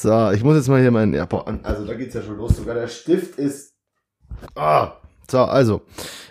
[0.00, 2.56] So, ich muss jetzt mal hier meinen, ja, boah, also da geht's ja schon los.
[2.56, 3.74] Sogar der Stift ist,
[4.54, 4.92] ah.
[5.28, 5.82] So, also,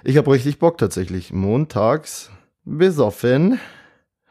[0.05, 1.33] ich habe richtig Bock tatsächlich.
[1.33, 2.31] Montags
[2.63, 3.59] besoffen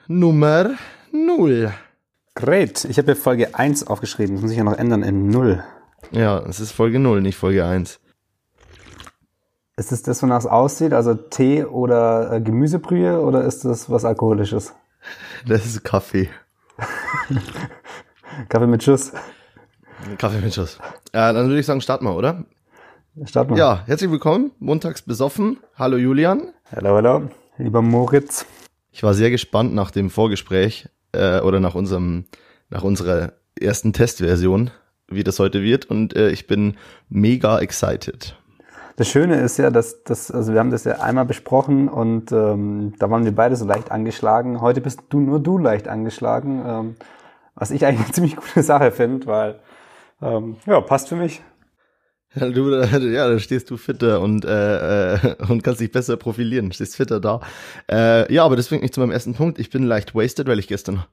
[0.08, 0.70] Nummer
[1.12, 1.70] null.
[2.34, 2.86] Great.
[2.86, 4.36] Ich habe hier Folge 1 aufgeschrieben.
[4.36, 5.62] Das muss ich ja noch ändern in 0.
[6.12, 8.00] Ja, es ist Folge null, nicht Folge 1.
[9.76, 10.94] Ist es das, wonach es aussieht?
[10.94, 14.72] Also Tee oder äh, Gemüsebrühe oder ist das was Alkoholisches?
[15.46, 16.30] Das ist Kaffee.
[18.48, 19.12] Kaffee mit Schuss.
[20.18, 20.78] Kaffee mit Schuss.
[21.14, 22.44] Ja, dann würde ich sagen, starten wir, oder?
[23.24, 23.58] Starten wir.
[23.58, 24.52] Ja, herzlich willkommen.
[24.58, 25.58] Montags besoffen.
[25.76, 26.52] Hallo Julian.
[26.74, 27.30] Hallo, hallo.
[27.56, 28.44] Lieber Moritz.
[28.90, 32.26] Ich war sehr gespannt nach dem Vorgespräch äh, oder nach unserem,
[32.68, 34.70] nach unserer ersten Testversion,
[35.08, 35.86] wie das heute wird.
[35.86, 36.76] Und äh, ich bin
[37.08, 38.36] mega excited.
[38.96, 42.94] Das Schöne ist ja, dass das, also wir haben das ja einmal besprochen und ähm,
[42.98, 44.60] da waren wir beide so leicht angeschlagen.
[44.62, 46.96] Heute bist du nur du leicht angeschlagen, ähm,
[47.56, 49.60] was ich eigentlich eine ziemlich gute Sache finde, weil
[50.22, 51.42] ähm, ja passt für mich.
[52.34, 56.72] Ja, du, ja, da stehst du fitter und, äh, äh, und kannst dich besser profilieren,
[56.72, 57.40] stehst fitter da.
[57.90, 59.58] Äh, ja, aber das bringt mich zu meinem ersten Punkt.
[59.58, 61.04] Ich bin leicht wasted, weil ich gestern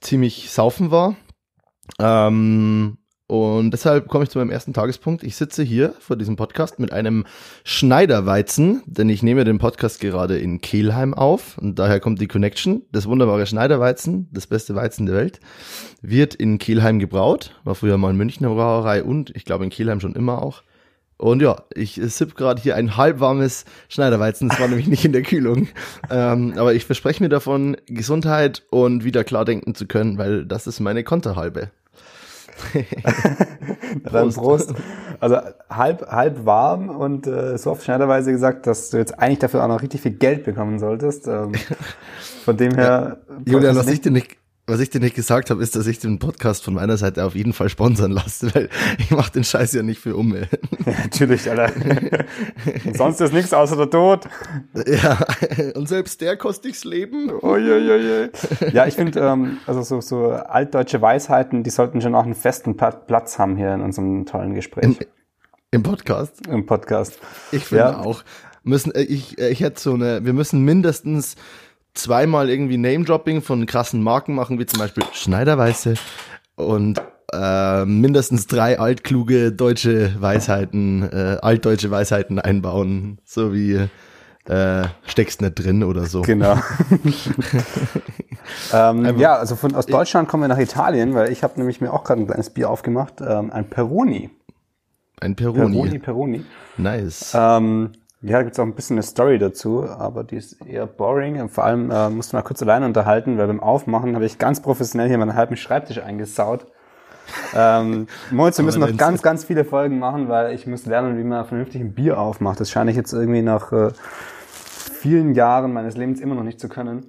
[0.00, 1.16] ziemlich saufen war.
[1.98, 2.98] Ähm,
[3.30, 5.22] und deshalb komme ich zu meinem ersten Tagespunkt.
[5.22, 7.26] Ich sitze hier vor diesem Podcast mit einem
[7.62, 12.82] Schneiderweizen, denn ich nehme den Podcast gerade in Kehlheim auf und daher kommt die Connection.
[12.90, 15.38] Das wunderbare Schneiderweizen, das beste Weizen der Welt,
[16.02, 17.54] wird in Kehlheim gebraut.
[17.62, 20.64] War früher mal in Münchner Brauerei und ich glaube in Kehlheim schon immer auch.
[21.16, 24.48] Und ja, ich sipp gerade hier ein halbwarmes Schneiderweizen.
[24.48, 25.68] Das war nämlich nicht in der Kühlung.
[26.12, 30.66] Ähm, aber ich verspreche mir davon Gesundheit und wieder klar denken zu können, weil das
[30.66, 31.70] ist meine Konterhalbe.
[34.12, 34.74] Dann Prost.
[35.20, 35.36] Also
[35.68, 39.68] halb, halb warm und äh, so oft schneiderweise gesagt, dass du jetzt eigentlich dafür auch
[39.68, 41.26] noch richtig viel Geld bekommen solltest.
[41.26, 41.52] Ähm,
[42.44, 43.18] von dem her.
[43.28, 44.36] Ja, Julian, was ich dir nicht,
[44.70, 47.34] was ich dir nicht gesagt habe, ist, dass ich den Podcast von meiner Seite auf
[47.34, 48.68] jeden Fall sponsern lasse, weil
[48.98, 50.48] ich mache den Scheiß ja nicht für Umme.
[50.86, 51.72] Ja, natürlich, Alter.
[52.94, 54.26] Sonst ist nichts außer der Tod.
[54.86, 55.18] Ja,
[55.74, 57.30] und selbst der kostet ich's Leben.
[57.30, 58.30] Uiuiui.
[58.72, 62.76] Ja, ich finde, ähm, also so, so altdeutsche Weisheiten, die sollten schon auch einen festen
[62.76, 64.84] Platz haben hier in unserem tollen Gespräch.
[64.84, 64.96] Im,
[65.70, 66.46] im Podcast?
[66.46, 67.18] Im Podcast.
[67.52, 68.00] Ich finde ja.
[68.00, 68.22] auch.
[68.62, 71.36] Müssen, äh, ich, äh, ich hätte so eine, wir müssen mindestens
[71.94, 75.94] zweimal irgendwie Name-Dropping von krassen Marken machen, wie zum Beispiel Schneiderweiße
[76.56, 77.00] und
[77.32, 83.88] äh, mindestens drei altkluge deutsche Weisheiten, äh, altdeutsche Weisheiten einbauen, so wie
[84.46, 86.22] äh, steckst nicht drin oder so.
[86.22, 86.54] Genau.
[88.72, 91.92] ähm, ja, also von aus Deutschland kommen wir nach Italien, weil ich habe nämlich mir
[91.92, 94.30] auch gerade ein kleines Bier aufgemacht, ähm, ein Peroni.
[95.20, 95.76] Ein Peroni.
[95.76, 96.44] Peroni, Peroni.
[96.78, 97.32] Nice.
[97.34, 101.40] Ähm, ja, da gibt's auch ein bisschen eine Story dazu, aber die ist eher boring.
[101.40, 104.60] Und vor allem äh, musste mal kurz alleine unterhalten, weil beim Aufmachen habe ich ganz
[104.60, 106.66] professionell hier meinen halben Schreibtisch eingesaut.
[107.54, 111.24] ähm, Moritz, wir müssen noch ganz, ganz viele Folgen machen, weil ich muss lernen, wie
[111.24, 112.60] man vernünftig ein Bier aufmacht.
[112.60, 113.90] Das scheine ich jetzt irgendwie nach äh,
[115.00, 117.06] vielen Jahren meines Lebens immer noch nicht zu können.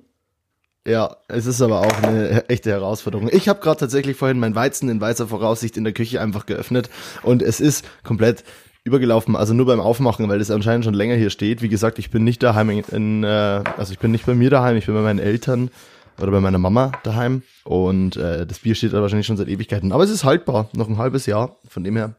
[0.87, 3.29] Ja, es ist aber auch eine echte Herausforderung.
[3.31, 6.89] Ich habe gerade tatsächlich vorhin mein Weizen in weißer Voraussicht in der Küche einfach geöffnet
[7.21, 8.43] und es ist komplett
[8.83, 11.61] übergelaufen, also nur beim Aufmachen, weil das anscheinend schon länger hier steht.
[11.61, 14.49] Wie gesagt, ich bin nicht daheim in, in äh, also ich bin nicht bei mir
[14.49, 15.69] daheim, ich bin bei meinen Eltern
[16.19, 19.91] oder bei meiner Mama daheim und äh, das Bier steht da wahrscheinlich schon seit Ewigkeiten.
[19.91, 22.15] Aber es ist haltbar, noch ein halbes Jahr, von dem her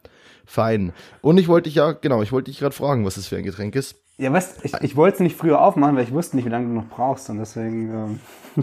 [0.47, 0.93] fein.
[1.21, 3.45] Und ich wollte dich ja, genau, ich wollte dich gerade fragen, was das für ein
[3.45, 3.97] Getränk ist.
[4.19, 4.63] Ja, was?
[4.63, 6.89] Ich, ich wollte es nicht früher aufmachen, weil ich wusste nicht, wie lange du noch
[6.89, 8.19] brauchst und deswegen.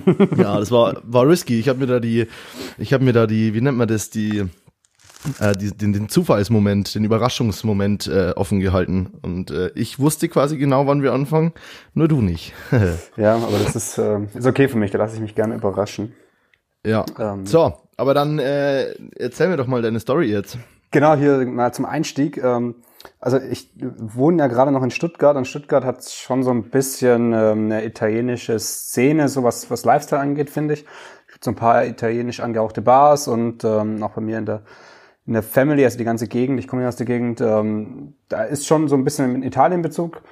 [0.05, 0.17] Ähm.
[0.37, 1.59] ja, das war war risky.
[1.59, 2.27] Ich habe mir da die,
[2.77, 4.45] ich habe mir da die, wie nennt man das, die
[5.39, 9.11] äh, die, den, den Zufallsmoment, den Überraschungsmoment äh, offen gehalten.
[9.21, 11.53] Und äh, ich wusste quasi genau, wann wir anfangen,
[11.93, 12.53] nur du nicht.
[13.17, 16.13] ja, aber das ist, äh, ist okay für mich, da lasse ich mich gerne überraschen.
[16.85, 17.05] Ja.
[17.19, 17.45] Ähm.
[17.45, 20.57] So, aber dann äh, erzähl mir doch mal deine Story jetzt.
[20.91, 22.37] Genau, hier mal zum Einstieg.
[22.41, 22.75] Ähm,
[23.19, 27.33] also ich wohne ja gerade noch in Stuttgart und Stuttgart hat schon so ein bisschen
[27.33, 30.85] ähm, eine italienische Szene, so was, was Lifestyle angeht, finde ich.
[31.27, 34.63] Es gibt so ein paar italienisch angehauchte Bars und ähm, auch bei mir in der
[35.29, 38.45] in der Family, also die ganze Gegend, ich komme ja aus der Gegend, ähm, da
[38.45, 40.23] ist schon so ein bisschen ein Italien-Bezug.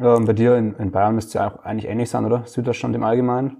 [0.00, 2.46] Ähm, bei dir in, in Bayern müsste ja auch eigentlich ähnlich sein, oder?
[2.46, 3.58] Süddeutschland im Allgemeinen.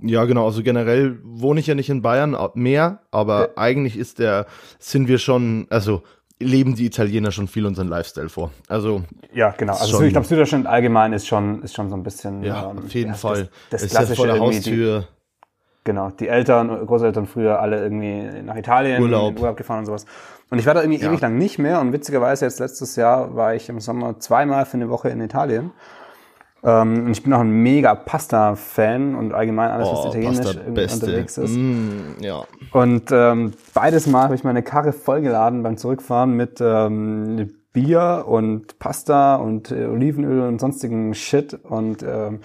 [0.00, 0.44] Ja, genau.
[0.46, 3.48] Also generell wohne ich ja nicht in Bayern mehr, aber ja.
[3.54, 4.46] eigentlich ist der,
[4.80, 6.02] sind wir schon, also
[6.40, 8.50] leben die Italiener schon viel unseren Lifestyle vor.
[8.66, 9.74] Also ja, genau.
[9.74, 12.78] Also schon, ich glaube, Süddeutschland allgemein ist schon ist schon so ein bisschen ja, ähm,
[12.78, 13.50] auf jeden ja, Fall.
[13.70, 15.00] Das, das klassische ist ja vor der Haustür.
[15.02, 15.21] Die,
[15.84, 20.06] Genau, die Eltern, Großeltern früher alle irgendwie nach Italien Urlaub, Urlaub gefahren und sowas.
[20.50, 21.08] Und ich war da irgendwie ja.
[21.08, 24.74] ewig lang nicht mehr und witzigerweise jetzt letztes Jahr war ich im Sommer zweimal für
[24.74, 25.72] eine Woche in Italien.
[26.64, 31.38] Ähm, und ich bin auch ein mega Pasta-Fan und allgemein alles, was Oh, italienisch unterwegs
[31.38, 31.56] ist.
[31.56, 32.44] Mm, ja.
[32.70, 38.78] Und ähm, beides Mal habe ich meine Karre vollgeladen beim Zurückfahren mit ähm, Bier und
[38.78, 41.54] Pasta und äh, Olivenöl und sonstigen Shit.
[41.64, 42.40] Und ähm,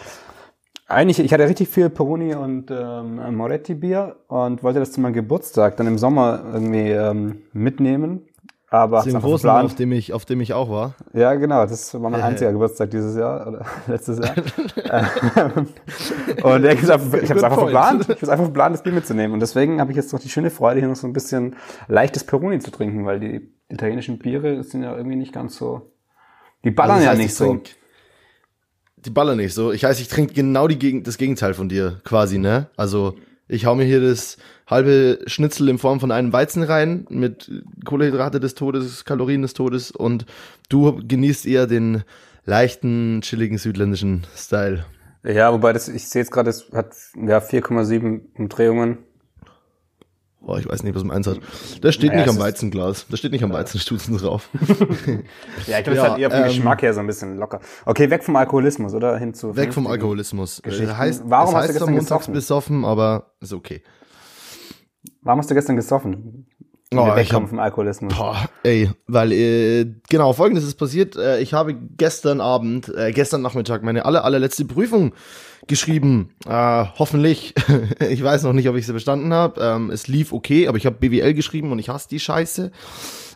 [0.88, 5.78] eigentlich, ich hatte richtig viel Peroni und ähm, Moretti-Bier und wollte das zu meinem Geburtstag
[5.78, 8.22] dann im Sommer irgendwie ähm, mitnehmen.
[8.69, 10.94] Aber Den einfach großen, auf dem ich, auf dem ich auch war.
[11.13, 12.24] Ja, genau, das war mein Äh.
[12.24, 14.36] einziger Geburtstag dieses Jahr oder letztes Jahr.
[14.89, 15.68] Ähm,
[16.44, 19.33] und er gesagt, ich habe es einfach verplant, ich habe einfach verplant, das Bier mitzunehmen.
[19.33, 21.57] Und deswegen habe ich jetzt noch die schöne Freude, hier noch so ein bisschen
[21.90, 25.92] leichtes Peroni zu trinken, weil die italienischen Biere sind ja irgendwie nicht ganz so,
[26.63, 27.45] die ballern Also das ja heißt, nicht ich so.
[28.97, 29.71] Die ballern nicht so.
[29.71, 32.67] Ich heißt, ich trinke genau die Gegen das Gegenteil von dir, quasi, ne?
[32.75, 33.15] Also,
[33.47, 37.49] ich hau mir hier das halbe Schnitzel in Form von einem Weizen rein, mit
[37.85, 40.25] Kohlenhydrate des Todes, Kalorien des Todes und
[40.69, 42.03] du genießt eher den
[42.45, 44.85] leichten, chilligen südländischen Style.
[45.23, 48.99] Ja, wobei das, ich sehe jetzt gerade, es hat ja 4,7 Umdrehungen.
[50.47, 51.39] Boah, ich weiß nicht, was meins hat.
[51.81, 53.05] Das steht Naja, nicht am Weizenglas.
[53.09, 54.47] Das steht nicht am Weizenstutzen drauf.
[55.67, 57.59] Ja, ich glaube, Ja, es hat eher vom ähm, Geschmack her so ein bisschen locker.
[57.85, 59.17] Okay, weg vom Alkoholismus, oder?
[59.17, 60.61] Hin zu Weg vom Alkoholismus.
[60.61, 60.89] Geschichten.
[60.89, 62.33] Äh, heißt, Warum hast du heißt gestern zwar montags gesoffen?
[62.33, 63.83] besoffen, aber ist okay.
[65.21, 66.47] Warum hast du gestern gesoffen?
[66.94, 68.15] Oh, wir ich wegkommen hab- vom Alkoholismus.
[68.15, 71.17] Boah, ey, weil, äh, genau, folgendes ist passiert.
[71.17, 75.13] Äh, ich habe gestern Abend, äh, gestern Nachmittag meine aller, allerletzte Prüfung
[75.65, 76.30] geschrieben.
[76.45, 77.54] Äh, hoffentlich.
[78.09, 79.59] ich weiß noch nicht, ob ich sie bestanden habe.
[79.62, 82.71] Ähm, es lief okay, aber ich habe BWL geschrieben und ich hasse die Scheiße.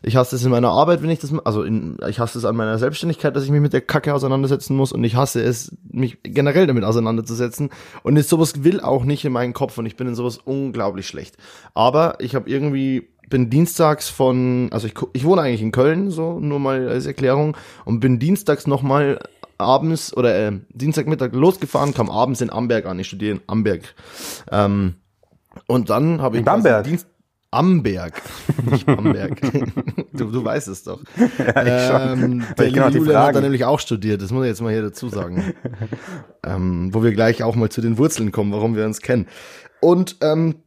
[0.03, 2.55] Ich hasse es in meiner Arbeit, wenn ich das, also in, ich hasse es an
[2.55, 6.17] meiner Selbstständigkeit, dass ich mich mit der Kacke auseinandersetzen muss und ich hasse es, mich
[6.23, 7.69] generell damit auseinanderzusetzen
[8.01, 11.05] und jetzt sowas will auch nicht in meinen Kopf und ich bin in sowas unglaublich
[11.05, 11.37] schlecht.
[11.75, 16.39] Aber ich habe irgendwie bin dienstags von, also ich, ich wohne eigentlich in Köln, so
[16.39, 19.19] nur mal als Erklärung, und bin dienstags nochmal
[19.61, 22.99] abends oder äh, Dienstagmittag losgefahren, kam abends in Amberg an.
[22.99, 23.95] Ich studiere in Amberg.
[24.51, 24.95] Ähm,
[25.67, 26.83] und dann habe ich In Bamberg?
[26.85, 27.07] Dienst
[27.53, 28.21] Amberg,
[28.69, 29.41] nicht Bamberg.
[30.13, 31.01] du, du weißt es doch.
[31.55, 34.49] ähm, der Ich auch die liebe Julian hat da nämlich auch studiert, das muss ich
[34.49, 35.53] jetzt mal hier dazu sagen.
[36.45, 39.27] ähm, wo wir gleich auch mal zu den Wurzeln kommen, warum wir uns kennen.
[39.81, 40.63] Und ähm,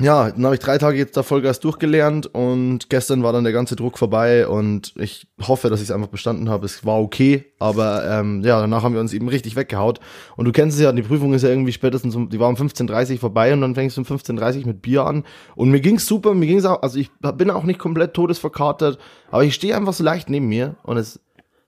[0.00, 3.52] ja, dann habe ich drei Tage jetzt da Vollgas durchgelernt und gestern war dann der
[3.52, 6.66] ganze Druck vorbei und ich hoffe, dass ich es einfach bestanden habe.
[6.66, 10.00] Es war okay, aber ähm, ja, danach haben wir uns eben richtig weggehaut.
[10.36, 12.54] Und du kennst es ja, die Prüfung ist ja irgendwie spätestens um, die war um
[12.56, 15.24] 15.30 Uhr vorbei und dann fängst du um 15.30 Uhr mit Bier an.
[15.54, 18.98] Und mir ging's super, mir ging's auch, also ich bin auch nicht komplett todesverkatert,
[19.30, 21.20] aber ich stehe einfach so leicht neben mir und es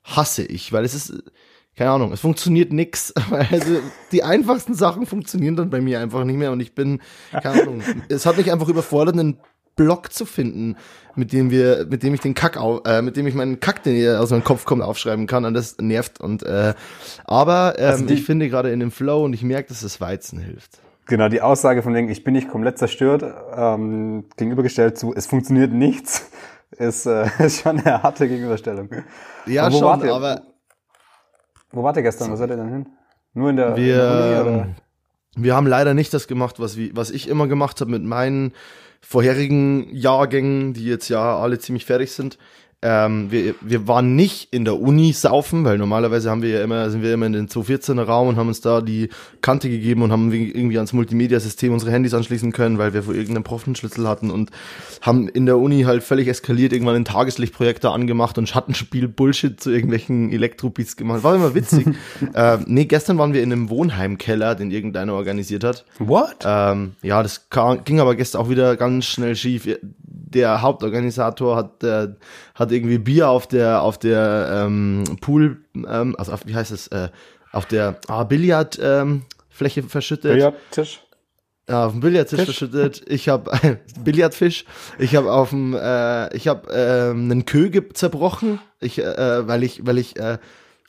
[0.05, 1.23] hasse ich, weil es ist,
[1.77, 3.13] keine Ahnung, es funktioniert nix.
[3.51, 3.79] Also
[4.13, 7.83] die einfachsten Sachen funktionieren dann bei mir einfach nicht mehr und ich bin, keine Ahnung,
[8.09, 9.39] es hat mich einfach überfordert, einen
[9.75, 10.77] Block zu finden,
[11.15, 13.83] mit dem wir, mit dem ich den Kack, au, äh, mit dem ich meinen Kack,
[13.85, 16.75] den aus meinem Kopf kommt, aufschreiben kann und das nervt und äh,
[17.25, 19.99] aber ähm, Also die- ich finde gerade in dem Flow und ich merke, dass das
[20.01, 20.79] Weizen hilft.
[21.07, 23.25] Genau, die Aussage von wegen, ich bin nicht komplett zerstört,
[23.57, 26.31] ähm, gegenübergestellt zu, es funktioniert nichts,
[26.79, 28.91] ist, äh, ist schon eine harte Gegenüberstellung.
[29.47, 30.43] Ja, schon, aber
[31.73, 32.31] Wo wart ihr gestern?
[32.31, 32.87] Wo seid ihr denn hin?
[33.35, 34.69] Nur in der, in Wir, der Uni, oder?
[35.37, 38.53] wir haben leider nicht das gemacht, was, wie, was ich immer gemacht habe mit meinen
[39.01, 42.39] vorherigen Jahrgängen, die jetzt ja alle ziemlich fertig sind.
[42.83, 46.91] Ähm, wir, wir waren nicht in der Uni saufen, weil normalerweise haben wir ja immer,
[46.91, 49.09] sind wir immer in den 214er Raum und haben uns da die
[49.41, 53.45] Kante gegeben und haben irgendwie ans Multimedia-System unsere Handys anschließen können, weil wir vor irgendeinem
[53.45, 54.51] Profenschlüssel hatten und
[55.01, 59.71] haben in der Uni halt völlig eskaliert, irgendwann einen Tageslichtprojektor angemacht und Schattenspiel Bullshit zu
[59.71, 61.23] irgendwelchen Elektrobeats gemacht.
[61.23, 61.87] War immer witzig.
[62.35, 65.85] ähm, nee, gestern waren wir in einem Wohnheimkeller, den irgendeiner organisiert hat.
[65.99, 66.39] What?
[66.45, 69.69] Ähm, ja, das kam, ging aber gestern auch wieder ganz schnell schief.
[70.35, 72.09] Der Hauptorganisator hat, äh,
[72.55, 76.89] hat irgendwie Bier auf der auf der ähm, Pool, ähm, also auf, wie heißt es,
[76.89, 77.09] äh,
[77.53, 80.33] auf der ah, Billard ähm, verschüttet.
[80.33, 81.01] Billardtisch?
[81.69, 82.47] Ja, auf dem Billardtisch Fisch?
[82.47, 83.03] verschüttet.
[83.07, 84.65] Ich habe Billardfisch.
[84.99, 88.59] Ich habe auf dem, äh, ich habe ähm, einen Köge zerbrochen.
[88.81, 90.39] Ich, äh, weil ich, weil ich, äh,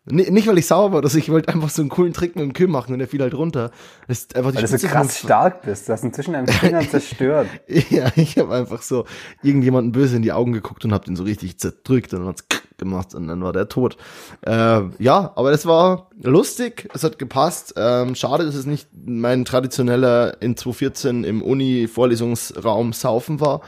[0.06, 2.54] nicht weil ich sauer war, dass ich wollte einfach so einen coolen Trick mit dem
[2.54, 3.72] Kö machen und der fiel halt runter.
[4.08, 5.88] Das ist einfach die Weil du so Spitze krass stark bist.
[5.88, 7.48] Du hast ihn zwischen deinen Fingern zerstört.
[7.90, 9.06] Ja, ich habe einfach so
[9.42, 12.46] irgendjemanden böse in die Augen geguckt und habe den so richtig zerdrückt und dann hat's
[12.78, 13.98] gemacht und dann war der tot.
[14.42, 17.74] Äh, ja, aber das war lustig, es hat gepasst.
[17.78, 23.62] Ähm, schade, dass es nicht mein traditioneller in 2014 im Uni-Vorlesungsraum saufen war.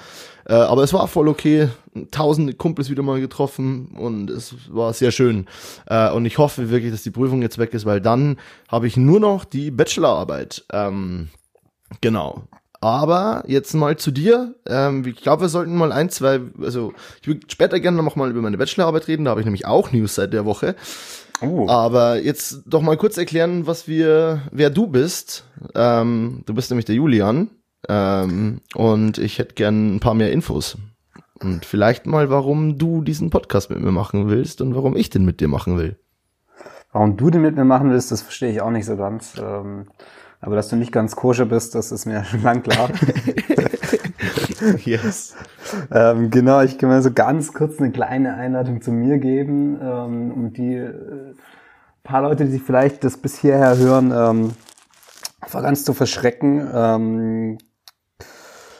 [0.48, 1.70] Äh, aber es war voll okay.
[2.12, 5.48] Tausende Kumpels wieder mal getroffen und es war sehr schön.
[5.88, 8.38] Äh, und ich hoffe wirklich, dass die Prüfung jetzt weg ist, weil dann
[8.68, 10.66] habe ich nur noch die Bachelorarbeit.
[10.72, 11.30] Ähm,
[12.02, 12.44] Genau.
[12.82, 14.56] Aber jetzt mal zu dir.
[14.68, 18.30] Ähm, ich glaube, wir sollten mal ein, zwei, also ich würde später gerne noch mal
[18.30, 20.76] über meine Bachelorarbeit reden, da habe ich nämlich auch News seit der Woche.
[21.42, 21.68] Uh.
[21.68, 25.46] Aber jetzt doch mal kurz erklären, was wir, wer du bist.
[25.74, 27.50] Ähm, du bist nämlich der Julian.
[27.88, 30.78] Ähm, und ich hätte gern ein paar mehr Infos.
[31.42, 35.26] Und vielleicht mal, warum du diesen Podcast mit mir machen willst und warum ich den
[35.26, 35.98] mit dir machen will.
[36.92, 39.34] Warum du den mit mir machen willst, das verstehe ich auch nicht so ganz.
[39.38, 39.88] Ähm,
[40.40, 42.90] aber dass du nicht ganz koscher bist, das ist mir schon lang klar.
[44.86, 45.36] yes.
[45.92, 50.32] Ähm, genau, ich kann mal so ganz kurz eine kleine Einleitung zu mir geben, ähm,
[50.32, 51.34] um die äh,
[52.04, 54.54] paar Leute, die vielleicht das bis hierher hören, ähm,
[55.46, 56.66] vor ganz zu verschrecken.
[56.74, 57.58] Ähm,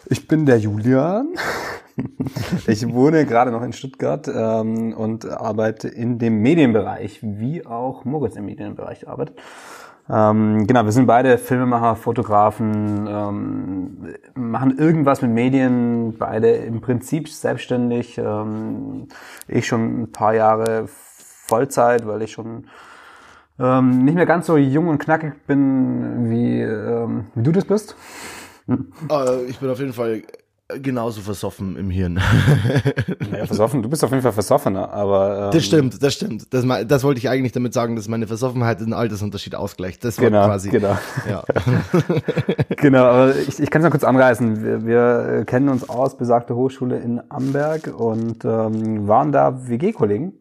[0.10, 1.30] ich bin der Julian.
[2.68, 8.36] ich wohne gerade noch in Stuttgart ähm, und arbeite in dem Medienbereich, wie auch Moritz
[8.36, 9.38] im Medienbereich arbeitet.
[10.08, 17.28] Ähm, genau, wir sind beide Filmemacher, Fotografen, ähm, machen irgendwas mit Medien, beide im Prinzip
[17.28, 18.18] selbstständig.
[18.20, 19.08] Ähm,
[19.48, 22.66] ich schon ein paar Jahre Vollzeit, weil ich schon
[23.58, 27.96] ähm, nicht mehr ganz so jung und knackig bin, wie, ähm, wie du das bist.
[29.12, 30.24] Äh, ich bin auf jeden Fall
[30.82, 32.14] genauso versoffen im Hirn.
[33.32, 35.46] naja, versoffen, du bist auf jeden Fall versoffener, aber.
[35.46, 36.54] Ähm, das stimmt, das stimmt.
[36.54, 40.04] Das, das wollte ich eigentlich damit sagen, dass meine Versoffenheit den Altersunterschied ausgleicht.
[40.04, 40.70] Das war genau, quasi.
[40.70, 40.98] Genau.
[41.30, 41.44] Ja.
[42.78, 44.64] genau, aber ich, ich kann es noch kurz anreißen.
[44.64, 50.34] Wir, wir kennen uns aus, besagte Hochschule in Amberg und ähm, waren da WG-Kollegen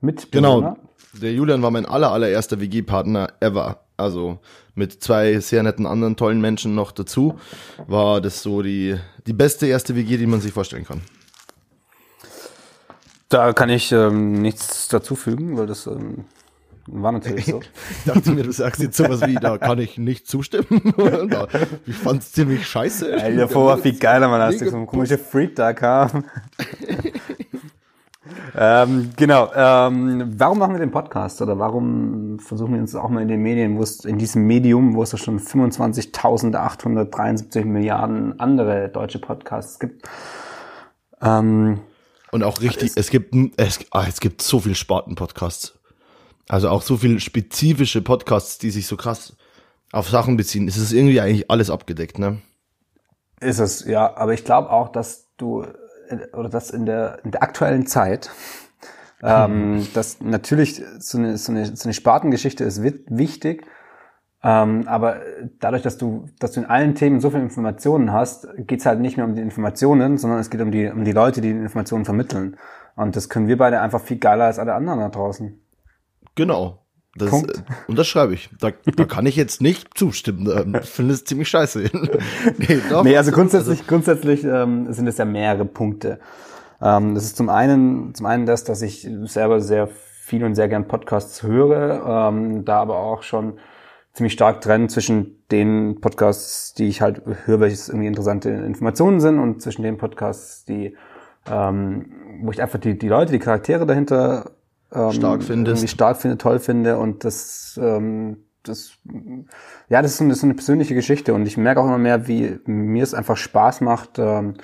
[0.00, 0.76] mit Genau.
[1.22, 3.83] Der Julian war mein aller, allererster WG-Partner ever.
[3.96, 4.38] Also
[4.74, 7.38] mit zwei sehr netten anderen tollen Menschen noch dazu,
[7.86, 8.96] war das so die,
[9.26, 11.02] die beste erste WG, die man sich vorstellen kann.
[13.28, 16.24] Da kann ich ähm, nichts dazufügen, weil das ähm,
[16.86, 17.60] war natürlich so.
[17.98, 20.66] ich dachte mir, du sagst jetzt sowas wie, da kann ich nicht zustimmen.
[21.86, 23.12] ich fand's ziemlich scheiße.
[23.12, 26.24] Ey, davor war viel geiler, man, als so ein komischer Freak da kam.
[28.56, 29.50] Ähm, genau.
[29.54, 33.42] Ähm, warum machen wir den Podcast oder warum versuchen wir uns auch mal in den
[33.42, 39.78] Medien, wo es in diesem Medium, wo es ja schon 25.873 Milliarden andere deutsche Podcasts
[39.78, 40.08] gibt.
[41.20, 41.80] Ähm,
[42.30, 45.78] und auch richtig, es, es gibt es, ah, es gibt so viel Sparten-Podcasts.
[46.48, 49.36] Also auch so viel spezifische Podcasts, die sich so krass
[49.92, 50.68] auf Sachen beziehen.
[50.68, 52.40] Es ist irgendwie eigentlich alles abgedeckt, ne?
[53.40, 54.16] Ist es, ja.
[54.16, 55.64] Aber ich glaube auch, dass du
[56.32, 58.30] oder dass in der, in der aktuellen Zeit,
[59.22, 59.88] ähm, hm.
[59.94, 63.66] dass natürlich so eine, so eine, so eine Spartengeschichte ist wichtig,
[64.46, 65.22] ähm, aber
[65.58, 69.16] dadurch, dass du, dass du in allen Themen so viele Informationen hast, geht's halt nicht
[69.16, 72.04] mehr um die Informationen, sondern es geht um die, um die Leute, die die Informationen
[72.04, 72.58] vermitteln.
[72.94, 75.58] Und das können wir beide einfach viel geiler als alle anderen da draußen.
[76.34, 76.83] Genau.
[77.16, 77.56] Das, Punkt.
[77.56, 78.50] Äh, und das schreibe ich.
[78.60, 80.74] Da, da kann ich jetzt nicht zustimmen.
[80.82, 81.80] Ich finde es ziemlich scheiße.
[82.58, 86.18] nee, doch, nee, also grundsätzlich, also, grundsätzlich ähm, sind es ja mehrere Punkte.
[86.82, 90.68] Ähm, das ist zum einen, zum einen das, dass ich selber sehr viel und sehr
[90.68, 93.58] gern Podcasts höre, ähm, da aber auch schon
[94.12, 99.38] ziemlich stark trennen zwischen den Podcasts, die ich halt höre, welches irgendwie interessante Informationen sind
[99.38, 100.96] und zwischen den Podcasts, die
[101.46, 102.06] ähm,
[102.42, 104.52] wo ich einfach die, die Leute, die Charaktere dahinter
[104.94, 105.76] ähm, stark findest.
[105.76, 108.98] irgendwie stark finde, toll finde und das, ähm, das,
[109.88, 112.28] ja, das ist, so, das ist eine persönliche Geschichte und ich merke auch immer mehr,
[112.28, 114.54] wie mir es einfach Spaß macht, ähm,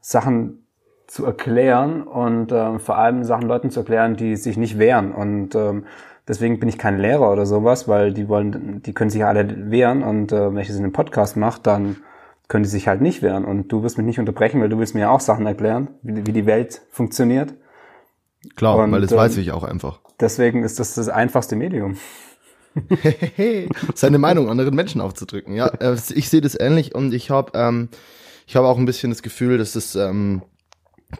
[0.00, 0.66] Sachen
[1.06, 5.54] zu erklären und ähm, vor allem Sachen Leuten zu erklären, die sich nicht wehren und
[5.54, 5.84] ähm,
[6.28, 9.70] deswegen bin ich kein Lehrer oder sowas, weil die wollen, die können sich ja alle
[9.70, 11.96] wehren und äh, wenn ich das in einem Podcast mache, dann
[12.48, 14.94] können die sich halt nicht wehren und du wirst mich nicht unterbrechen, weil du willst
[14.94, 17.54] mir ja auch Sachen erklären, wie, wie die Welt funktioniert.
[18.54, 20.00] Klar, und, weil das ähm, weiß ich auch einfach.
[20.20, 21.96] Deswegen ist das das einfachste Medium.
[23.94, 25.54] Seine Meinung anderen Menschen aufzudrücken.
[25.54, 27.88] Ja, äh, ich sehe das ähnlich und ich habe ähm,
[28.46, 30.42] ich habe auch ein bisschen das Gefühl, dass es ähm,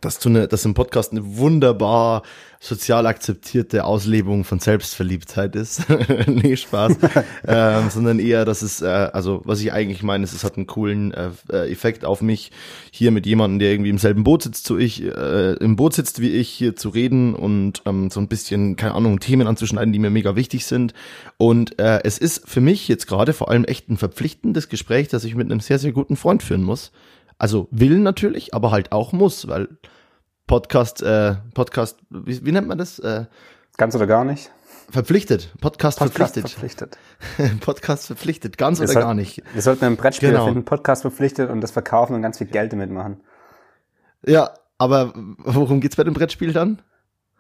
[0.00, 2.22] dass du eine, dass im Podcast eine wunderbar
[2.58, 5.82] sozial akzeptierte Auslebung von Selbstverliebtheit ist.
[6.26, 6.96] nee, Spaß.
[7.46, 10.66] ähm, sondern eher, dass es, äh, also was ich eigentlich meine, ist, es hat einen
[10.66, 12.50] coolen äh, äh, Effekt auf mich,
[12.90, 16.20] hier mit jemandem, der irgendwie im selben Boot sitzt, so ich, äh, im Boot sitzt
[16.20, 20.00] wie ich, hier zu reden und ähm, so ein bisschen, keine Ahnung, Themen anzuschneiden, die
[20.00, 20.94] mir mega wichtig sind.
[21.36, 25.24] Und äh, es ist für mich jetzt gerade vor allem echt ein verpflichtendes Gespräch, das
[25.24, 26.90] ich mit einem sehr, sehr guten Freund führen muss
[27.38, 29.68] also will natürlich, aber halt auch muss, weil
[30.46, 32.98] Podcast, äh, Podcast, wie, wie nennt man das?
[32.98, 33.26] Äh,
[33.76, 34.50] ganz oder gar nicht?
[34.90, 35.52] Verpflichtet.
[35.60, 36.98] Podcast, Podcast verpflichtet.
[37.28, 37.60] verpflichtet.
[37.60, 38.56] Podcast verpflichtet.
[38.56, 39.42] Ganz wir oder sollten, gar nicht.
[39.52, 40.44] Wir sollten ein Brettspiel genau.
[40.44, 43.20] finden, Podcast verpflichtet und das verkaufen und ganz viel Geld damit machen.
[44.24, 46.82] Ja, aber worum geht's bei dem Brettspiel dann?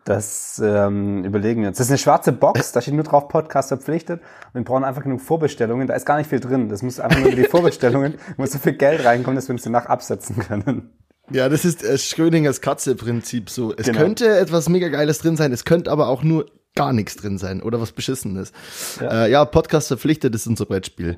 [0.06, 1.78] Das ähm, überlegen wir uns.
[1.78, 4.22] Das ist eine schwarze Box, da steht nur drauf Podcast verpflichtet
[4.52, 5.88] und wir brauchen einfach genug Vorbestellungen.
[5.88, 6.68] Da ist gar nicht viel drin.
[6.68, 9.64] Das muss einfach nur über die Vorbestellungen, muss so viel Geld reinkommen, dass wir uns
[9.64, 10.92] danach absetzen können.
[11.32, 13.74] Ja, das ist äh, Schrödingers Katze-Prinzip so.
[13.76, 13.98] Es genau.
[13.98, 16.46] könnte etwas mega Geiles drin sein, es könnte aber auch nur
[16.76, 18.52] gar nichts drin sein oder was Beschissenes.
[19.00, 21.16] Ja, äh, ja Podcast verpflichtet ist unser Brettspiel.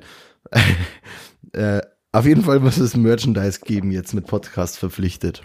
[1.53, 1.81] äh,
[2.11, 5.43] auf jeden Fall muss es Merchandise geben jetzt mit Podcast verpflichtet.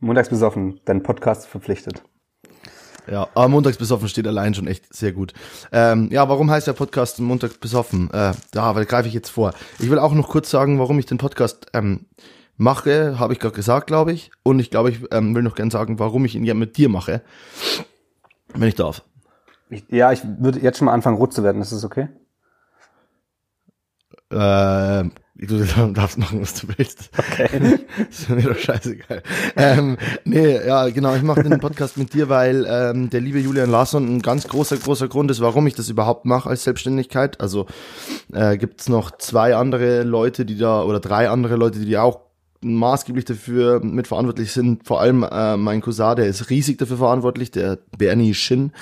[0.00, 2.02] Montags besoffen, dein Podcast verpflichtet.
[3.10, 5.32] Ja, aber montags besoffen steht allein schon echt sehr gut.
[5.72, 8.10] Ähm, ja, warum heißt der Podcast montags besoffen?
[8.12, 9.52] Äh, da greife ich jetzt vor.
[9.78, 12.06] Ich will auch noch kurz sagen, warum ich den Podcast ähm,
[12.56, 14.30] mache, habe ich gerade gesagt, glaube ich.
[14.42, 16.88] Und ich glaube, ich ähm, will noch gerne sagen, warum ich ihn ja mit dir
[16.88, 17.22] mache.
[18.54, 19.02] Wenn ich darf.
[19.70, 21.62] Ich, ja, ich würde jetzt schon mal anfangen, rot zu werden.
[21.62, 22.08] Ist das okay?
[24.30, 25.04] Äh,
[25.46, 27.10] du darfst machen, was du willst.
[27.16, 27.80] Okay.
[28.10, 29.22] ist mir doch scheißegal.
[29.56, 33.70] ähm, nee, ja, genau, ich mache den Podcast mit dir, weil ähm, der liebe Julian
[33.70, 37.40] Larsson ein ganz großer, großer Grund ist, warum ich das überhaupt mache als Selbstständigkeit.
[37.40, 37.66] Also
[38.32, 42.29] äh, gibt noch zwei andere Leute, die da, oder drei andere Leute, die auch
[42.62, 44.86] maßgeblich dafür mitverantwortlich sind.
[44.86, 48.72] Vor allem äh, mein Cousin, der ist riesig dafür verantwortlich, der Bernie Shin.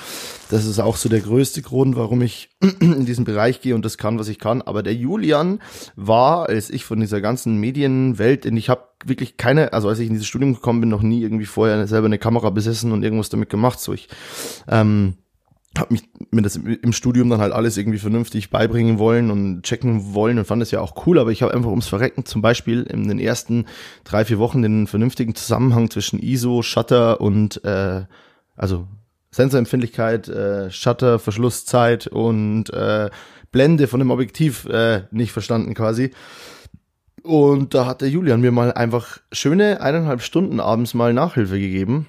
[0.50, 3.98] Das ist auch so der größte Grund, warum ich in diesen Bereich gehe und das
[3.98, 4.62] kann, was ich kann.
[4.62, 5.60] Aber der Julian
[5.94, 10.08] war, als ich von dieser ganzen Medienwelt, in ich habe wirklich keine, also als ich
[10.08, 13.28] in dieses Studium gekommen bin, noch nie irgendwie vorher selber eine Kamera besessen und irgendwas
[13.28, 13.78] damit gemacht.
[13.78, 14.08] So ich
[14.66, 15.14] ähm,
[15.76, 20.14] habe mich mir das im Studium dann halt alles irgendwie vernünftig beibringen wollen und checken
[20.14, 22.82] wollen und fand es ja auch cool, aber ich habe einfach ums Verrecken zum Beispiel
[22.82, 23.66] in den ersten
[24.04, 28.04] drei, vier Wochen den vernünftigen Zusammenhang zwischen ISO, Shutter und äh,
[28.56, 28.88] also
[29.30, 33.10] Sensorempfindlichkeit, äh, Shutter, Verschlusszeit und äh,
[33.52, 36.12] Blende von dem Objektiv äh, nicht verstanden quasi.
[37.22, 42.06] Und da hat der Julian mir mal einfach schöne eineinhalb Stunden abends mal Nachhilfe gegeben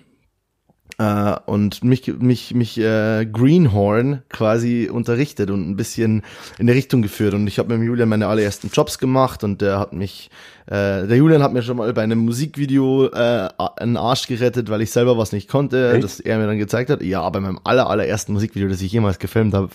[1.00, 6.24] äh, und mich, mich, mich äh, Greenhorn quasi unterrichtet und ein bisschen
[6.60, 7.34] in der Richtung geführt.
[7.34, 10.30] Und ich habe mit dem Julian meine allerersten Jobs gemacht und der hat mich,
[10.68, 14.82] äh, der Julian hat mir schon mal bei einem Musikvideo äh, einen Arsch gerettet, weil
[14.82, 16.04] ich selber was nicht konnte, Echt?
[16.04, 17.02] das er mir dann gezeigt hat.
[17.02, 19.70] Ja, bei meinem aller, allerersten Musikvideo, das ich jemals gefilmt habe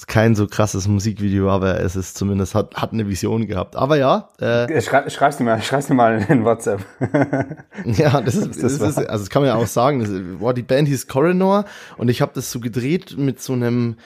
[0.00, 3.76] ist kein so krasses Musikvideo, aber es ist zumindest hat, hat eine Vision gehabt.
[3.76, 4.30] Aber ja.
[4.38, 6.80] Äh, Schrei, schreib's dir mal, schreib's dir mal in WhatsApp.
[7.84, 10.00] ja, das ist, das, das ist, also das kann man ja auch sagen.
[10.00, 11.66] Das, boah, die Band hieß Coronor
[11.98, 13.96] und ich habe das so gedreht mit so einem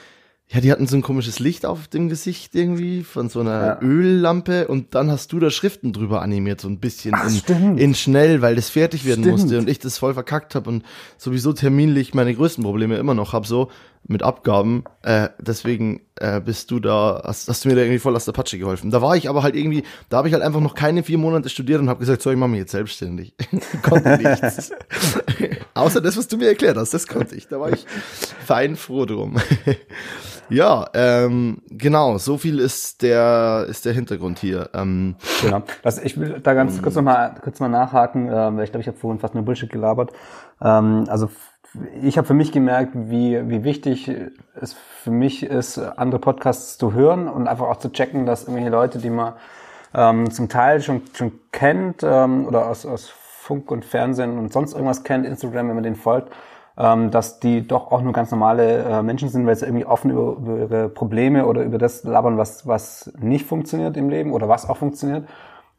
[0.47, 3.81] ja, die hatten so ein komisches Licht auf dem Gesicht irgendwie von so einer ja.
[3.81, 7.95] Öllampe und dann hast du da Schriften drüber animiert, so ein bisschen Ach, in, in,
[7.95, 9.39] schnell, weil das fertig werden stimmt.
[9.39, 10.83] musste und ich das voll verkackt habe und
[11.17, 13.71] sowieso terminlich meine größten Probleme immer noch hab so
[14.07, 14.83] mit Abgaben.
[15.01, 18.31] Äh, deswegen äh, bist du da, hast, hast du mir da irgendwie voll aus der
[18.31, 18.91] Patsche geholfen.
[18.91, 21.49] Da war ich aber halt irgendwie, da habe ich halt einfach noch keine vier Monate
[21.49, 23.33] studiert und habe gesagt, so, ich mache mich jetzt selbstständig.
[23.83, 24.71] konnte nichts.
[25.73, 27.47] Außer das, was du mir erklärt hast, das konnte ich.
[27.47, 27.85] Da war ich
[28.45, 29.37] fein froh drum.
[30.49, 34.69] ja, ähm, genau, so viel ist der, ist der Hintergrund hier.
[34.73, 35.63] Ähm, genau.
[35.83, 38.87] Das, ich will da ganz kurz nochmal kurz mal nachhaken, äh, weil ich glaube, ich
[38.87, 40.11] habe vorhin fast nur Bullshit gelabert.
[40.61, 41.29] Ähm, also
[42.01, 44.11] ich habe für mich gemerkt, wie, wie wichtig
[44.59, 48.69] es für mich ist, andere Podcasts zu hören und einfach auch zu checken, dass irgendwelche
[48.69, 49.33] Leute, die man
[49.93, 54.73] ähm, zum Teil schon, schon kennt ähm, oder aus, aus Funk und Fernsehen und sonst
[54.73, 56.33] irgendwas kennt, Instagram, wenn man den folgt,
[56.77, 60.11] ähm, dass die doch auch nur ganz normale äh, Menschen sind, weil sie irgendwie offen
[60.11, 64.49] über, über ihre Probleme oder über das labern, was, was nicht funktioniert im Leben oder
[64.49, 65.27] was auch funktioniert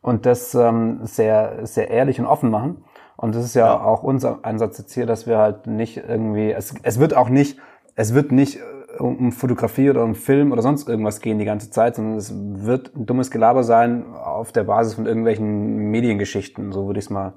[0.01, 2.85] und das ähm, sehr, sehr ehrlich und offen machen.
[3.17, 6.53] Und das ist ja, ja, auch unser Ansatz jetzt hier, dass wir halt nicht irgendwie,
[6.53, 7.59] es, es wird auch nicht,
[7.95, 11.71] es wird nicht äh, um Fotografie oder um Film oder sonst irgendwas gehen die ganze
[11.71, 16.87] Zeit, sondern es wird ein dummes Gelaber sein auf der Basis von irgendwelchen Mediengeschichten, so
[16.87, 17.35] würde ich es mal,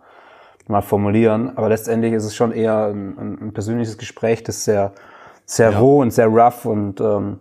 [0.67, 1.57] mal formulieren.
[1.57, 4.91] Aber letztendlich ist es schon eher ein, ein persönliches Gespräch, das sehr,
[5.45, 5.79] sehr ja.
[5.79, 7.39] roh und sehr rough und ähm,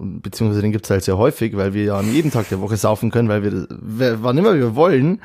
[0.00, 3.10] beziehungsweise den gibt's halt sehr häufig, weil wir ja an jedem Tag der Woche saufen
[3.10, 5.20] können, weil wir, wann immer wir wollen.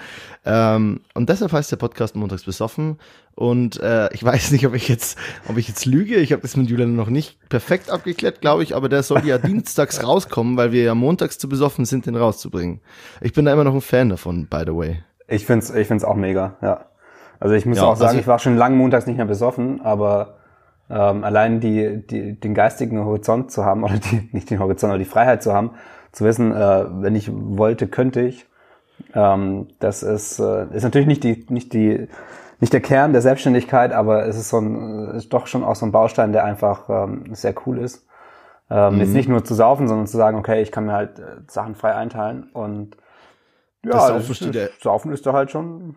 [0.45, 2.97] Ähm, und deshalb heißt der Podcast Montags besoffen.
[3.35, 6.15] Und äh, ich weiß nicht, ob ich jetzt, ob ich jetzt lüge.
[6.15, 9.37] Ich habe das mit Julian noch nicht perfekt abgeklärt, glaube ich, aber der soll ja
[9.39, 12.81] dienstags rauskommen, weil wir ja montags zu besoffen sind, den rauszubringen.
[13.21, 15.03] Ich bin da immer noch ein Fan davon, by the way.
[15.27, 16.85] Ich find's, ich find's auch mega, ja.
[17.39, 19.81] Also ich muss ja, auch sagen, also ich war schon lange montags nicht mehr besoffen,
[19.81, 20.37] aber
[20.89, 24.99] ähm, allein die, die, den geistigen Horizont zu haben, oder die, nicht den Horizont, aber
[24.99, 25.71] die Freiheit zu haben,
[26.11, 28.45] zu wissen, äh, wenn ich wollte, könnte ich.
[29.15, 32.07] Ähm, das ist, äh, ist natürlich nicht die, nicht die,
[32.59, 35.85] nicht der Kern der Selbstständigkeit, aber es ist so ein, ist doch schon auch so
[35.85, 38.07] ein Baustein, der einfach ähm, sehr cool ist.
[38.69, 38.99] Ähm, mhm.
[39.01, 41.75] Jetzt nicht nur zu saufen, sondern zu sagen, okay, ich kann mir halt äh, Sachen
[41.75, 42.95] frei einteilen und
[43.83, 45.95] ja, das Saufen, ist, ist, Saufen ist da halt schon,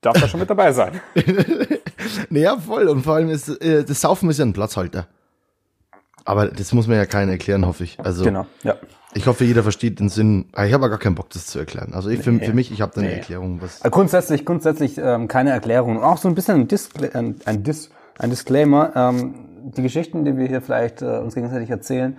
[0.00, 1.00] darf da schon mit dabei sein.
[2.30, 2.88] naja, voll.
[2.88, 5.06] Und vor allem ist äh, das Saufen ist ja ein Platzhalter.
[6.24, 7.98] Aber das muss mir ja keiner erklären, hoffe ich.
[8.00, 8.76] Also, genau, ja.
[9.14, 10.46] Ich hoffe, jeder versteht den Sinn.
[10.52, 11.94] Ich habe aber gar keinen Bock, das zu erklären.
[11.94, 13.16] Also ich, nee, für, für mich, ich habe da eine nee.
[13.16, 13.62] Erklärung.
[13.62, 16.02] Was grundsätzlich, grundsätzlich ähm, keine Erklärung.
[16.02, 18.92] Auch so ein bisschen ein, Discla ein, ein, Dis ein Disclaimer.
[18.94, 22.18] Ähm, die Geschichten, die wir hier vielleicht äh, uns gegenseitig erzählen,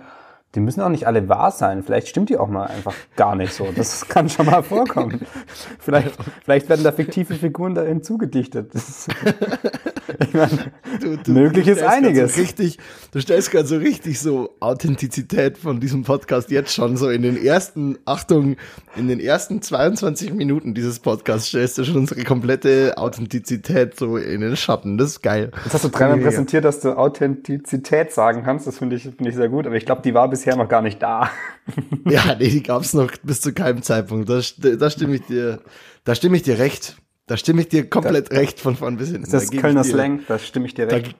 [0.56, 1.84] die müssen auch nicht alle wahr sein.
[1.84, 3.68] Vielleicht stimmt die auch mal einfach gar nicht so.
[3.74, 5.20] Das kann schon mal vorkommen.
[5.78, 6.10] vielleicht,
[6.42, 8.72] vielleicht werden da fiktive Figuren da hinzugedichtet.
[10.20, 12.34] ich meine, du, du, möglich du ist einiges.
[12.34, 12.78] So richtig,
[13.12, 17.36] du stellst gerade so richtig so Authentizität von diesem Podcast jetzt schon so in den
[17.36, 18.56] ersten, Achtung,
[18.96, 24.40] in den ersten 22 Minuten dieses Podcasts stellst du schon unsere komplette Authentizität so in
[24.40, 24.98] den Schatten.
[24.98, 25.52] Das ist geil.
[25.64, 28.66] Jetzt hast du dreimal präsentiert, dass du Authentizität sagen kannst.
[28.66, 29.68] Das finde ich, finde ich sehr gut.
[29.68, 31.30] Aber ich glaube, die war bis bisher noch gar nicht da.
[32.06, 34.28] ja, nee, die gab es noch bis zu keinem Zeitpunkt.
[34.28, 34.40] Da,
[34.76, 35.60] da stimme ich dir,
[36.04, 36.96] da stimme ich dir recht.
[37.26, 39.30] Da stimme ich dir komplett da, recht von vorn bis hinten.
[39.30, 41.12] Das ist Kölner dir, Slang, da stimme ich dir recht.
[41.12, 41.16] Da,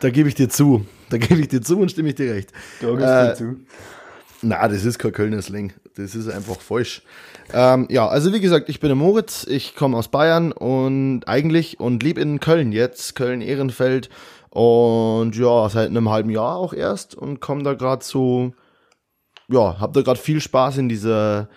[0.00, 0.86] da gebe ich dir zu.
[1.08, 2.52] Da gebe ich dir zu und stimme ich dir recht.
[2.80, 3.56] Du gibst äh, dir zu.
[4.42, 5.72] Na, das ist kein Kölner Slang.
[5.96, 7.02] Das ist einfach falsch.
[7.52, 11.80] Ähm, ja, also wie gesagt, ich bin der Moritz, ich komme aus Bayern und eigentlich
[11.80, 14.10] und lebe in Köln jetzt, Köln-Ehrenfeld.
[14.50, 18.52] Und ja, seit einem halben Jahr auch erst und komme da gerade so,
[19.48, 21.48] ja, habe da gerade viel Spaß in diese,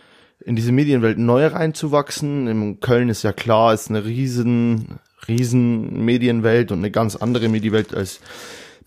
[0.44, 2.48] in diese Medienwelt neu reinzuwachsen.
[2.48, 7.94] In Köln ist ja klar, ist eine riesen, riesen Medienwelt und eine ganz andere Medienwelt
[7.94, 8.20] als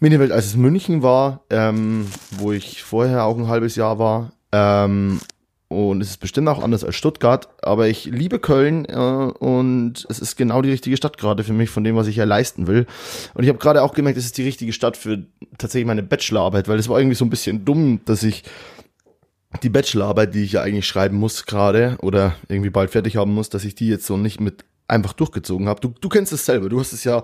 [0.01, 4.33] Medienwelt, als es München war, ähm, wo ich vorher auch ein halbes Jahr war.
[4.53, 5.21] Ähm,
[5.68, 10.18] und es ist bestimmt auch anders als Stuttgart, aber ich liebe Köln äh, und es
[10.18, 12.87] ist genau die richtige Stadt gerade für mich, von dem, was ich ja leisten will.
[13.35, 15.24] Und ich habe gerade auch gemerkt, es ist die richtige Stadt für
[15.59, 18.44] tatsächlich meine Bachelorarbeit, weil es war irgendwie so ein bisschen dumm, dass ich
[19.62, 23.48] die Bachelorarbeit, die ich ja eigentlich schreiben muss gerade oder irgendwie bald fertig haben muss,
[23.48, 25.81] dass ich die jetzt so nicht mit einfach durchgezogen habe.
[25.81, 27.22] Du, du kennst es selber, du hast es ja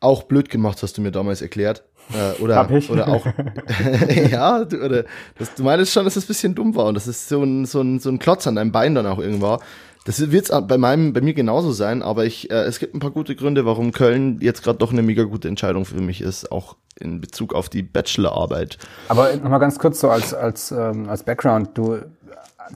[0.00, 1.84] auch blöd gemacht, hast du mir damals erklärt.
[2.12, 3.26] Äh, oder, oder auch,
[4.30, 5.04] ja, du, oder,
[5.38, 7.42] das, du meinst schon, dass es das ein bisschen dumm war und das ist so
[7.42, 9.60] ein, so ein, so ein Klotz an deinem Bein dann auch irgendwann.
[10.04, 13.10] Das wird bei meinem, bei mir genauso sein, aber ich, äh, es gibt ein paar
[13.10, 16.76] gute Gründe, warum Köln jetzt gerade doch eine mega gute Entscheidung für mich ist, auch
[16.98, 18.78] in Bezug auf die Bachelorarbeit.
[19.08, 21.98] Aber nochmal ganz kurz so als, als, ähm, als Background, du,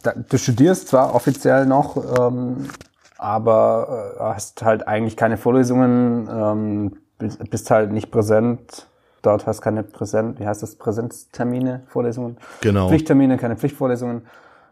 [0.02, 2.68] da, du studierst zwar offiziell noch, ähm,
[3.16, 8.88] aber äh, hast halt eigentlich keine Vorlesungen, ähm, bist, bist halt nicht präsent
[9.22, 12.36] dort hast keine Präsent, wie heißt das, Präsenztermine, Vorlesungen?
[12.60, 12.88] Genau.
[12.88, 14.22] Pflichttermine, keine Pflichtvorlesungen.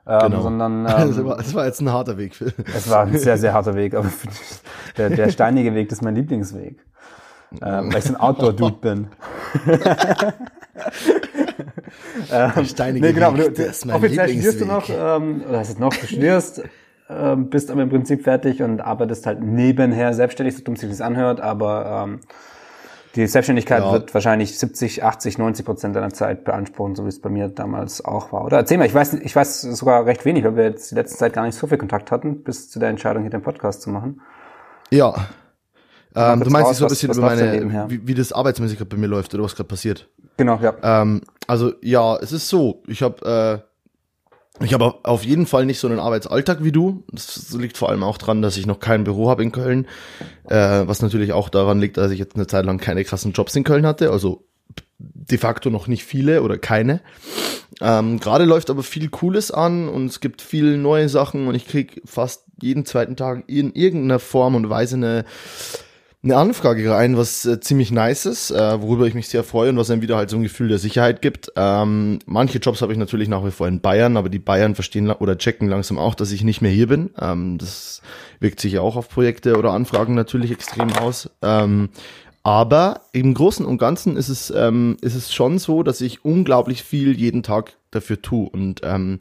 [0.07, 0.43] Ähm, genau.
[0.43, 2.35] sondern ähm, das, war, das war jetzt ein harter Weg.
[2.35, 4.11] Für es war ein sehr, sehr harter Weg, aber
[4.97, 6.85] der, der steinige Weg ist mein Lieblingsweg.
[7.63, 9.09] Ähm, weil ich so ein Outdoor-Dude bin.
[12.33, 15.59] ähm, steinige nee, genau, Weg, du, das ist mein offiziell studierst du noch, ähm, oder
[15.59, 16.63] hast du noch, du studierst,
[17.09, 21.01] ähm, bist aber im Prinzip fertig und arbeitest halt nebenher selbstständig, so dumm sich das
[21.01, 22.21] anhört, aber ähm,
[23.17, 23.93] die Selbstständigkeit ja.
[23.93, 28.05] wird wahrscheinlich 70, 80, 90 Prozent deiner Zeit beanspruchen, so wie es bei mir damals
[28.05, 28.45] auch war.
[28.45, 31.19] Oder erzähl mal, ich weiß, ich weiß sogar recht wenig, weil wir jetzt die letzte
[31.19, 33.91] Zeit gar nicht so viel Kontakt hatten, bis zu der Entscheidung, hier den Podcast zu
[33.91, 34.21] machen.
[34.91, 35.15] Ja.
[36.15, 39.07] Ähm, du meinst raus, so ein bisschen über meine, wie, wie das arbeitsmäßig bei mir
[39.07, 40.09] läuft oder was gerade passiert.
[40.37, 40.75] Genau, ja.
[40.83, 43.70] Ähm, also ja, es ist so, ich habe äh,
[44.63, 47.05] ich habe auf jeden Fall nicht so einen Arbeitsalltag wie du.
[47.11, 49.87] Das liegt vor allem auch dran, dass ich noch kein Büro habe in Köln.
[50.49, 53.57] Äh, was natürlich auch daran liegt, dass ich jetzt eine Zeit lang keine krassen Jobs
[53.57, 54.11] in Köln hatte.
[54.11, 54.45] Also
[54.99, 57.01] de facto noch nicht viele oder keine.
[57.81, 61.67] Ähm, Gerade läuft aber viel Cooles an und es gibt viele neue Sachen und ich
[61.67, 65.25] krieg fast jeden zweiten Tag in irgendeiner Form und Weise eine
[66.23, 69.79] eine Anfrage rein, was äh, ziemlich nice ist, äh, worüber ich mich sehr freue und
[69.79, 71.51] was einem wieder halt so ein Gefühl der Sicherheit gibt.
[71.57, 75.11] Ähm, manche Jobs habe ich natürlich nach wie vor in Bayern, aber die Bayern verstehen
[75.11, 77.11] oder checken langsam auch, dass ich nicht mehr hier bin.
[77.19, 78.03] Ähm, das
[78.39, 81.31] wirkt sich ja auch auf Projekte oder Anfragen natürlich extrem aus.
[81.41, 81.89] Ähm,
[82.43, 86.83] Aber im Großen und Ganzen ist es, ähm, ist es schon so, dass ich unglaublich
[86.83, 89.21] viel jeden Tag dafür tue und ähm,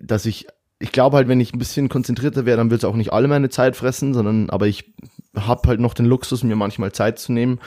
[0.00, 0.46] dass ich
[0.78, 3.28] ich glaube halt, wenn ich ein bisschen konzentrierter wäre, dann wird es auch nicht alle
[3.28, 4.92] meine Zeit fressen, sondern aber ich
[5.34, 7.58] habe halt noch den Luxus, mir manchmal Zeit zu nehmen.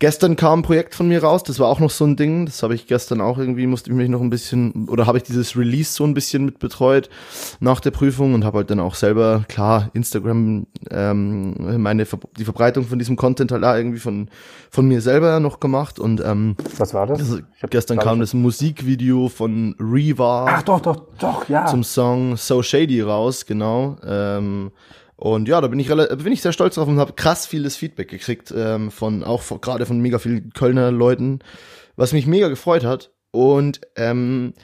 [0.00, 2.62] Gestern kam ein Projekt von mir raus, das war auch noch so ein Ding, das
[2.62, 5.56] habe ich gestern auch irgendwie, musste ich mich noch ein bisschen, oder habe ich dieses
[5.56, 7.08] Release so ein bisschen mit betreut
[7.60, 12.04] nach der Prüfung und habe halt dann auch selber, klar, Instagram, ähm, meine,
[12.36, 14.28] die Verbreitung von diesem Content halt auch irgendwie von,
[14.70, 17.20] von mir selber noch gemacht und ähm, Was war das?
[17.20, 17.38] also,
[17.70, 21.66] gestern kam das Musikvideo von Reva Ach doch, doch, doch, ja.
[21.66, 23.96] zum Song So Shady raus, genau.
[24.04, 24.72] Ähm,
[25.16, 28.08] und ja, da bin ich bin ich sehr stolz drauf und habe krass vieles Feedback
[28.08, 31.38] gekriegt ähm, von auch gerade von mega vielen Kölner Leuten,
[31.96, 33.12] was mich mega gefreut hat.
[33.30, 34.54] Und ähm,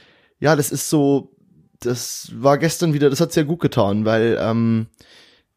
[0.41, 1.37] ja, das ist so,
[1.81, 4.89] das war gestern wieder, das hat sehr gut getan, weil ähm,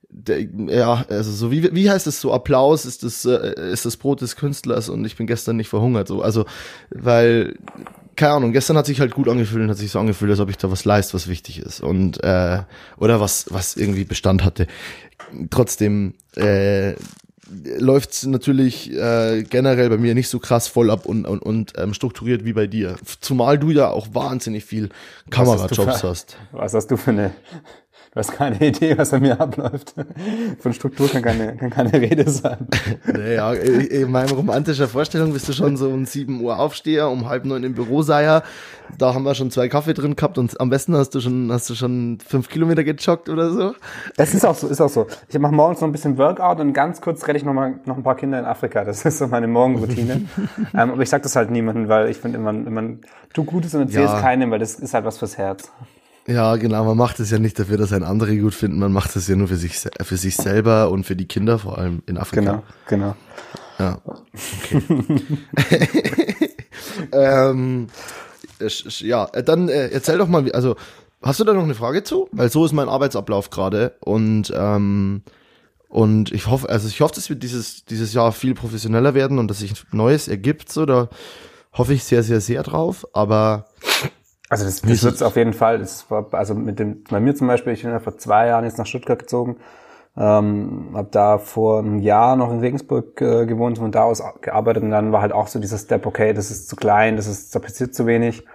[0.10, 3.98] der, ja, also so wie wie heißt es so Applaus ist das äh, ist das
[3.98, 6.46] Brot des Künstlers und ich bin gestern nicht verhungert so also
[6.92, 7.58] weil
[8.16, 10.50] keine Ahnung gestern hat sich halt gut angefühlt und hat sich so angefühlt als ob
[10.50, 12.60] ich da was leist was wichtig ist und äh,
[12.98, 14.68] oder was was irgendwie Bestand hatte
[15.50, 16.94] trotzdem äh,
[17.78, 21.94] läuft's natürlich äh, generell bei mir nicht so krass voll ab und, und, und ähm,
[21.94, 22.96] strukturiert wie bei dir.
[23.20, 24.90] Zumal du ja auch wahnsinnig viel
[25.30, 26.38] Kamerajobs hast.
[26.52, 27.32] Was hast du für eine,
[28.14, 29.96] du hast keine Idee, was an mir abläuft.
[30.60, 32.68] Von Struktur kann keine, kann keine Rede sein.
[33.06, 37.46] Naja, in meiner romantischen Vorstellung bist du schon so um 7 Uhr Aufsteher, um halb
[37.46, 38.44] neun im Büro sei er.
[38.98, 41.70] Da haben wir schon zwei Kaffee drin gehabt und am besten hast du schon, hast
[41.70, 43.74] du schon fünf Kilometer gejoggt oder so.
[44.18, 45.08] Das ist auch so, ist auch so.
[45.30, 47.98] Ich mache morgens noch ein bisschen Workout und ganz kurz rette ich noch mal noch
[47.98, 48.84] ein paar Kinder in Afrika.
[48.84, 50.22] Das ist so meine Morgenroutine.
[50.74, 53.00] ähm, aber ich sag das halt niemandem, weil ich finde, man, man
[53.34, 54.16] tut Gutes und erzählt Ja.
[54.18, 55.72] es keinem, weil das ist halt was fürs Herz.
[56.26, 59.16] Ja, genau, man macht es ja nicht dafür, dass ein andere gut finden, man macht
[59.16, 62.18] es ja nur für sich, für sich selber und für die Kinder, vor allem in
[62.18, 62.42] Afrika.
[62.42, 63.16] Genau, genau.
[63.80, 64.02] Ja.
[64.06, 65.22] Okay.
[67.12, 67.88] ähm,
[69.00, 70.76] ja, dann äh, erzähl doch mal, also
[71.22, 72.30] hast du da noch eine Frage zu?
[72.32, 75.24] Weil so ist mein Arbeitsablauf gerade und ähm,
[75.90, 79.48] und ich hoffe, also ich hoffe, dass wir dieses dieses Jahr viel professioneller werden und
[79.50, 80.72] dass sich Neues ergibt.
[80.72, 81.10] So, da
[81.74, 83.06] hoffe ich sehr, sehr, sehr drauf.
[83.14, 83.68] Aber
[84.54, 85.24] Also das, das wird es?
[85.24, 85.80] auf jeden Fall.
[85.80, 88.66] Das war, also mit dem, bei mir zum Beispiel, ich bin ja vor zwei Jahren
[88.66, 89.56] jetzt nach Stuttgart gezogen,
[90.16, 94.84] ähm, habe da vor einem Jahr noch in Regensburg äh, gewohnt, von da aus gearbeitet
[94.84, 97.56] und dann war halt auch so dieser Step, okay, das ist zu klein, das ist,
[97.56, 98.46] da passiert zu wenig.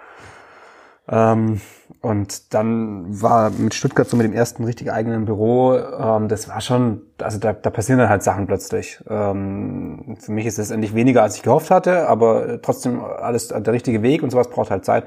[1.08, 1.60] Ähm,
[2.00, 6.60] und dann war mit Stuttgart so mit dem ersten richtig eigenen Büro, ähm, das war
[6.60, 9.02] schon, also da, da passieren dann halt Sachen plötzlich.
[9.10, 13.72] Ähm, für mich ist es endlich weniger, als ich gehofft hatte, aber trotzdem alles der
[13.72, 15.04] richtige Weg und sowas braucht halt Zeit.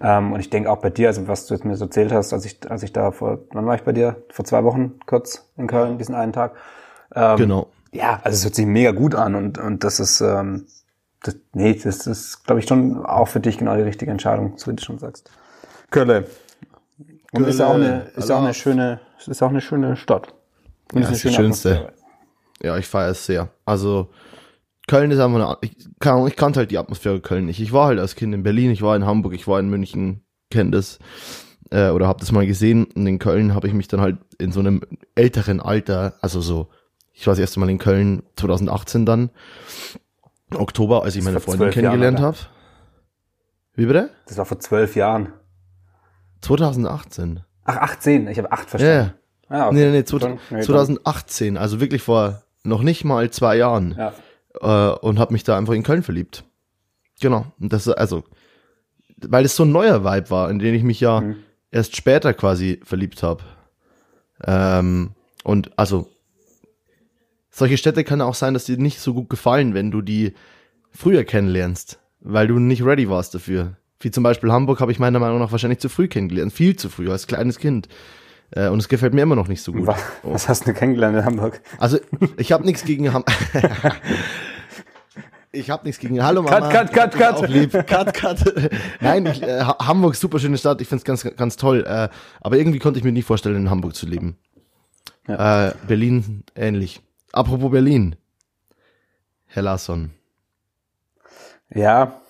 [0.00, 2.32] Ähm, und ich denke auch bei dir, also was du jetzt mir so erzählt hast,
[2.32, 4.22] als ich, als ich da vor, wann war ich bei dir?
[4.30, 6.54] Vor zwei Wochen kurz in Köln, diesen einen Tag.
[7.14, 7.68] Ähm, genau.
[7.92, 10.66] ja, also es hört sich mega gut an und, und das ist, ähm,
[11.22, 14.70] das, nee, das ist, glaube ich, schon auch für dich genau die richtige Entscheidung, so
[14.70, 15.30] wie du schon sagst.
[15.90, 16.26] Kölle.
[17.32, 20.34] Und ist ja auch eine, ist ja auch eine schöne, ist auch eine schöne Stadt.
[20.92, 21.70] Und Ja, eine ist die schönste.
[21.70, 21.92] Atmosphäre.
[22.62, 23.48] Ja, ich feiere es sehr.
[23.64, 24.08] Also
[24.88, 27.60] Köln ist einfach eine, ich, Ahnung, ich kannte halt die Atmosphäre Köln nicht.
[27.60, 30.22] Ich war halt als Kind in Berlin, ich war in Hamburg, ich war in München,
[30.50, 30.98] kenne das
[31.70, 32.84] äh, oder habe das mal gesehen.
[32.84, 34.80] Und in Köln habe ich mich dann halt in so einem
[35.14, 36.68] älteren Alter, also so,
[37.12, 39.30] ich war das erste Mal in Köln 2018 dann,
[40.54, 42.36] Oktober, als ich meine Freundin kennengelernt habe.
[43.74, 44.10] Wie bitte?
[44.26, 45.32] Das war vor zwölf Jahren.
[46.42, 47.40] 2018.
[47.64, 48.26] Ach, 18.
[48.28, 49.14] Ich habe acht verstanden.
[49.50, 49.56] ja.
[49.56, 49.74] Ja, okay.
[49.76, 53.94] Nee, nee, nee, Dann- nee, dann- 2018, also wirklich vor noch nicht mal zwei Jahren.
[53.98, 54.12] Ja.
[54.60, 56.44] Äh, und habe mich da einfach in Köln verliebt.
[57.20, 57.46] Genau.
[57.60, 58.24] Und das also,
[59.18, 61.36] weil es so ein neuer Vibe war, in den ich mich ja Mhm.
[61.70, 63.42] erst später quasi verliebt habe.
[64.44, 65.12] Ähm,
[65.44, 66.08] und also
[67.50, 70.32] solche Städte kann auch sein, dass dir nicht so gut gefallen, wenn du die
[70.90, 73.76] früher kennenlernst, weil du nicht ready warst dafür.
[74.00, 76.88] Wie zum Beispiel Hamburg habe ich meiner Meinung nach wahrscheinlich zu früh kennengelernt, viel zu
[76.88, 77.88] früh als kleines Kind.
[78.54, 79.86] Äh, und es gefällt mir immer noch nicht so gut.
[79.86, 81.60] Was, was hast du kennengelernt in Hamburg?
[81.78, 81.98] Also
[82.36, 83.24] ich habe nichts gegen Ham
[85.54, 86.70] Ich habe nichts gegen Hallo Mama.
[86.70, 87.34] Cut, cut, cut, cut.
[87.36, 87.72] Auch lieb.
[87.86, 88.70] Cut, cut.
[89.00, 90.80] Nein, ich, äh, Ha- Hamburg super schöne Stadt.
[90.80, 91.84] Ich find's ganz ganz toll.
[91.86, 92.08] Äh,
[92.40, 94.38] aber irgendwie konnte ich mir nicht vorstellen, in Hamburg zu leben.
[95.28, 97.02] Äh, Berlin ähnlich.
[97.32, 98.16] Apropos Berlin.
[99.46, 100.12] Herr Larsson.
[101.68, 102.20] Ja,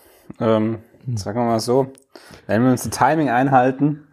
[0.41, 0.79] ähm,
[1.15, 1.93] sagen wir mal so,
[2.49, 4.09] wenn wir uns das Timing einhalten,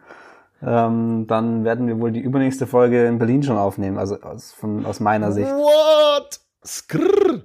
[0.62, 4.86] ähm, dann werden wir wohl die übernächste Folge in Berlin schon aufnehmen, also aus, von,
[4.86, 5.50] aus meiner Sicht.
[5.50, 6.40] What?
[6.66, 7.44] Skrrr.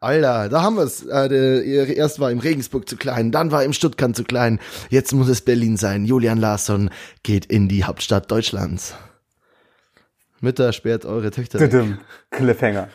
[0.00, 1.04] Alter, da haben wir's.
[1.04, 4.58] Äh, der, erst war im Regensburg zu klein, dann war im Stuttgart zu klein.
[4.90, 6.04] Jetzt muss es Berlin sein.
[6.04, 6.90] Julian Larsson
[7.22, 8.94] geht in die Hauptstadt Deutschlands.
[10.40, 11.98] Mütter sperrt eure Töchter weg.
[12.30, 12.88] Cliffhanger.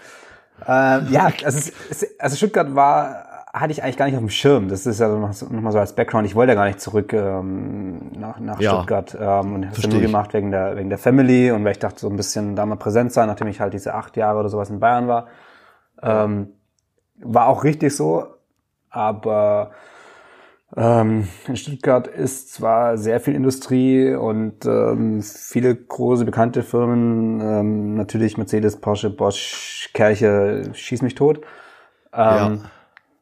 [0.68, 3.27] Ähm, ja, also, es, also Stuttgart war,
[3.60, 4.67] hatte ich eigentlich gar nicht auf dem Schirm.
[4.70, 6.26] Das ist ja noch, noch mal so als Background.
[6.28, 8.76] Ich wollte ja gar nicht zurück ähm, nach, nach Ja.
[8.76, 11.80] Stuttgart ähm, und habe es nur gemacht wegen der, wegen der Family und weil ich
[11.80, 14.50] dachte, so ein bisschen da mal präsent sein, nachdem ich halt diese acht Jahre oder
[14.50, 15.28] sowas in Bayern war.
[16.02, 16.50] Ähm,
[17.20, 18.28] war auch richtig so,
[18.89, 19.72] aber
[20.76, 27.96] ähm, in Stuttgart ist zwar sehr viel Industrie und ähm, viele große bekannte Firmen, ähm,
[27.96, 31.41] natürlich Mercedes, Porsche, Bosch, Kerche, schieß mich tot.
[32.13, 32.62] Ähm,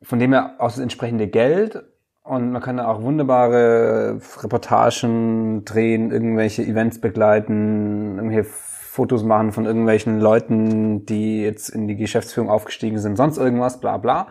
[0.06, 1.84] Von dem her auch das entsprechende Geld
[2.24, 9.66] und man kann da auch wunderbare Reportagen drehen, irgendwelche Events begleiten, irgendwelche Fotos machen von
[9.66, 14.28] irgendwelchen Leuten, die jetzt in die Geschäftsführung aufgestiegen sind, sonst irgendwas, bla bla.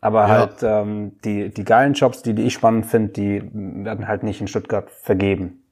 [0.00, 4.22] Aber halt ähm, die, die geilen Jobs, die, die ich spannend finde, die werden halt
[4.22, 5.64] nicht in Stuttgart vergeben.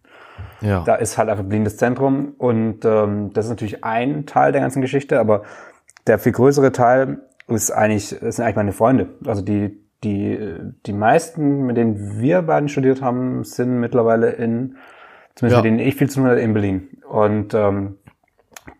[0.60, 0.82] Ja.
[0.84, 4.80] Da ist halt einfach blindes Zentrum und ähm, das ist natürlich ein Teil der ganzen
[4.80, 5.42] Geschichte, aber
[6.06, 7.20] der viel größere Teil
[7.54, 9.08] ist eigentlich, sind eigentlich meine Freunde.
[9.26, 10.38] Also die, die,
[10.86, 14.76] die meisten, mit denen wir beiden studiert haben, sind mittlerweile in,
[15.34, 15.70] zumindest Ja.
[15.70, 16.88] mit denen ich viel zu tun hatte, in Berlin.
[17.08, 17.98] Und ähm,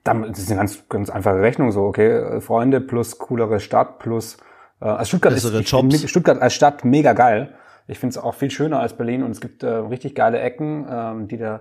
[0.04, 4.36] dann das ist eine ganz, ganz einfache Rechnung so, okay, Freunde plus coolere Stadt plus
[4.80, 7.54] äh, also Stuttgart Bessere ist ich Stuttgart als Stadt mega geil.
[7.88, 10.86] Ich finde es auch viel schöner als Berlin und es gibt äh, richtig geile Ecken,
[10.88, 11.60] ähm, die der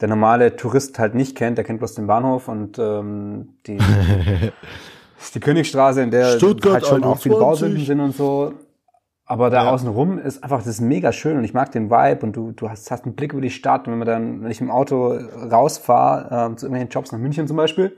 [0.00, 1.58] der normale Tourist halt nicht kennt.
[1.58, 3.78] Der kennt bloß den Bahnhof und ähm, die
[5.34, 7.40] die Königstraße, in der Stuttgart halt schon auch viele 21.
[7.40, 8.52] Bausünden sind und so.
[9.26, 9.70] Aber da Ja.
[9.70, 12.68] außenrum ist einfach, das ist mega schön und ich mag den Vibe und du, du
[12.68, 15.08] hast, hast einen Blick über die Stadt und wenn man dann, wenn ich im Auto
[15.12, 17.96] rausfahre, ähm, zu irgendwelchen Jobs nach München zum Beispiel,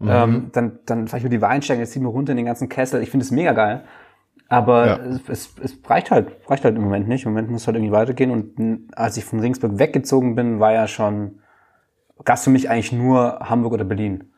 [0.00, 0.08] Mhm.
[0.10, 2.68] ähm, dann, dann fahre ich über die Weinsteigen, jetzt ziehen wir runter in den ganzen
[2.68, 3.02] Kessel.
[3.02, 3.82] Ich finde es mega geil.
[4.48, 4.96] Aber Ja.
[4.96, 7.24] es, es, es reicht halt, reicht halt im Moment nicht.
[7.24, 8.30] Im Moment muss es halt irgendwie weitergehen.
[8.30, 11.40] Und als ich von Regensburg weggezogen bin, war ja schon,
[12.24, 14.30] gab's für mich eigentlich nur Hamburg oder Berlin.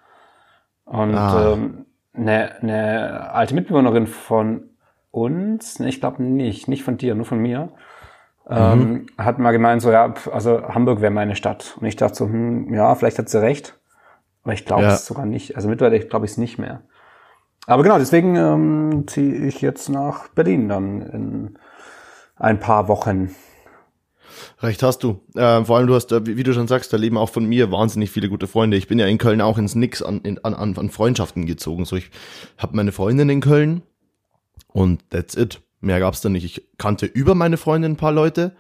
[0.85, 1.53] Und Ah.
[1.53, 1.85] ähm,
[2.21, 4.71] eine, eine alte Mitbewohnerin von
[5.11, 7.71] uns, ne, ich glaube nicht, nicht von dir, nur von mir,
[8.49, 11.77] ähm, hat mal gemeint, so ja, also Hamburg wäre meine Stadt.
[11.81, 13.79] Und ich dachte so, hm, ja, vielleicht hat sie recht.
[14.43, 14.95] Aber ich glaube Ja.
[14.95, 15.57] es sogar nicht.
[15.57, 16.83] Also mittlerweile glaube ich es nicht mehr.
[17.67, 21.59] Aber genau, deswegen ähm, ziehe ich jetzt nach Berlin dann in
[22.37, 23.35] ein paar Wochen.
[24.61, 25.21] Recht hast du.
[25.35, 27.71] Äh, vor allem du hast, äh, wie, du schon sagst, da leben auch von mir
[27.71, 28.77] wahnsinnig viele gute Freunde.
[28.77, 31.85] Ich bin ja in Köln auch ins Nix an, in, an, an, Freundschaften gezogen.
[31.85, 32.11] So, ich
[32.59, 33.83] habe meine Freundin in Köln
[34.69, 35.61] und that's it.
[35.81, 36.45] Mehr gab's da nicht.
[36.45, 38.55] Ich kannte über meine Freundin ein paar Leute,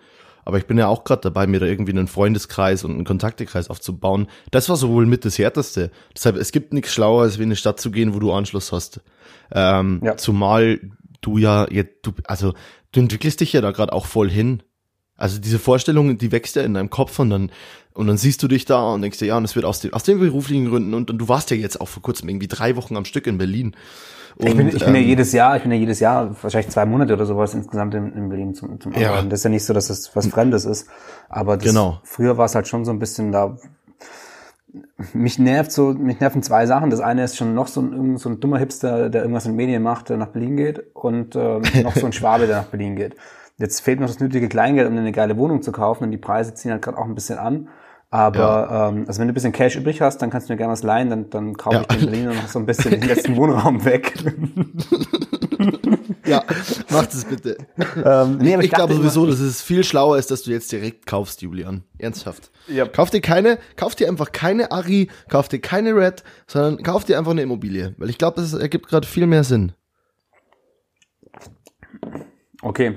[0.45, 3.69] aber ich bin ja auch gerade dabei, mir da irgendwie einen Freundeskreis und einen Kontaktekreis
[3.69, 4.27] aufzubauen.
[4.51, 5.91] Das war so wohl mit das Härteste.
[6.17, 9.03] Deshalb, es gibt nichts Schlaueres, wie in eine Stadt zu gehen, wo du Anschluss hast.
[9.53, 10.17] Ähm, Ja.
[10.17, 10.81] Zumal
[11.21, 12.55] du ja, jetzt, du, also
[12.93, 14.63] du entwickelst dich ja da gerade auch voll hin.
[15.21, 17.51] Also diese Vorstellung, die wächst ja in deinem Kopf und dann,
[17.95, 19.93] und dann siehst du dich da und denkst dir, ja, und es wird aus den,
[19.93, 22.75] aus den beruflichen Gründen und, und du warst ja jetzt auch vor kurzem irgendwie drei
[22.77, 23.77] Wochen am Stück in Berlin.
[24.37, 26.71] Und, ich bin, ich bin ja ähm, jedes Jahr, ich bin ja jedes Jahr, wahrscheinlich
[26.71, 29.11] zwei Monate oder sowas insgesamt in, in Berlin zum, zum Ja.
[29.11, 29.29] Arbeiten.
[29.29, 30.89] Das ist ja nicht so, dass es was Fremdes ist.
[31.29, 32.01] Aber das, Genau.
[32.05, 33.57] früher war es halt schon so ein bisschen da.
[35.13, 36.91] Mich nervt so, mich nerven zwei Sachen.
[36.91, 39.83] Das eine ist schon noch so ein, so ein dummer Hipster, der irgendwas in Medien
[39.83, 43.17] macht, der nach Berlin geht und ähm, noch so ein Schwabe, der nach Berlin geht.
[43.61, 46.55] Jetzt fehlt noch das nötige Kleingeld, um eine geile Wohnung zu kaufen und die Preise
[46.55, 47.69] ziehen halt gerade auch ein bisschen an.
[48.13, 50.73] Aber ähm, also wenn du ein bisschen Cash übrig hast, dann kannst du mir gerne
[50.73, 51.83] was leihen, dann, dann kaufe Ja.
[51.83, 54.15] ich den Berliner noch so ein bisschen den letzten Wohnraum weg.
[56.25, 56.45] Ja,
[56.91, 57.57] mach das bitte.
[58.05, 61.07] ähm, nee, aber Ich, glaube sowieso, dass es viel schlauer ist, dass du jetzt direkt
[61.07, 61.83] kaufst, Julian.
[61.99, 62.51] Ernsthaft.
[62.69, 62.87] Ja.
[62.87, 67.19] Kauf dir keine, kauf dir einfach keine Ari, kauf dir keine Red, sondern kauf dir
[67.19, 67.95] einfach eine Immobilie.
[67.99, 69.73] Weil ich glaube, das ergibt gerade viel mehr Sinn.
[72.63, 72.97] Okay.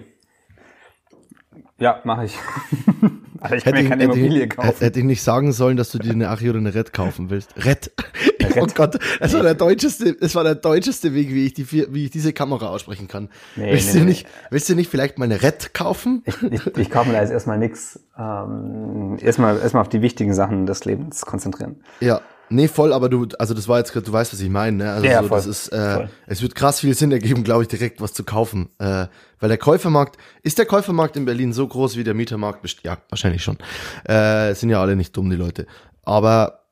[1.83, 2.37] Ja, mache ich.
[3.41, 4.79] Aber ich kann mir keine hätte, Immobilie ich, kaufen.
[4.79, 7.53] hätte ich nicht sagen sollen, dass du dir eine Ari oder eine Red kaufen willst.
[7.65, 7.91] Red.
[8.55, 8.75] Oh Red.
[8.75, 12.11] Gott, das war der deutscheste, das war der deutscheste Weg, wie ich die, wie ich
[12.11, 13.29] diese Kamera aussprechen kann.
[13.55, 14.05] Nee, willst, nee, du nee.
[14.11, 16.23] nicht, willst du nicht vielleicht mal eine Red kaufen?
[16.51, 17.99] Ich, ich kaufe mir da jetzt erstmal nix.
[18.15, 21.77] Ähm, erstmal, erstmal auf die wichtigen Sachen des Lebens konzentrieren.
[21.99, 22.21] Ja.
[22.53, 24.91] Nee, voll, aber du, also das war jetzt gerade, du weißt, was ich meine, ne?
[24.93, 25.37] Also Ja, so, voll.
[25.37, 26.09] das ist, äh, Voll.
[26.27, 28.69] es wird krass viel Sinn ergeben, glaube ich, direkt was zu kaufen.
[28.79, 29.07] Äh,
[29.39, 32.63] weil der Käufermarkt, ist der Käufermarkt in Berlin so groß wie der Mietermarkt?
[32.83, 33.57] Ja, wahrscheinlich schon.
[34.05, 35.65] Äh, sind ja alle nicht dumm, die Leute.
[36.03, 36.65] Aber,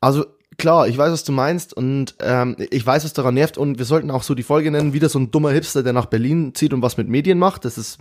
[0.00, 0.24] also
[0.58, 3.84] klar, ich weiß, was du meinst und ähm, ich weiß, was daran nervt und wir
[3.84, 6.72] sollten auch so die Folge nennen, wieder so ein dummer Hipster, der nach Berlin zieht
[6.72, 7.64] und was mit Medien macht.
[7.64, 7.98] Das ist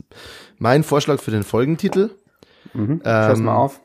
[0.60, 2.12] mein Vorschlag für den Folgentitel.
[2.74, 3.02] Mhm.
[3.04, 3.80] Schreib's mal auf.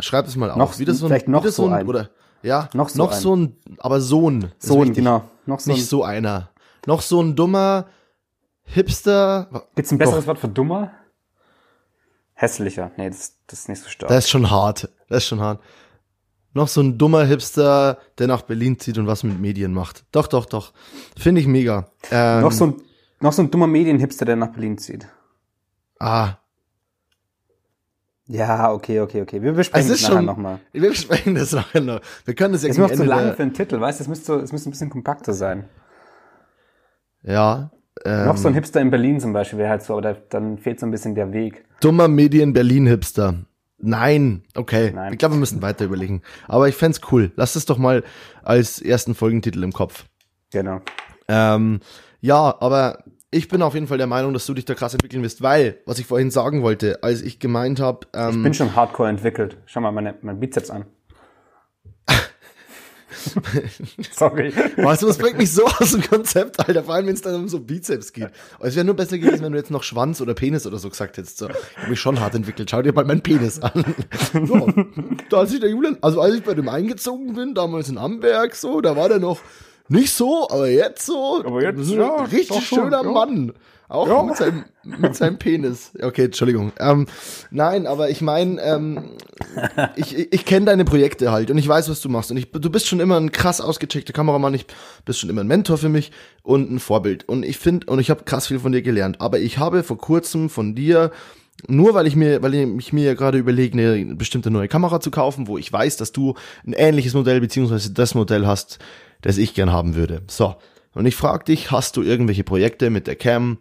[0.00, 0.56] Schreib es mal auf.
[0.58, 1.86] Noch- wieder so ein, vielleicht noch wieder so ein.
[1.86, 2.10] oder
[2.46, 3.20] ja, Noch so noch ein.
[3.20, 4.42] so ein, aber so ein.
[4.58, 4.96] ist So, wichtig.
[4.96, 5.24] genau.
[5.46, 6.50] Noch so ein, Nicht so einer.
[6.86, 7.86] Noch so ein dummer
[8.64, 9.64] Hipster.
[9.74, 10.28] Gibt's ein besseres Doch.
[10.28, 10.92] Wort für dummer?
[12.34, 12.90] Hässlicher.
[12.96, 14.08] Nee, das, das ist nicht so stark.
[14.08, 14.88] Das ist schon hart.
[15.08, 15.60] Das ist schon hart.
[16.52, 20.04] noch so ein dummer Hipster, der nach Berlin zieht und was mit Medien macht.
[20.12, 20.72] Doch, doch, doch.
[21.18, 21.90] Finde ich mega.
[22.10, 22.74] Ähm, noch, so ein,
[23.20, 25.06] noch so ein dummer Medienhipster, der nach Berlin zieht.
[25.98, 26.34] Ah.
[28.28, 29.40] Ja, okay, okay, okay.
[29.40, 30.58] Wir besprechen das nachher nochmal.
[30.72, 32.00] Wir besprechen das nachher noch.
[32.24, 34.02] Wir können das ja Es ist noch zu lang für einen Titel, weißt du?
[34.02, 35.68] Es müsste, es müsste ein bisschen kompakter sein.
[37.22, 37.70] Ja.
[38.04, 40.58] Ähm, noch so ein Hipster in Berlin zum Beispiel wäre halt so, aber da, dann
[40.58, 41.64] fehlt so ein bisschen der Weg.
[41.80, 43.46] Dummer Medien-Berlin-Hipster.
[43.78, 44.92] Nein, okay.
[44.94, 45.12] Nein.
[45.12, 46.22] Ich glaube, wir müssen weiter überlegen.
[46.48, 47.30] Aber ich fände cool.
[47.36, 48.02] Lass es doch mal
[48.42, 50.06] als ersten Folgentitel im Kopf.
[50.50, 50.80] Genau.
[51.28, 51.80] Ähm,
[52.20, 55.22] ja, aber ich bin auf jeden Fall der Meinung, dass du dich da krass entwickeln
[55.22, 58.06] wirst, weil, was ich vorhin sagen wollte, als ich gemeint habe.
[58.14, 59.58] Ähm, ich bin schon hardcore entwickelt.
[59.66, 60.86] Schau mal meine, mein Bizeps an.
[64.12, 64.52] Sorry.
[64.76, 66.84] Weißt du, das bringt mich so aus dem Konzept, Alter.
[66.84, 68.30] Vor allem, wenn es dann um so Bizeps geht.
[68.60, 71.16] Es wäre nur besser gewesen, wenn du jetzt noch Schwanz oder Penis oder so gesagt
[71.16, 71.38] hättest.
[71.38, 72.70] So, ich habe mich schon hart entwickelt.
[72.70, 73.84] Schau dir mal meinen Penis an.
[74.32, 74.72] So,
[75.30, 78.54] da als ich der Julian, also als ich bei dem eingezogen bin, damals in Amberg,
[78.54, 79.40] so, da war der noch
[79.88, 81.42] nicht so, aber jetzt so.
[81.44, 83.52] Aber jetzt, ja, richtig schöner schon, Mann.
[83.88, 84.22] Auch ja.
[84.24, 85.92] mit, seinem, mit seinem Penis.
[86.02, 86.72] Okay, Entschuldigung.
[86.80, 87.06] Ähm,
[87.52, 89.10] nein, aber ich meine, ähm,
[89.96, 92.32] ich, ich, kenne deine Projekte halt und ich weiß, was du machst.
[92.32, 94.66] Und ich, du bist schon immer ein krass ausgecheckter Kameramann, ich
[95.04, 96.10] bist schon immer ein Mentor für mich
[96.42, 97.28] und ein Vorbild.
[97.28, 99.20] Und ich finde, und ich habe krass viel von dir gelernt.
[99.20, 101.12] Aber ich habe vor kurzem von dir
[101.68, 105.46] nur weil ich mir, weil ich mir gerade überlege, eine bestimmte neue Kamera zu kaufen,
[105.46, 106.34] wo ich weiß, dass du
[106.66, 108.78] ein ähnliches Modell beziehungsweise das Modell hast,
[109.22, 110.22] das ich gern haben würde.
[110.28, 110.56] So.
[110.94, 113.58] Und ich frage dich, hast du irgendwelche Projekte mit der Cam,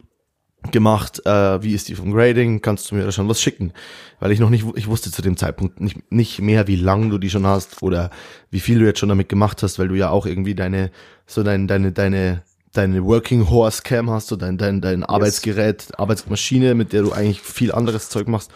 [0.71, 3.73] gemacht, äh, wie ist die vom Grading, kannst du mir da schon was schicken?
[4.19, 7.17] Weil ich noch nicht, ich wusste zu dem Zeitpunkt nicht, nicht mehr, wie lang du
[7.17, 8.09] die schon hast oder
[8.49, 10.91] wie viel du jetzt schon damit gemacht hast, weil du ja auch irgendwie deine,
[11.25, 12.43] so dein, deine, deine,
[12.73, 15.09] deine Working Horse Cam hast, so dein, dein, dein yes.
[15.09, 18.51] Arbeitsgerät, Arbeitsmaschine, mit der du eigentlich viel anderes Zeug machst.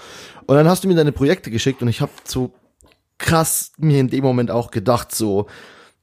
[0.45, 2.53] Und dann hast du mir deine Projekte geschickt und ich habe so
[3.17, 5.47] krass mir in dem Moment auch gedacht, so,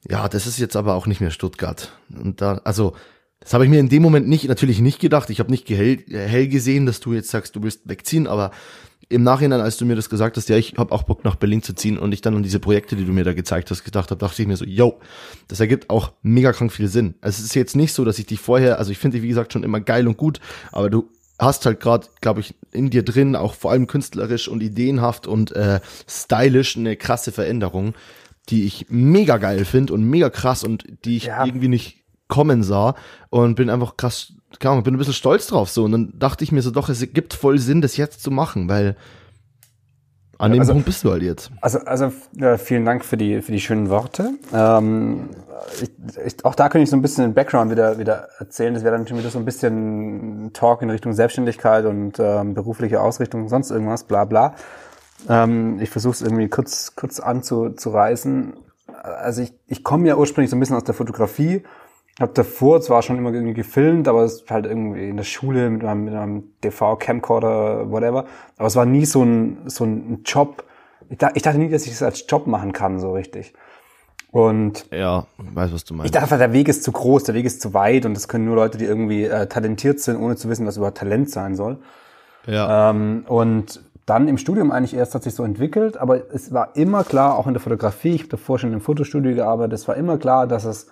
[0.09, 1.91] ja, das ist jetzt aber auch nicht mehr Stuttgart.
[2.09, 2.93] Und da, also,
[3.39, 5.29] das habe ich mir in dem Moment nicht, natürlich nicht gedacht.
[5.29, 8.51] Ich habe nicht hell, hell gesehen, dass du jetzt sagst, du willst wegziehen, aber
[9.09, 11.63] im Nachhinein, als du mir das gesagt hast, ja, ich habe auch Bock nach Berlin
[11.63, 14.11] zu ziehen und ich dann an diese Projekte, die du mir da gezeigt hast, gedacht
[14.11, 14.99] habe, dachte ich mir so, yo,
[15.47, 17.15] das ergibt auch mega krank viel Sinn.
[17.21, 19.29] Also es ist jetzt nicht so, dass ich dich vorher, also ich finde dich wie
[19.29, 20.41] gesagt schon immer geil und gut,
[20.73, 24.61] aber du hast halt gerade, glaube ich, in dir drin auch vor allem künstlerisch und
[24.61, 27.93] ideenhaft und äh, stylisch eine krasse Veränderung,
[28.49, 31.45] die ich mega geil finde und mega krass und die ich ja.
[31.45, 32.95] irgendwie nicht kommen sah
[33.29, 36.51] und bin einfach krass, kann bin ein bisschen stolz drauf so und dann dachte ich
[36.51, 38.95] mir so, doch, es gibt voll Sinn, das jetzt zu machen, weil
[40.39, 41.49] an dem also, Punkt bist du halt jetzt.
[41.61, 44.33] Also, also äh, vielen Dank für die für die schönen Worte.
[44.53, 45.29] Ähm,
[45.81, 45.89] ich,
[46.23, 48.73] ich, auch da könnte ich so ein bisschen den Background wieder wieder erzählen.
[48.75, 53.01] Das wäre dann schon wieder so ein bisschen Talk in Richtung Selbstständigkeit und ähm, berufliche
[53.01, 54.53] Ausrichtung, sonst irgendwas, bla bla.
[55.27, 58.53] Ähm, ich versuche es irgendwie kurz kurz anzureißen.
[59.03, 61.63] Also ich, ich komme ja ursprünglich so ein bisschen aus der Fotografie
[62.19, 65.83] habe davor zwar schon immer irgendwie gefilmt, aber es halt irgendwie in der Schule mit
[65.83, 68.25] meinem, mit meinem DV-Camcorder, whatever.
[68.57, 70.63] Aber es war nie so ein, so ein Job.
[71.09, 73.53] Ich, ich dachte nie, dass ich das als Job machen kann, so richtig.
[74.31, 76.07] Und ja, weiß, was du meinst.
[76.07, 78.27] Ich dachte einfach, der Weg ist zu groß, der Weg ist zu weit und das
[78.27, 81.55] können nur Leute, die irgendwie äh, talentiert sind, ohne zu wissen, was überhaupt Talent sein
[81.55, 81.77] soll.
[82.45, 82.89] Ja.
[82.89, 87.03] Ähm, und dann im Studium eigentlich erst hat sich so entwickelt, aber es war immer
[87.03, 90.17] klar, auch in der Fotografie, ich habe davor schon im Fotostudio gearbeitet, es war immer
[90.17, 90.87] klar, dass es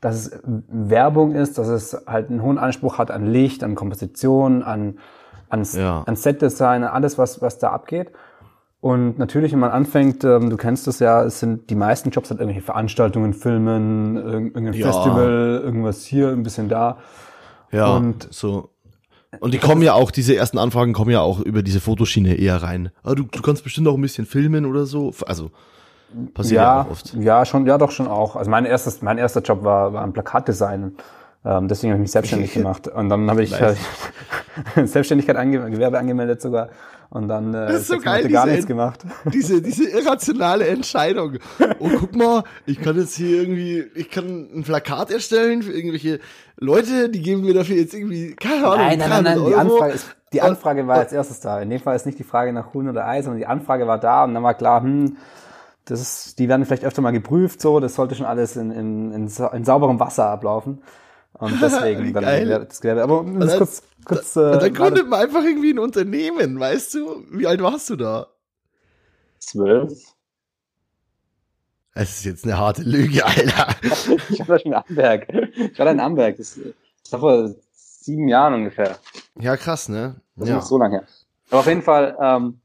[0.00, 4.62] dass es Werbung ist, dass es halt einen hohen Anspruch hat an Licht, an Komposition,
[4.62, 4.98] an,
[5.48, 6.04] an, ja.
[6.06, 8.12] an Setdesign, alles, was, was da abgeht.
[8.80, 12.30] Und natürlich, wenn man anfängt, ähm, du kennst es ja, es sind die meisten Jobs
[12.30, 14.86] halt irgendwelche Veranstaltungen, Filmen, irgendein ja.
[14.86, 16.98] Festival, irgendwas hier, ein bisschen da.
[17.72, 18.70] Ja, und so.
[19.40, 22.62] Und die kommen ja auch, diese ersten Anfragen kommen ja auch über diese Fotoschiene eher
[22.62, 22.90] rein.
[23.02, 25.12] Ah, du, du kannst bestimmt auch ein bisschen filmen oder so.
[25.26, 25.50] Also
[26.32, 27.14] Passiert ja, auch oft.
[27.14, 28.36] Ja, schon, ja, doch schon auch.
[28.36, 30.96] Also mein erstes, mein erster Job war, war ein Plakatdesign.
[31.44, 32.88] Ähm, deswegen habe ich mich selbstständig gemacht.
[32.88, 33.76] Und dann habe ich nice.
[34.76, 36.70] äh, Selbstständigkeit ange Gewerbe angemeldet sogar.
[37.10, 39.00] Und dann äh, das ist so geil, gar nichts gemacht.
[39.32, 41.38] Diese, diese irrationale Entscheidung.
[41.80, 46.18] Oh, guck mal, ich kann jetzt hier irgendwie, ich kann ein Plakat erstellen für irgendwelche
[46.56, 49.92] Leute, die geben mir dafür jetzt irgendwie, keine Ahnung, Nein, nein, nein, nein, die Anfrage,
[49.92, 51.60] ist, die Anfrage war als erstes da.
[51.60, 53.98] In dem Fall ist nicht die Frage nach Huhn oder Ei, sondern die Anfrage war
[53.98, 55.16] da und dann war klar, hm,
[55.84, 59.12] das ist, die werden vielleicht öfter mal geprüft, so, das sollte schon alles in, in,
[59.12, 60.82] in, in sauberem Wasser ablaufen.
[61.34, 63.02] Und deswegen dann das Gewerbe.
[63.02, 66.94] Aber um das kurz, kurz da, äh, dann gründet man einfach irgendwie ein Unternehmen, weißt
[66.94, 67.24] du?
[67.30, 68.28] Wie alt warst du da?
[69.38, 69.92] Zwölf.
[71.94, 73.74] Es ist jetzt eine harte Lüge, Alter.
[74.30, 75.28] ich war schon in Amberg.
[75.30, 76.36] Ich war da in Amberg.
[76.36, 76.58] Das,
[77.02, 78.98] das war vor sieben Jahren ungefähr.
[79.38, 80.20] Ja, krass, ne?
[80.36, 80.56] Das ja.
[80.56, 81.06] ist nicht so lange her.
[81.50, 82.60] Aber auf jeden Fall, ähm,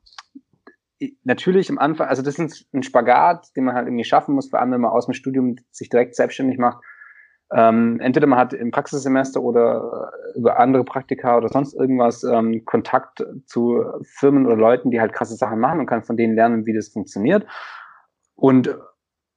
[1.23, 4.59] natürlich am Anfang, also das ist ein Spagat, den man halt irgendwie schaffen muss, vor
[4.59, 6.83] allem wenn man aus dem Studium sich direkt selbstständig macht.
[7.55, 12.65] Ähm, entweder man hat im Praxissemester oder äh, über andere Praktika oder sonst irgendwas ähm,
[12.65, 16.65] Kontakt zu Firmen oder Leuten, die halt krasse Sachen machen und kann von denen lernen,
[16.65, 17.45] wie das funktioniert.
[18.35, 18.75] Und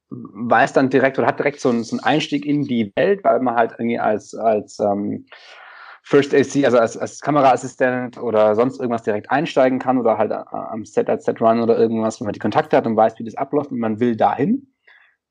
[0.09, 3.39] weiß dann direkt oder hat direkt so einen, so einen Einstieg in die Welt, weil
[3.41, 5.25] man halt irgendwie als, als ähm,
[6.01, 10.85] First AC, also als, als Kameraassistent oder sonst irgendwas direkt einsteigen kann oder halt am
[10.85, 13.35] Set als Set Run oder irgendwas, wenn man die Kontakte hat und weiß, wie das
[13.35, 14.73] abläuft und man will dahin.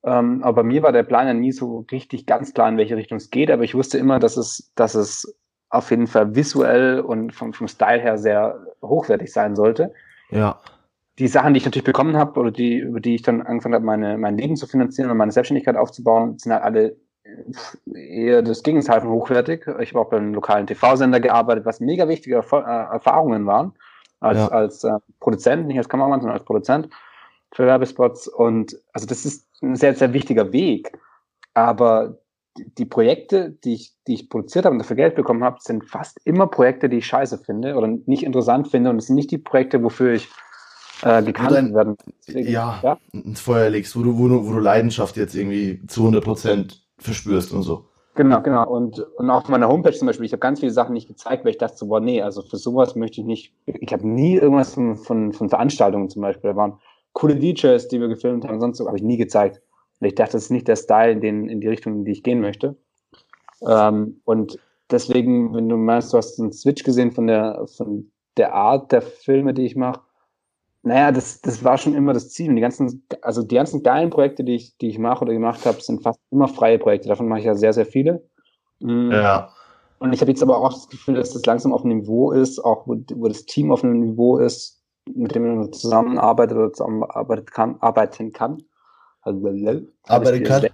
[0.07, 2.97] Ähm, aber bei mir war der Plan ja nie so richtig ganz klar, in welche
[2.97, 5.37] Richtung es geht, aber ich wusste immer, dass es, dass es
[5.69, 9.93] auf jeden Fall visuell und vom, vom Style her sehr hochwertig sein sollte.
[10.31, 10.61] Ja
[11.19, 13.85] die Sachen, die ich natürlich bekommen habe oder die, über die ich dann angefangen habe,
[13.85, 16.97] meine, mein Leben zu finanzieren und meine Selbstständigkeit aufzubauen, sind halt alle
[17.95, 19.67] eher das Gegenteil von hochwertig.
[19.81, 23.73] Ich habe auch beim lokalen TV-Sender gearbeitet, was mega wichtige Erf äh, Erfahrungen waren.
[24.21, 24.49] Als, ja.
[24.49, 26.89] als äh, Produzent, nicht als Kameramann, sondern als Produzent
[27.53, 28.29] für Werbespots.
[28.29, 30.99] Und also das ist ein sehr, sehr wichtiger Weg.
[31.55, 32.19] Aber
[32.57, 36.19] die Projekte, die ich, die ich produziert habe und dafür Geld bekommen habe, sind fast
[36.25, 38.91] immer Projekte, die ich scheiße finde oder nicht interessant finde.
[38.91, 40.29] Und es sind nicht die Projekte, wofür ich
[41.03, 41.97] äh, gekannt dein, werden.
[42.27, 45.85] Deswegen, ja, ja, ins Feuer legst, wo du, wo, du, wo du Leidenschaft jetzt irgendwie
[45.87, 47.89] zu 100 Prozent verspürst und so.
[48.15, 48.67] Genau, genau.
[48.67, 51.51] Und, und auf meiner Homepage zum Beispiel, ich habe ganz viele Sachen nicht gezeigt, weil
[51.51, 54.73] ich dachte so, boah, nee, also für sowas möchte ich nicht, ich habe nie irgendwas
[54.73, 56.79] von, von, von Veranstaltungen zum Beispiel, da waren
[57.17, 59.63] coole DJs, die wir gefilmt haben, sonst so, habe ich nie gezeigt.
[60.01, 62.13] Und ich dachte, das ist nicht der Style, in, den, in die Richtung, in die
[62.13, 62.77] ich gehen möchte.
[63.67, 64.59] Ähm, und
[64.91, 69.01] deswegen, wenn du meinst, du hast einen Switch gesehen von der, von der Art der
[69.01, 70.01] Filme, die ich mache,
[70.83, 72.51] naja, das, das war schon immer das Ziel.
[72.51, 75.65] Und die ganzen, also die ganzen geilen Projekte, die ich, die ich mache oder gemacht
[75.65, 77.09] habe, sind fast immer freie Projekte.
[77.09, 78.29] Davon mache ich ja sehr, sehr viele.
[78.81, 79.11] Mhm.
[79.11, 79.49] Ja.
[80.01, 82.59] Und ich habe jetzt aber auch das Gefühl, dass das langsam auf einem Niveau ist,
[82.59, 84.83] auch wo, wo das Team auf einem Niveau ist,
[85.15, 88.63] mit dem man zusammenarbeitet oder zusammenarbeiten kann, arbeiten kann.
[89.23, 89.47] Also,
[90.05, 90.67] arbeiten kann.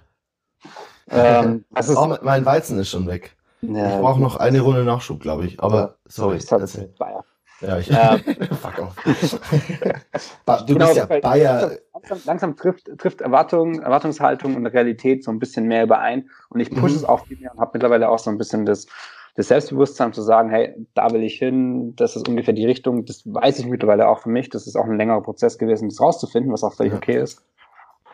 [1.09, 3.35] Ähm, also oh, mein Weizen ist schon weg.
[3.61, 5.61] Ja, ich brauche noch eine Runde Nachschub, glaube ich.
[5.61, 6.37] Aber sorry.
[6.37, 7.23] Ich halt Bayer.
[7.61, 7.87] Ja, ich.
[7.87, 8.17] Ja.
[8.61, 8.95] Fuck off.
[10.65, 11.77] du genau, bist ja Bayer.
[11.93, 16.29] Langsam, langsam, trifft, trifft Erwartung, Erwartungshaltung und Realität so ein bisschen mehr überein.
[16.49, 16.99] Und ich pushe mhm.
[16.99, 18.87] es auch viel mehr und habe mittlerweile auch so ein bisschen das,
[19.35, 23.05] das Selbstbewusstsein zu sagen, hey, da will ich hin, das ist ungefähr die Richtung.
[23.05, 24.49] Das weiß ich mittlerweile auch für mich.
[24.49, 27.43] Das ist auch ein längerer Prozess gewesen, das rauszufinden, was auch völlig okay ist.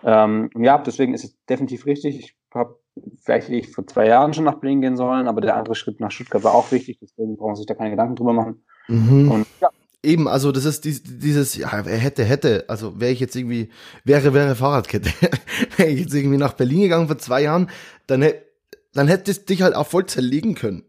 [0.03, 2.20] Ähm, ja, deswegen ist es definitiv richtig.
[2.20, 2.80] Ich habe
[3.22, 6.11] vielleicht ich vor zwei Jahren schon nach Berlin gehen sollen, aber der andere Schritt nach
[6.11, 6.99] Stuttgart war auch wichtig.
[7.01, 8.63] Deswegen brauchen sich da keine Gedanken drüber machen.
[8.88, 9.32] Mhm.
[9.32, 9.70] Und ja.
[10.01, 13.70] Eben, also das ist dieses, ja, wer hätte, hätte, also wäre ich jetzt irgendwie,
[14.05, 15.09] wäre, wäre Fahrradkette,
[15.78, 17.70] wäre ich jetzt irgendwie nach Berlin gegangen vor zwei Jahren,
[18.07, 18.45] dann, hätte
[18.93, 20.89] dann hätte es dich halt auch voll zerlegen können.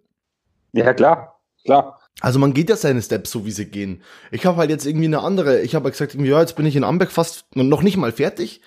[0.72, 1.98] Ja, klar, klar.
[2.20, 4.02] Also man geht ja seine Steps so, wie sie gehen.
[4.30, 6.76] Ich habe halt jetzt irgendwie eine andere, ich habe halt gesagt, ja, jetzt bin ich
[6.76, 8.60] in Amberg fast noch nicht mal fertig.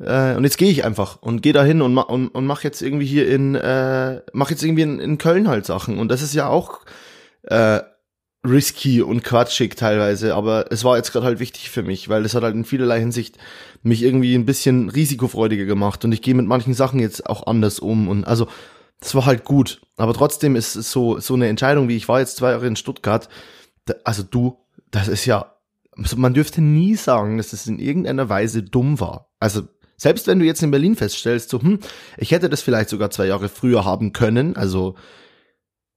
[0.00, 2.64] Äh, und jetzt gehe ich einfach und gehe da hin und, ma und, und mach
[2.64, 5.98] jetzt irgendwie hier in, äh, mach jetzt irgendwie in, in Köln halt Sachen.
[5.98, 6.80] Und das ist ja auch
[7.44, 7.80] äh,
[8.46, 12.34] risky und quatschig teilweise, aber es war jetzt gerade halt wichtig für mich, weil es
[12.34, 13.38] hat halt in vielerlei Hinsicht
[13.82, 17.78] mich irgendwie ein bisschen risikofreudiger gemacht und ich gehe mit manchen Sachen jetzt auch anders
[17.78, 18.46] um und also
[19.00, 22.20] das war halt gut, aber trotzdem ist es so so eine Entscheidung, wie ich war
[22.20, 23.28] jetzt zwei Jahre in Stuttgart,
[23.84, 24.58] da, also du,
[24.90, 25.56] das ist ja,
[25.94, 29.30] man dürfte nie sagen, dass es in irgendeiner Weise dumm war.
[29.40, 29.62] Also
[29.96, 31.80] selbst wenn du jetzt in Berlin feststellst, so, hm,
[32.18, 34.94] ich hätte das vielleicht sogar zwei Jahre früher haben können, also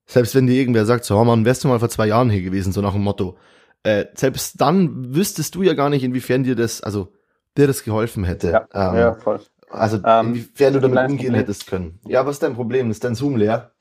[0.06, 2.41] selbst wenn dir irgendwer sagt, so, oh Mann, wärst du mal vor zwei Jahren hier
[2.41, 3.38] gewesen, so nach dem Motto,
[3.84, 7.14] äh, selbst dann wüsstest du ja gar nicht, inwiefern dir das, also
[7.58, 8.52] dir das geholfen hätte.
[8.52, 9.39] Ja, ähm, ja voll.
[9.70, 11.99] Also ähm, inwiefern du damit umgehen hättest können.
[12.07, 12.89] Ja, was ist dein Problem?
[12.89, 13.72] Ist dein Zoom leer?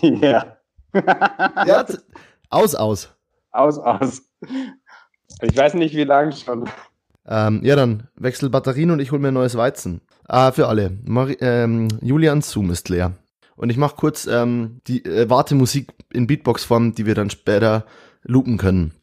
[0.00, 0.56] Ja.
[1.66, 1.86] ja,
[2.50, 3.14] aus, aus.
[3.50, 4.22] Aus, aus.
[5.42, 6.68] Ich weiß nicht, wie lange schon.
[7.26, 10.00] Ähm, ja, dann wechsel Batterien und ich hol mir ein neues Weizen.
[10.26, 10.98] Ah, für alle.
[11.04, 13.12] Mari ähm, Julians Zoom ist leer.
[13.56, 17.84] Und ich mache kurz ähm, die äh, Wartemusik in Beatbox-Form, die wir dann später
[18.22, 18.94] loopen können.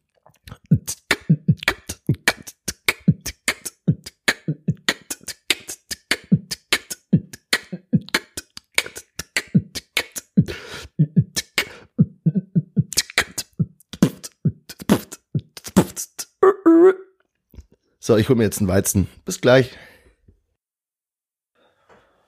[18.06, 19.08] So, ich hole mir jetzt einen Weizen.
[19.24, 19.76] Bis gleich.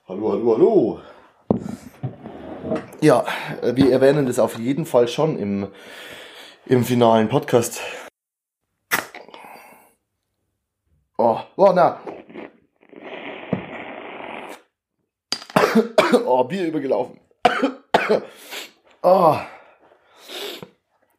[0.09, 1.01] Hallo, hallo, hallo.
[3.01, 3.25] Ja,
[3.63, 5.69] äh, wir erwähnen das auf jeden Fall schon im,
[6.67, 7.81] im finalen Podcast.
[11.17, 12.01] Oh, oh, na.
[16.27, 17.21] Oh, Bier übergelaufen.
[19.03, 19.37] Oh.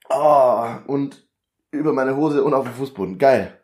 [0.09, 1.28] Oh, und
[1.71, 3.17] über meine Hose und auf den Fußboden.
[3.17, 3.59] Geil.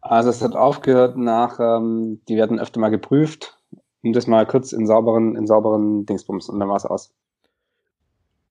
[0.00, 3.58] Also es hat aufgehört nach, ähm, die werden öfter mal geprüft,
[4.02, 7.14] um das mal kurz in sauberen, in sauberen Dingsbums und dann war es aus.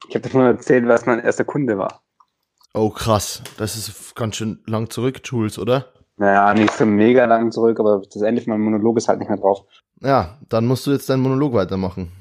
[0.07, 2.01] Ich habe davon erzählt, was mein erster Kunde war.
[2.73, 5.87] Oh krass, das ist ganz schön lang zurück, Jules, oder?
[6.15, 9.27] Naja, nicht so mega lang zurück, aber das Ende von meinem Monolog ist halt nicht
[9.27, 9.65] mehr drauf.
[9.99, 12.11] Ja, dann musst du jetzt deinen Monolog weitermachen.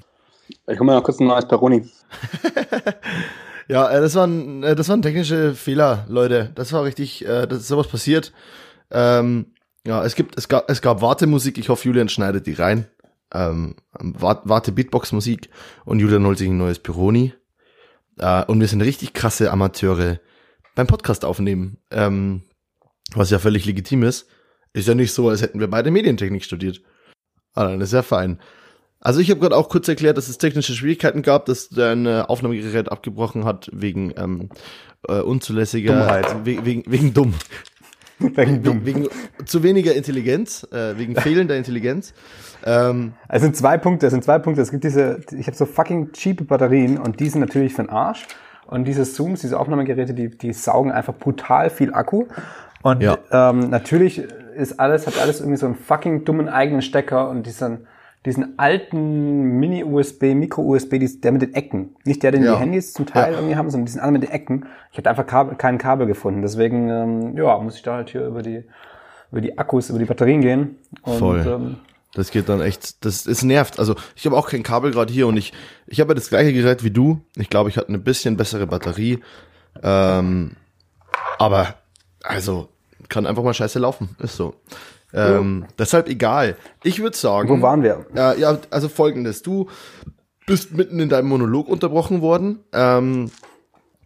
[0.66, 1.88] Ich komme noch kurz ein neues Peroni.
[3.70, 6.50] ja, äh, das waren, äh, das waren technische Fehler, Leute.
[6.56, 8.32] Das war richtig, äh, das ist sowas passiert.
[8.90, 9.46] Ähm,
[9.86, 11.56] ja, es gibt, es gab, es gab Wartemusik.
[11.56, 12.88] Ich hoffe, Julian schneidet die rein.
[13.32, 15.50] Ähm, Warte Beatbox Musik
[15.84, 17.32] und Julian holt sich ein neues Peroni.
[18.18, 20.18] Äh, und wir sind richtig krasse Amateure
[20.74, 21.78] beim Podcast aufnehmen.
[21.92, 22.42] Ähm,
[23.14, 24.26] was ja völlig legitim ist.
[24.72, 26.82] Ist ja nicht so, als hätten wir beide Medientechnik studiert.
[27.54, 28.40] Ah, das ist ja fein.
[29.00, 32.22] Also ich habe gerade auch kurz erklärt, dass es technische Schwierigkeiten gab, dass dein äh,
[32.26, 34.50] Aufnahmegerät abgebrochen hat wegen ähm,
[35.08, 36.44] äh, unzulässiger Dummheit.
[36.44, 37.34] We wegen, wegen dumm.
[38.18, 38.84] wegen, dumm.
[38.84, 39.08] wegen
[39.46, 42.12] zu weniger Intelligenz, äh, wegen fehlender Intelligenz.
[42.64, 44.60] Ähm, es sind zwei Punkte, es sind zwei Punkte.
[44.60, 47.90] Es gibt diese, ich habe so fucking cheap Batterien und die sind natürlich für den
[47.90, 48.26] Arsch.
[48.66, 52.26] Und diese Zooms, diese Aufnahmegeräte, die, die saugen einfach brutal viel Akku.
[52.82, 53.18] Und ja.
[53.32, 54.22] ähm, natürlich
[54.54, 57.86] ist alles, hat alles irgendwie so einen fucking dummen eigenen Stecker und diesen,
[58.26, 61.96] diesen alten Mini-USB, Micro-USB, der mit den Ecken.
[62.04, 62.54] Nicht der, den ja.
[62.54, 63.38] die Handys zum Teil ja.
[63.38, 64.66] irgendwie haben, sondern diesen anderen mit den Ecken.
[64.92, 66.42] Ich hatte einfach Kabel, kein Kabel gefunden.
[66.42, 68.64] Deswegen, ähm, ja, muss ich da halt hier über die,
[69.32, 70.76] über die Akkus, über die Batterien gehen.
[71.02, 71.46] Und, Voll.
[71.46, 71.76] Ähm,
[72.12, 73.78] das geht dann echt, das es nervt.
[73.78, 75.52] Also ich habe auch kein Kabel gerade hier und ich,
[75.86, 77.20] ich habe ja das gleiche Gerät wie du.
[77.36, 79.20] Ich glaube, ich hatte eine bisschen bessere Batterie.
[79.82, 80.56] Ähm,
[81.38, 81.74] aber
[82.22, 82.68] also
[83.08, 84.16] kann einfach mal scheiße laufen.
[84.18, 84.54] Ist so.
[85.12, 85.74] Ähm, ja.
[85.78, 86.56] Deshalb egal.
[86.82, 87.48] Ich würde sagen.
[87.48, 88.06] Wo waren wir?
[88.14, 89.42] Äh, ja, also folgendes.
[89.42, 89.68] Du
[90.46, 92.60] bist mitten in deinem Monolog unterbrochen worden.
[92.72, 93.30] Ähm,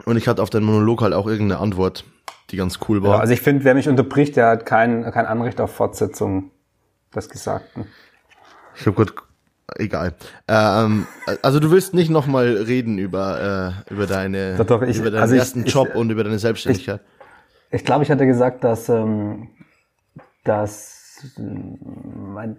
[0.05, 2.05] und ich hatte auf deinen Monolog halt auch irgendeine Antwort,
[2.51, 3.17] die ganz cool war.
[3.17, 6.51] Ja, also ich finde, wer mich unterbricht, der hat kein, kein Anrecht auf Fortsetzung
[7.15, 7.87] des Gesagten.
[8.77, 9.15] Ich habe gut,
[9.77, 10.15] egal.
[10.49, 11.07] Ähm,
[11.43, 15.23] also du willst nicht nochmal reden über, äh, über deine, doch, doch, ich, über deinen
[15.23, 17.01] also ersten ich, Job ich, und über deine Selbstständigkeit.
[17.71, 19.49] Ich, glaube, ich hatte gesagt, dass, ähm,
[20.45, 20.94] dass
[21.39, 22.57] mein,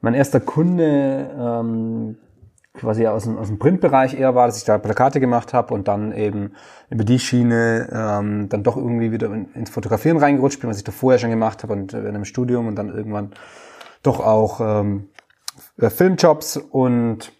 [0.00, 2.16] mein erster Kunde ähm,
[2.74, 5.88] quasi aus dem, aus dem Printbereich eher war, dass ich da Plakate gemacht habe und
[5.88, 6.52] dann eben
[6.90, 10.84] über die Schiene ähm, dann doch irgendwie wieder in, ins Fotografieren reingerutscht bin, was ich
[10.84, 13.32] da vorher schon gemacht habe und äh, in einem Studium und dann irgendwann
[14.02, 15.08] doch auch ähm,
[15.78, 17.32] Filmjobs und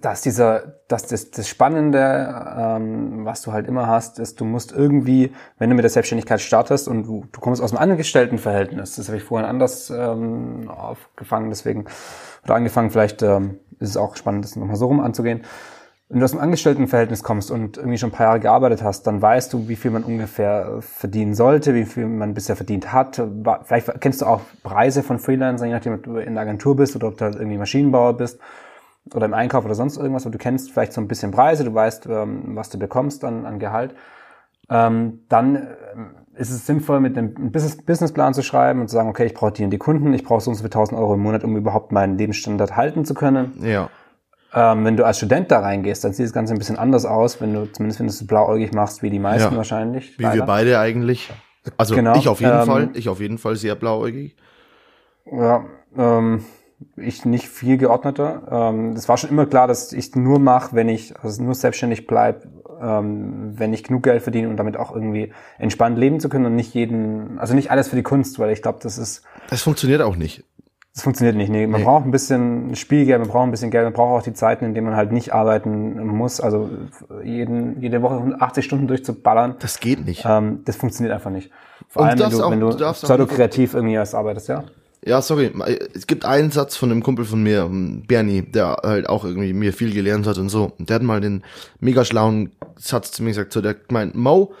[0.00, 4.72] dass dieser, dass das, das Spannende, ähm, was du halt immer hast, ist, du musst
[4.72, 9.06] irgendwie, wenn du mit der Selbstständigkeit startest und du, du kommst aus einem Angestelltenverhältnis, das
[9.08, 11.84] habe ich vorhin anders ähm, aufgefangen, deswegen,
[12.44, 15.42] oder angefangen, vielleicht ähm, ist es auch spannend, das nochmal so rum anzugehen.
[16.08, 19.20] Wenn du aus einem Angestelltenverhältnis kommst und irgendwie schon ein paar Jahre gearbeitet hast, dann
[19.20, 23.20] weißt du, wie viel man ungefähr verdienen sollte, wie viel man bisher verdient hat.
[23.64, 26.94] Vielleicht kennst du auch Preise von Freelancern, je nachdem, ob du in der Agentur bist
[26.94, 28.38] oder ob du halt irgendwie Maschinenbauer bist
[29.14, 31.72] oder im Einkauf oder sonst irgendwas, wo du kennst vielleicht so ein bisschen Preise, du
[31.72, 33.94] weißt, ähm, was du bekommst an, an Gehalt,
[34.68, 39.08] ähm, dann ähm, ist es sinnvoll, mit einem Business Businessplan zu schreiben und zu sagen,
[39.08, 41.14] okay, ich brauche die und die Kunden, ich brauche so und so viel 1000 Euro
[41.14, 43.52] im Monat, um überhaupt meinen Lebensstandard halten zu können.
[43.62, 43.88] Ja.
[44.52, 47.40] Ähm, wenn du als Student da reingehst, dann sieht das Ganze ein bisschen anders aus,
[47.40, 49.56] wenn du, zumindest wenn du es blauäugig machst, wie die meisten ja.
[49.56, 50.18] wahrscheinlich.
[50.18, 50.36] Wie leider.
[50.36, 51.30] wir beide eigentlich.
[51.76, 52.16] Also genau.
[52.16, 54.36] ich auf jeden ähm, Fall, ich auf jeden Fall sehr blauäugig.
[55.30, 55.64] Ja,
[55.96, 56.44] ähm,
[56.96, 58.42] ich nicht viel geordneter.
[58.50, 62.06] Ähm, es war schon immer klar, dass ich nur mache, wenn ich also nur selbstständig
[62.06, 62.46] bleib,
[62.80, 66.56] ähm, wenn ich genug Geld verdiene und damit auch irgendwie entspannt leben zu können und
[66.56, 69.22] nicht jeden, also nicht alles für die Kunst, weil ich glaube, das ist.
[69.48, 70.44] Das funktioniert auch nicht.
[70.96, 71.50] Das funktioniert nicht.
[71.50, 71.84] Nee, man nee.
[71.84, 74.72] braucht ein bisschen Spielgeld, man braucht ein bisschen Geld, man braucht auch die Zeiten, in
[74.72, 76.40] denen man halt nicht arbeiten muss.
[76.40, 76.70] Also
[77.22, 79.56] jeden, jede Woche 80 Stunden durchzuballern.
[79.58, 80.24] Das geht nicht.
[80.26, 81.50] Ähm, das funktioniert einfach nicht.
[81.88, 84.64] Vor und allem, wenn du, auch, wenn du, du pseudo-kreativ irgendwie erst arbeitest, ja.
[85.06, 85.52] Ja, sorry.
[85.94, 89.52] Es gibt einen Satz von einem Kumpel von mir, ähm, Bernie, der halt auch irgendwie
[89.52, 90.72] mir viel gelernt hat und so.
[90.78, 91.44] Der hat mal den
[91.78, 94.52] mega schlauen Satz zu mir gesagt, so der meint, Mo,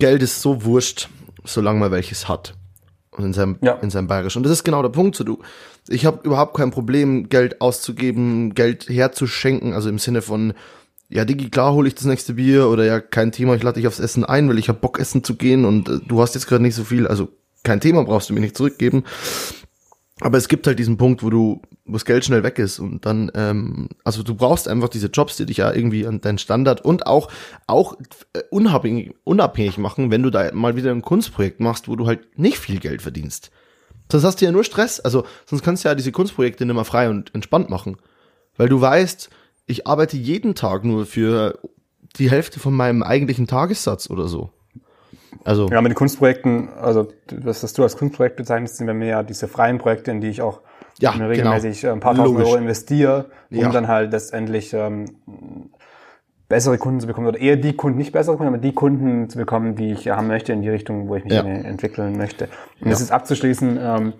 [0.00, 1.08] Geld ist so wurscht,
[1.44, 2.54] solange man welches hat.
[3.12, 3.74] Und in seinem, ja.
[3.74, 4.36] in seinem Bayerisch.
[4.36, 5.38] Und das ist genau der Punkt, so du.
[5.88, 10.54] Ich habe überhaupt kein Problem, Geld auszugeben, Geld herzuschenken, also im Sinne von,
[11.08, 13.86] ja, Digi, klar hole ich das nächste Bier oder ja, kein Thema, ich lade dich
[13.86, 16.48] aufs Essen ein, weil ich hab Bock essen zu gehen und äh, du hast jetzt
[16.48, 17.28] gerade nicht so viel, also
[17.62, 19.04] kein Thema, brauchst du mir nicht zurückgeben.
[20.20, 23.04] Aber es gibt halt diesen Punkt, wo du, wo das Geld schnell weg ist und
[23.04, 26.84] dann, ähm, also du brauchst einfach diese Jobs, die dich ja irgendwie an deinen Standard
[26.84, 27.30] und auch
[27.66, 27.96] auch
[28.32, 32.38] äh, unabhängig, unabhängig machen, wenn du da mal wieder ein Kunstprojekt machst, wo du halt
[32.38, 33.50] nicht viel Geld verdienst.
[34.10, 35.00] Sonst hast du ja nur Stress.
[35.00, 37.96] Also sonst kannst du ja diese Kunstprojekte nicht mehr frei und entspannt machen,
[38.56, 39.30] weil du weißt,
[39.66, 41.58] ich arbeite jeden Tag nur für
[42.16, 44.50] die Hälfte von meinem eigentlichen Tagessatz oder so.
[45.44, 49.08] Also Ja, mit den Kunstprojekten, also das, was du als Kunstprojekt bezeichnest, sind bei mir
[49.08, 50.60] ja diese freien Projekte, in die ich auch
[50.98, 51.28] Ja, genau.
[51.28, 52.48] regelmäßig äh, ein paar tausend Logisch.
[52.48, 53.70] Euro investiere, um Ja.
[53.70, 55.06] dann halt letztendlich ähm,
[56.48, 59.38] bessere Kunden zu bekommen oder eher die Kunden, nicht bessere Kunden, aber die Kunden zu
[59.38, 61.42] bekommen, die ich haben möchte in die Richtung, wo ich mich Ja.
[61.42, 62.48] entwickeln möchte.
[62.80, 64.12] Und das ist abzuschließen, ähm,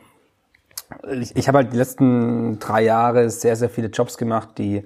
[1.21, 4.85] ich, ich habe halt die letzten drei Jahre sehr, sehr viele Jobs gemacht, die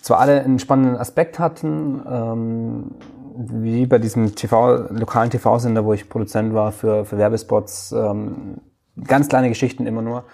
[0.00, 2.84] zwar alle einen spannenden Aspekt hatten, ähm,
[3.38, 8.58] wie bei diesem TV, lokalen TV-Sender, wo ich Produzent war für, für Werbespots, ähm,
[9.06, 10.24] ganz kleine Geschichten immer nur.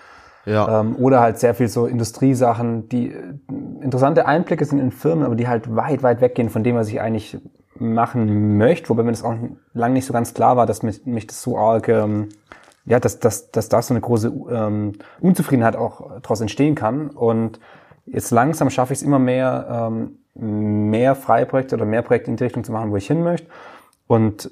[0.47, 3.35] ja, Ähm, oder halt sehr viel so Industriesachen, die äh,
[3.83, 7.01] interessante Einblicke sind in Firmen, aber die halt weit, weit weggehen von dem, was ich
[7.01, 7.39] eigentlich
[7.79, 9.35] machen möchte, wobei mir das auch
[9.75, 12.29] lange nicht so ganz klar war, dass mich, mich das so arg, ähm,
[12.87, 17.11] ja, dass, dass, dass da so eine große ähm, Unzufriedenheit auch daraus entstehen kann.
[17.11, 17.59] Und
[18.07, 22.37] jetzt langsam schaffe ich es immer mehr, ähm, mehr freie Projekte oder mehr Projekte in
[22.37, 23.47] die Richtung zu machen, wo ich hin möchte.
[24.07, 24.51] Und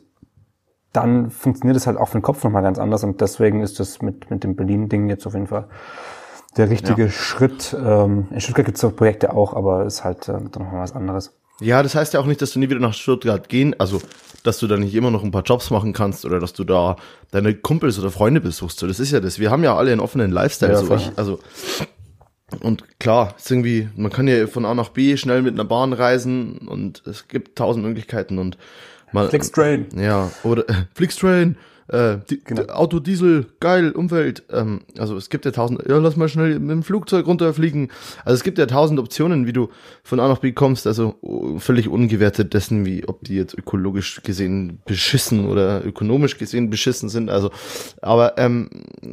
[0.93, 3.03] dann funktioniert es halt auch für den Kopf nochmal ganz anders.
[3.05, 5.69] Und deswegen ist das mit, mit dem Berlin-Ding jetzt auf jeden Fall
[6.57, 7.75] der richtige Schritt.
[7.79, 11.33] Ähm, in Stuttgart gibt es so Projekte auch, aber ist halt äh, nochmal was anderes.
[11.61, 14.01] Ja, das heißt ja auch nicht, dass du nie wieder nach Stuttgart gehen, also
[14.43, 16.97] dass du da nicht immer noch ein paar Jobs machen kannst oder dass du da
[17.31, 18.79] deine Kumpels oder Freunde besuchst.
[18.79, 19.39] So, das ist ja das.
[19.39, 20.73] Wir haben ja alle einen offenen Lifestyle.
[20.73, 21.39] Ja, so ich, also
[22.61, 25.93] und klar, ist irgendwie, man kann ja von A nach B schnell mit einer Bahn
[25.93, 28.57] reisen und es gibt tausend Möglichkeiten und
[29.13, 29.87] man, Flixtrain.
[29.97, 31.57] ja, oder äh, Flixtrain,
[31.93, 32.63] äh, Genau.
[32.73, 34.45] Auto, Diesel, geil, Umwelt.
[34.51, 37.89] Ähm, also es gibt ja tausend, ja, lass mal schnell mit dem Flugzeug runterfliegen.
[38.25, 39.69] Also es gibt ja tausend Optionen, wie du
[40.03, 44.23] von A nach B kommst, also oh, völlig ungewertet dessen, wie ob die jetzt ökologisch
[44.23, 47.31] gesehen beschissen oder ökonomisch gesehen beschissen sind.
[47.31, 47.51] Also,
[48.01, 48.71] aber ähm,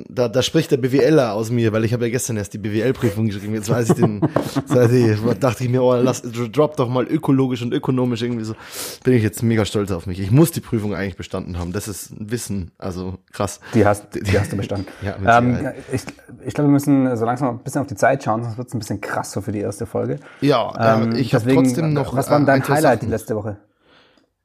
[0.07, 3.27] da, da spricht der BWLer aus mir, weil ich habe ja gestern erst die BWL-Prüfung
[3.27, 3.53] geschrieben.
[3.53, 7.61] Jetzt weiß ich den, weiß ich, dachte ich mir, oh, lass, drop doch mal ökologisch
[7.61, 8.55] und ökonomisch irgendwie so.
[9.03, 10.19] Bin ich jetzt mega stolz auf mich.
[10.19, 11.73] Ich muss die Prüfung eigentlich bestanden haben.
[11.73, 13.59] Das ist ein Also krass.
[13.73, 14.87] Die hast, die hast du bestanden.
[15.01, 16.03] Ja, ähm, ich
[16.45, 18.73] ich glaube, wir müssen so langsam ein bisschen auf die Zeit schauen, sonst wird es
[18.73, 20.19] ein bisschen krass so für die erste Folge.
[20.41, 22.15] Ja, Ähm, äh, ich habe trotzdem noch.
[22.15, 23.11] Was war denn äh, dein Highlight die Sachen.
[23.11, 23.57] letzte Woche?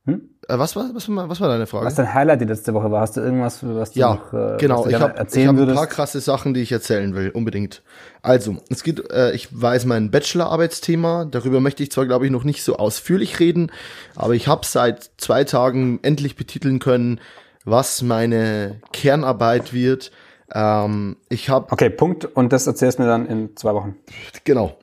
[0.07, 1.87] Äh, was war, was war, was war deine Frage?
[1.87, 3.01] Was dein Highlight die letzte Woche war?
[3.01, 4.85] Hast du irgendwas, was du Ja, noch äh, genau.
[4.85, 7.83] Ich gerne habe ich erzählen hab ein paar krasse Sachen, die ich erzählen will, unbedingt.
[8.23, 11.25] Also, es geht, äh, ich weiß mein Bachelorarbeitsthema.
[11.25, 13.71] Darüber möchte ich zwar, glaube ich, noch nicht so ausführlich reden,
[14.15, 17.21] aber ich habe seit zwei Tagen endlich betiteln können,
[17.65, 20.13] was meine Kernarbeit wird.
[20.53, 22.25] Ähm, ich habe Okay, Punkt.
[22.25, 23.97] Und das erzählst du mir dann in zwei Wochen.
[24.45, 24.79] Genau.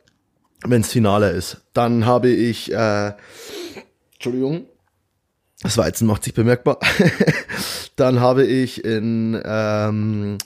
[0.64, 1.62] Wenn's Finale ist.
[1.74, 3.14] Dann habe ich, äh,
[4.14, 4.66] Entschuldigung,
[5.64, 6.80] das Weizen macht sich bemerkbar.
[7.96, 10.38] dann habe ich in, ähm,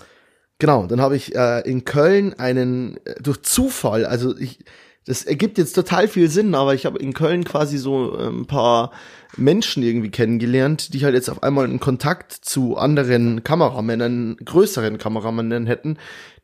[0.60, 4.60] genau, dann habe ich äh, in Köln einen, äh, durch Zufall, also ich,
[5.06, 8.46] das ergibt jetzt total viel Sinn, aber ich habe in Köln quasi so äh, ein
[8.46, 8.92] paar
[9.38, 15.66] Menschen irgendwie kennengelernt, die halt jetzt auf einmal einen Kontakt zu anderen Kameramännern, größeren Kameramännern
[15.66, 15.98] hätten,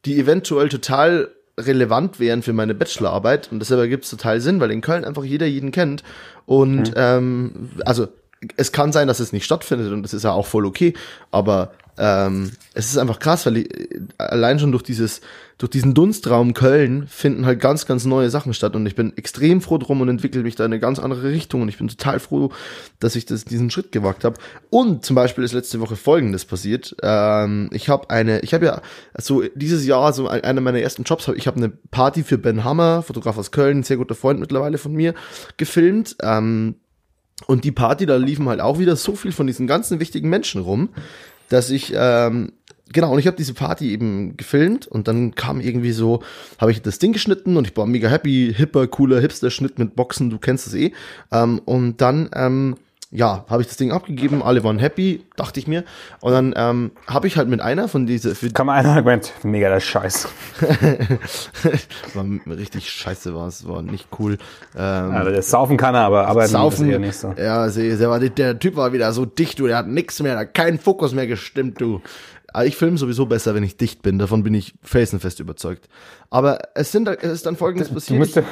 [0.06, 1.30] die eventuell total
[1.60, 3.52] relevant wären für meine Bachelorarbeit.
[3.52, 6.04] Und deshalb ergibt es total Sinn, weil in Köln einfach jeder jeden kennt.
[6.46, 8.08] Und ähm, also
[8.58, 10.94] es kann sein, dass es nicht stattfindet und das ist ja auch voll okay,
[11.30, 11.74] aber
[12.04, 13.68] ähm, es ist einfach krass, weil
[14.18, 15.22] allein schon durch dieses,
[15.60, 19.62] durch diesen Dunstraum Köln finden halt ganz, ganz neue Sachen statt und ich bin extrem
[19.62, 22.20] froh drum und entwickle mich da in eine ganz andere Richtung und ich bin total
[22.20, 22.52] froh,
[23.00, 24.38] dass ich das, diesen Schritt gewagt habe.
[24.72, 26.96] Und zum Beispiel ist letzte Woche Folgendes passiert.
[27.04, 28.82] Ähm, ich habe eine, ich habe ja
[29.20, 32.64] so dieses Jahr so ein- einer meiner ersten Jobs, ich habe eine Party für Ben
[32.64, 35.14] Hammer, Fotograf aus Köln, sehr guter Freund mittlerweile von mir,
[35.58, 36.16] gefilmt.
[36.24, 36.78] Ähm,
[37.48, 40.62] und die Party, da liefen halt auch wieder so viel von diesen ganzen wichtigen Menschen
[40.62, 40.90] rum,
[41.52, 42.54] dass ich, ähm,
[42.92, 46.24] genau, und ich habe diese Party eben gefilmt und dann kam irgendwie so,
[46.58, 50.30] habe ich das Ding geschnitten und ich war mega happy, hipper, cooler Hipster-Schnitt mit Boxen,
[50.30, 50.94] du kennst es eh.
[51.32, 52.78] Ähm, und dann, ähm,
[53.12, 55.84] ja, habe ich das Ding abgegeben, alle waren happy, dachte ich mir.
[56.22, 59.34] Und dann ähm, habe ich halt mit einer von diese, für Kann man ein Argument,
[59.44, 60.30] mega der Scheiß.
[62.14, 64.38] war richtig scheiße, war es, war nicht cool.
[64.78, 66.90] Ähm, Also das Saufen kann er, aber arbeiten Saufen.
[66.90, 67.34] ist nicht so.
[67.38, 70.34] Ja, sehr, sehr, war, der Typ war wieder so dicht, du, der hat nix mehr,
[70.34, 72.02] der hat keinen Fokus mehr gestimmt, du.
[72.54, 75.88] Aber ich filme sowieso besser, wenn ich dicht bin, davon bin ich felsenfest überzeugt.
[76.30, 78.20] Aber es sind, es ist dann folgendes Du passiert.
[78.20, 78.46] musst, Nein,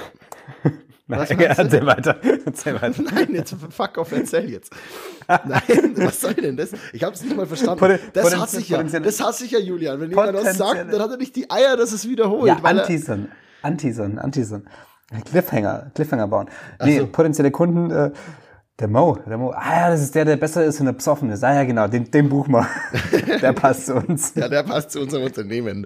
[1.10, 1.36] Was du?
[1.36, 2.18] erzähl weiter.
[2.46, 3.02] Erzähl weiter.
[3.02, 4.72] Nein, jetzt fuck off, erzähl jetzt.
[5.28, 6.72] Nein, was soll denn das?
[6.94, 7.80] Ich hab's nicht mal verstanden.
[7.80, 8.82] Poten- das hasse ich ja.
[8.84, 10.00] Das hasse ich ja, Julian.
[10.00, 12.48] Wenn jemand was sagt, dann hat er nicht die Eier, dass es wiederholt.
[12.48, 13.30] Ja, weil Anteasern.
[13.62, 14.68] Anteasern, Anteasern.
[15.26, 16.50] Cliffhanger, Cliffhanger bauen.
[16.84, 17.08] Nee, so.
[17.08, 18.12] potenzielle Kunden, äh,
[18.80, 19.52] Der Mo, der Mo.
[19.52, 21.44] Ah ja, das ist der, der besser ist, wenn er besoffen ist.
[21.44, 22.66] Ah ja, genau, den, den buch mal.
[23.42, 24.34] der passt zu uns.
[24.36, 25.86] Ja, der passt zu unserem Unternehmen.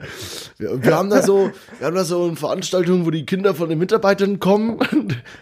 [0.59, 3.69] Wir, wir haben da so, wir haben da so eine Veranstaltung, wo die Kinder von
[3.69, 4.77] den Mitarbeitern kommen.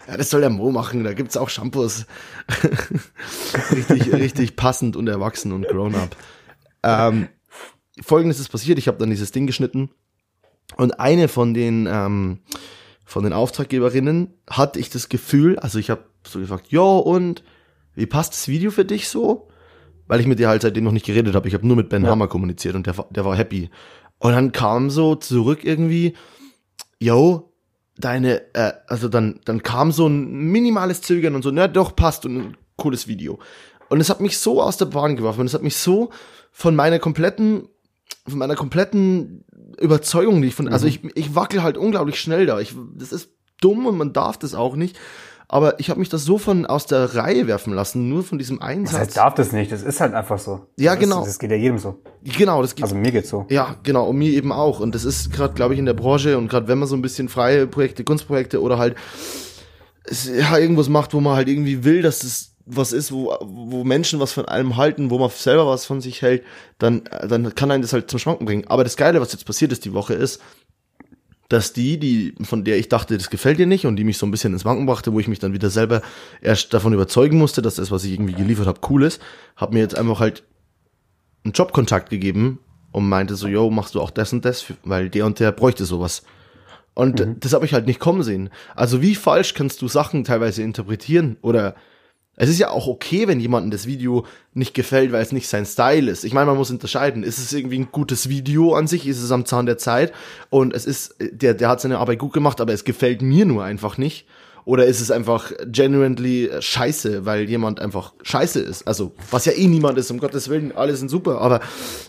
[0.08, 1.04] Ja, das soll der Mo machen.
[1.04, 2.06] Da gibt's auch Shampoos.
[3.70, 6.16] richtig, richtig passend und erwachsen und grown up.
[6.82, 7.28] Ähm,
[8.00, 8.78] Folgendes ist passiert.
[8.78, 9.90] Ich habe dann dieses Ding geschnitten
[10.78, 12.38] und eine von den ähm,
[13.04, 17.42] von den Auftraggeberinnen hatte ich das Gefühl, also ich habe so gefragt, jo und
[17.94, 19.48] wie passt das Video für dich so?
[20.06, 21.48] Weil ich mit dir halt seitdem noch nicht geredet habe.
[21.48, 22.10] Ich habe nur mit Ben ja.
[22.10, 23.70] Hammer kommuniziert und der, der war happy.
[24.18, 26.14] Und dann kam so zurück irgendwie,
[26.98, 27.52] yo,
[27.96, 32.24] deine, äh, also dann, dann kam so ein minimales Zögern und so, na doch, passt
[32.24, 33.38] und ein cooles Video.
[33.88, 36.10] Und es hat mich so aus der Bahn geworfen und es hat mich so
[36.50, 37.68] von meiner kompletten,
[38.26, 39.44] von meiner kompletten
[39.78, 40.92] Überzeugung nicht von, also mhm.
[40.92, 42.60] also ich, ich wackel halt unglaublich schnell da.
[42.60, 44.98] Ich, das ist dumm und man darf das auch nicht.
[45.52, 48.62] Aber ich habe mich das so von aus der Reihe werfen lassen, nur von diesem
[48.62, 48.92] Einsatz.
[48.92, 50.66] Das heißt, darf das nicht, das ist halt einfach so.
[50.78, 51.20] Ja, das genau.
[51.20, 51.98] Ist, das geht ja jedem so.
[52.22, 52.84] Genau, das geht.
[52.84, 53.44] Also mir geht's so.
[53.50, 54.80] Ja, genau, und mir eben auch.
[54.80, 57.02] Und das ist gerade, glaube ich, in der Branche und gerade wenn man so ein
[57.02, 58.96] bisschen freie Projekte, Kunstprojekte oder halt
[60.34, 64.20] ja, irgendwas macht, wo man halt irgendwie will, dass es was ist, wo, wo Menschen
[64.20, 66.44] was von allem halten, wo man selber was von sich hält,
[66.78, 68.66] dann, dann kann einen das halt zum Schwanken bringen.
[68.68, 70.40] Aber das Geile, was jetzt passiert ist die Woche, ist,
[71.52, 74.24] dass die, die, von der ich dachte, das gefällt dir nicht und die mich so
[74.24, 76.00] ein bisschen ins Wanken brachte, wo ich mich dann wieder selber
[76.40, 79.20] erst davon überzeugen musste, dass das, was ich irgendwie geliefert habe, cool ist,
[79.56, 80.44] hat mir jetzt einfach halt
[81.44, 82.58] einen Jobkontakt gegeben
[82.90, 85.84] und meinte so, yo, machst du auch das und das, weil der und der bräuchte
[85.84, 86.22] sowas.
[86.94, 87.38] Und mhm.
[87.40, 88.48] das habe ich halt nicht kommen sehen.
[88.74, 91.74] Also wie falsch kannst du Sachen teilweise interpretieren oder
[92.36, 95.66] es ist ja auch okay, wenn jemandem das Video nicht gefällt, weil es nicht sein
[95.66, 96.24] Style ist.
[96.24, 97.24] Ich meine, man muss unterscheiden.
[97.24, 99.06] Ist es irgendwie ein gutes Video an sich?
[99.06, 100.12] Ist es am Zahn der Zeit?
[100.48, 103.64] Und es ist, der, der hat seine Arbeit gut gemacht, aber es gefällt mir nur
[103.64, 104.26] einfach nicht.
[104.64, 108.86] Oder ist es einfach genuinely scheiße, weil jemand einfach scheiße ist?
[108.86, 111.56] Also, was ja eh niemand ist, um Gottes Willen, alle sind super, aber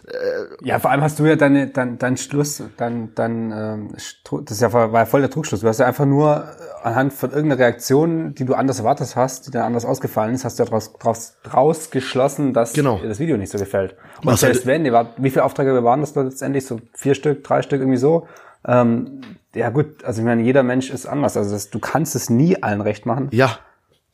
[0.07, 4.51] äh, Ja, vor allem hast du ja deine, dein, dein Schluss, dein, dein ähm, das
[4.51, 5.61] ist ja, war ja voll der Trugschluss.
[5.61, 6.47] Du hast ja einfach nur
[6.83, 10.59] anhand von irgendeiner Reaktion, die du anders erwartet hast, die dann anders ausgefallen ist, hast
[10.59, 12.99] du ja draus, draus, draus geschlossen, dass genau.
[12.99, 13.95] dir das Video nicht so gefällt.
[14.21, 16.65] Und was selbst halt, wenn, wie viele Aufträge waren das letztendlich?
[16.65, 18.27] So vier Stück, drei Stück, irgendwie so.
[18.65, 19.21] Ähm,
[19.55, 21.37] ja gut, also ich meine, jeder Mensch ist anders.
[21.37, 23.29] Also das, du kannst es nie allen recht machen.
[23.31, 23.59] Ja,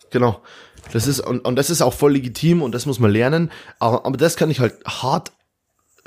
[0.09, 0.41] genau.
[0.91, 3.51] Das ist, und, und das ist auch voll legitim und das muss man lernen.
[3.79, 5.31] Aber, aber das kann ich halt hart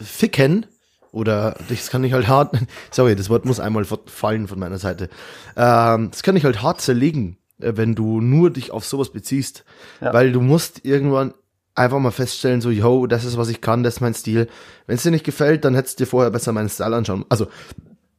[0.01, 0.67] ficken.
[1.13, 2.57] Oder das kann ich halt hart,
[2.91, 5.11] sorry, das Wort muss einmal fallen von meiner Seite.
[5.57, 9.65] Ähm, das kann ich halt hart zerlegen, äh, wenn du nur dich auf sowas beziehst.
[10.01, 10.15] Ja.
[10.15, 11.35] Weil du musst irgendwann
[11.75, 14.49] einfach mal feststellen, so, yo, das ist, was ich kann, das ist mein Stil.
[14.87, 17.25] Wenn es dir nicht gefällt, dann hättest du dir vorher besser meinen Style anschauen.
[17.29, 17.47] Also,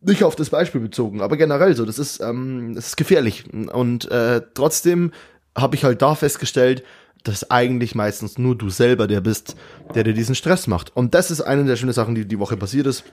[0.03, 3.45] nicht auf das Beispiel bezogen, aber generell so, das ist, ähm, das ist gefährlich.
[3.51, 5.11] Und äh, trotzdem
[5.55, 6.83] habe ich halt da festgestellt,
[7.23, 9.55] dass eigentlich meistens nur du selber der bist,
[9.95, 10.95] der dir diesen Stress macht.
[10.95, 13.05] Und das ist eine der schönen Sachen, die die Woche passiert ist.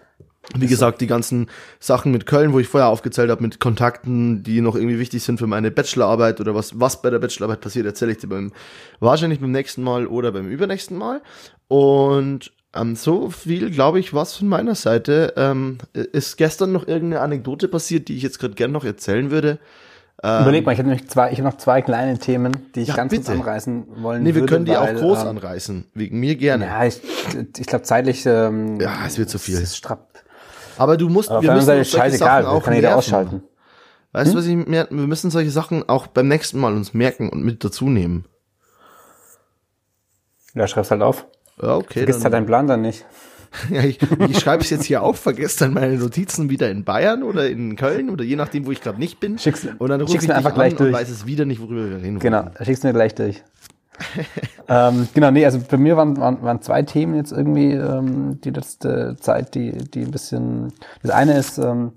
[0.57, 4.63] Wie gesagt, die ganzen Sachen mit Köln, wo ich vorher aufgezählt habe, mit Kontakten, die
[4.63, 8.13] noch irgendwie wichtig sind für meine Bachelorarbeit oder was, was bei der Bachelorarbeit passiert, erzähle
[8.13, 8.53] ich dir beim,
[8.99, 11.23] wahrscheinlich beim nächsten Mal oder beim übernächsten Mal.
[11.69, 15.35] Und ähm, so viel, glaube ich, was von meiner Seite.
[15.37, 19.59] Ähm, ist gestern noch irgendeine Anekdote passiert, die ich jetzt gerade gerne noch erzählen würde?
[20.23, 22.89] Ähm, Überleg mal, ich habe nämlich zwei, ich habe noch zwei kleine Themen, die ich
[22.89, 23.25] ja, ganz bitte.
[23.25, 25.87] kurz anreißen wollen Nee, wir würde, können die weil, auch groß ähm, anreißen.
[25.95, 26.67] Wegen mir gerne.
[26.67, 27.01] Ja, ich,
[27.59, 28.27] ich glaube zeitlich.
[28.27, 29.55] Ähm, ja, es wird zu viel.
[29.55, 30.09] Es ist strapp.
[30.77, 33.43] Aber du musst, Aber wir müssen Seite scheißegal, auch kann jeder ausschalten.
[34.13, 34.33] Weißt hm?
[34.33, 37.43] du, was ich mehr, wir müssen solche Sachen auch beim nächsten Mal uns merken und
[37.43, 38.25] mit dazu nehmen.
[40.55, 41.27] Ja, schreib's halt auf.
[41.61, 42.01] Okay.
[42.01, 43.05] Vergisst halt deinen Plan dann nicht.
[43.71, 43.99] ja, ich,
[44.29, 47.75] ich schreibe es jetzt hier auf, vergesse dann meine Notizen wieder in Bayern oder in
[47.77, 49.39] Köln oder je nachdem, wo ich gerade nicht bin.
[49.39, 50.89] Schickst, und dann rufe ich mir einfach gleich durch.
[50.89, 52.65] und weiß es wieder nicht, worüber wir reden Genau, wollen.
[52.65, 53.43] schickst mir gleich durch.
[54.69, 58.51] ähm, genau, nee, also bei mir waren, waren, waren zwei Themen jetzt irgendwie ähm, die
[58.51, 60.73] letzte Zeit, die, die ein bisschen.
[61.03, 61.93] Das eine ist ähm,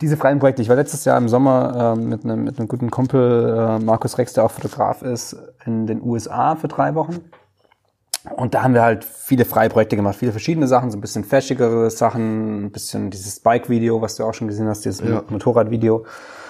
[0.00, 0.60] diese freien Projekte.
[0.60, 4.18] Ich war letztes Jahr im Sommer ähm, mit, einem, mit einem guten Kumpel, äh, Markus
[4.18, 7.30] Rex, der auch Fotograf ist, in den USA für drei Wochen.
[8.36, 11.24] Und da haben wir halt viele freie Projekte gemacht, viele verschiedene Sachen, so ein bisschen
[11.24, 15.22] fashigere Sachen, ein bisschen dieses Bike-Video, was du auch schon gesehen hast, dieses ja.
[15.28, 16.04] Motorrad-Video.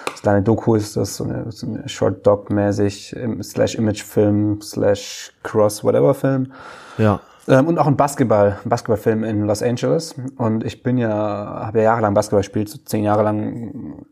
[0.07, 6.51] Das kleine Doku ist das, so eine, so eine Short-Dog-mäßig, slash Image-Film, slash Cross-Whatever-Film.
[6.97, 7.21] Ja.
[7.47, 10.15] Ähm, und auch ein Basketball, ein Basketballfilm in Los Angeles.
[10.37, 14.05] Und ich bin ja, habe ja jahrelang Basketball gespielt, so zehn Jahre lang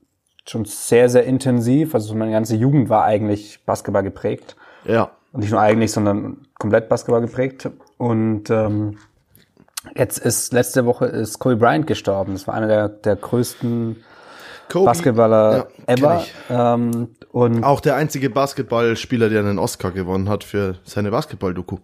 [0.48, 1.94] schon sehr, sehr intensiv.
[1.94, 4.56] Also meine ganze Jugend war eigentlich Basketball geprägt.
[4.86, 5.12] Ja.
[5.32, 7.70] Und nicht nur eigentlich, sondern komplett Basketball geprägt.
[7.98, 8.98] Und ähm,
[9.96, 12.34] jetzt ist letzte Woche ist Kobe Bryant gestorben.
[12.34, 13.98] Das war einer der, der größten
[14.72, 16.24] Kobe, Basketballer ja, ever.
[16.50, 21.78] Ähm, und auch der einzige Basketballspieler, der einen Oscar gewonnen hat für seine Basketball-Doku.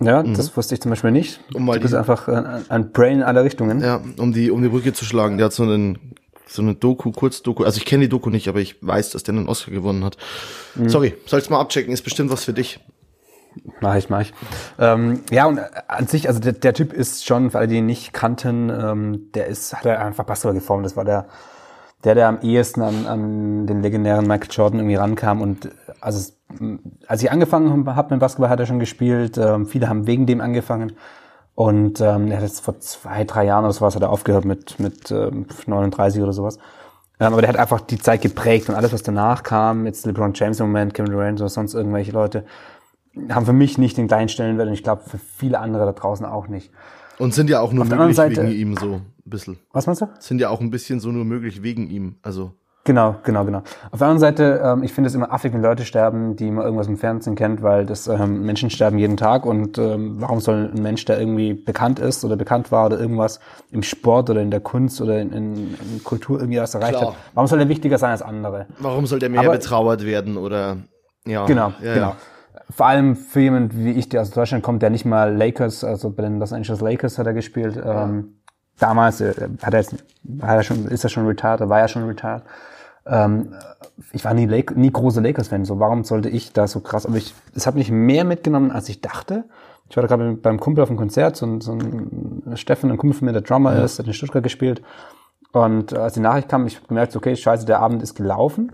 [0.00, 0.34] Ja, mhm.
[0.34, 1.40] das wusste ich zum Beispiel nicht.
[1.54, 3.80] Um mal du bist einfach ein, ein Brain in alle Richtungen.
[3.80, 5.38] Ja, um die, um die Brücke zu schlagen.
[5.38, 6.14] Der hat so einen,
[6.52, 7.64] so eine Doku, Kurzdoku.
[7.64, 10.16] Also ich kenne die Doku nicht, aber ich weiß, dass der einen Oscar gewonnen hat.
[10.74, 10.88] Mhm.
[10.88, 12.80] Sorry, sollst mal abchecken, ist bestimmt was für dich.
[13.80, 14.32] Mach ich, mach ich.
[14.78, 17.86] Ähm, ja, und an sich, also der, der Typ ist schon, für alle, die ihn
[17.86, 20.86] nicht kannten, ähm, der ist, hat er einfach Basketball geformt.
[20.86, 21.26] Das war der,
[22.04, 25.40] der, der am ehesten an, an den legendären Michael Jordan irgendwie rankam.
[25.40, 26.32] Und also
[27.06, 29.38] als ich angefangen habe mit Basketball, hat er schon gespielt.
[29.38, 30.92] Ähm, viele haben wegen dem angefangen.
[31.54, 34.78] Und ähm, er hat jetzt vor zwei, drei Jahren oder sowas hat er aufgehört mit,
[34.78, 36.58] mit ähm, 39 oder sowas.
[37.20, 40.32] Ähm, aber der hat einfach die Zeit geprägt und alles, was danach kam, jetzt LeBron
[40.34, 42.44] James im Moment, Kevin Durant oder sonst irgendwelche Leute,
[43.28, 46.24] haben für mich nicht den gleichen Stellenwert und ich glaube für viele andere da draußen
[46.24, 46.70] auch nicht.
[47.18, 49.58] Und sind ja auch nur möglich Seite, wegen ihm so ein bisschen.
[49.72, 50.08] Was meinst du?
[50.18, 52.16] Sind ja auch ein bisschen so nur möglich wegen ihm.
[52.22, 52.52] Also
[52.84, 53.62] Genau, genau, genau.
[53.92, 56.64] Auf der anderen Seite, ähm, ich finde es immer affig, wenn Leute sterben, die man
[56.64, 60.72] irgendwas im Fernsehen kennt, weil das ähm, Menschen sterben jeden Tag und ähm, warum soll
[60.74, 63.38] ein Mensch, der irgendwie bekannt ist oder bekannt war oder irgendwas
[63.70, 67.12] im Sport oder in der Kunst oder in, in, in Kultur irgendwie was erreicht Klar.
[67.12, 68.66] hat, warum soll er wichtiger sein als andere?
[68.80, 70.78] Warum soll der mehr Aber, betrauert werden oder
[71.24, 71.46] ja.
[71.46, 72.08] Genau, ja, genau.
[72.08, 72.16] Ja.
[72.68, 76.10] Vor allem für jemand wie ich, der aus Deutschland kommt, der nicht mal Lakers, also
[76.10, 77.80] bei den Los Angeles Lakers hat er gespielt.
[77.84, 78.41] Ähm,
[78.82, 79.92] damals äh, hat er jetzt,
[80.42, 82.42] hat er schon, ist er schon retired, war er schon retired.
[83.06, 83.54] Ähm,
[84.12, 87.16] ich war nie, Lake, nie große Lakers-Fan, so warum sollte ich da so krass, aber
[87.16, 89.44] ich, es hat mich mehr mitgenommen, als ich dachte.
[89.88, 92.96] Ich war da gerade beim Kumpel auf dem Konzert, so, ein, so ein Steffen, ein
[92.96, 93.84] Kumpel von mir, der Drummer ja.
[93.84, 94.82] ist, hat in Stuttgart gespielt.
[95.52, 98.72] Und als die Nachricht kam, ich gemerkt, okay, scheiße, der Abend ist gelaufen.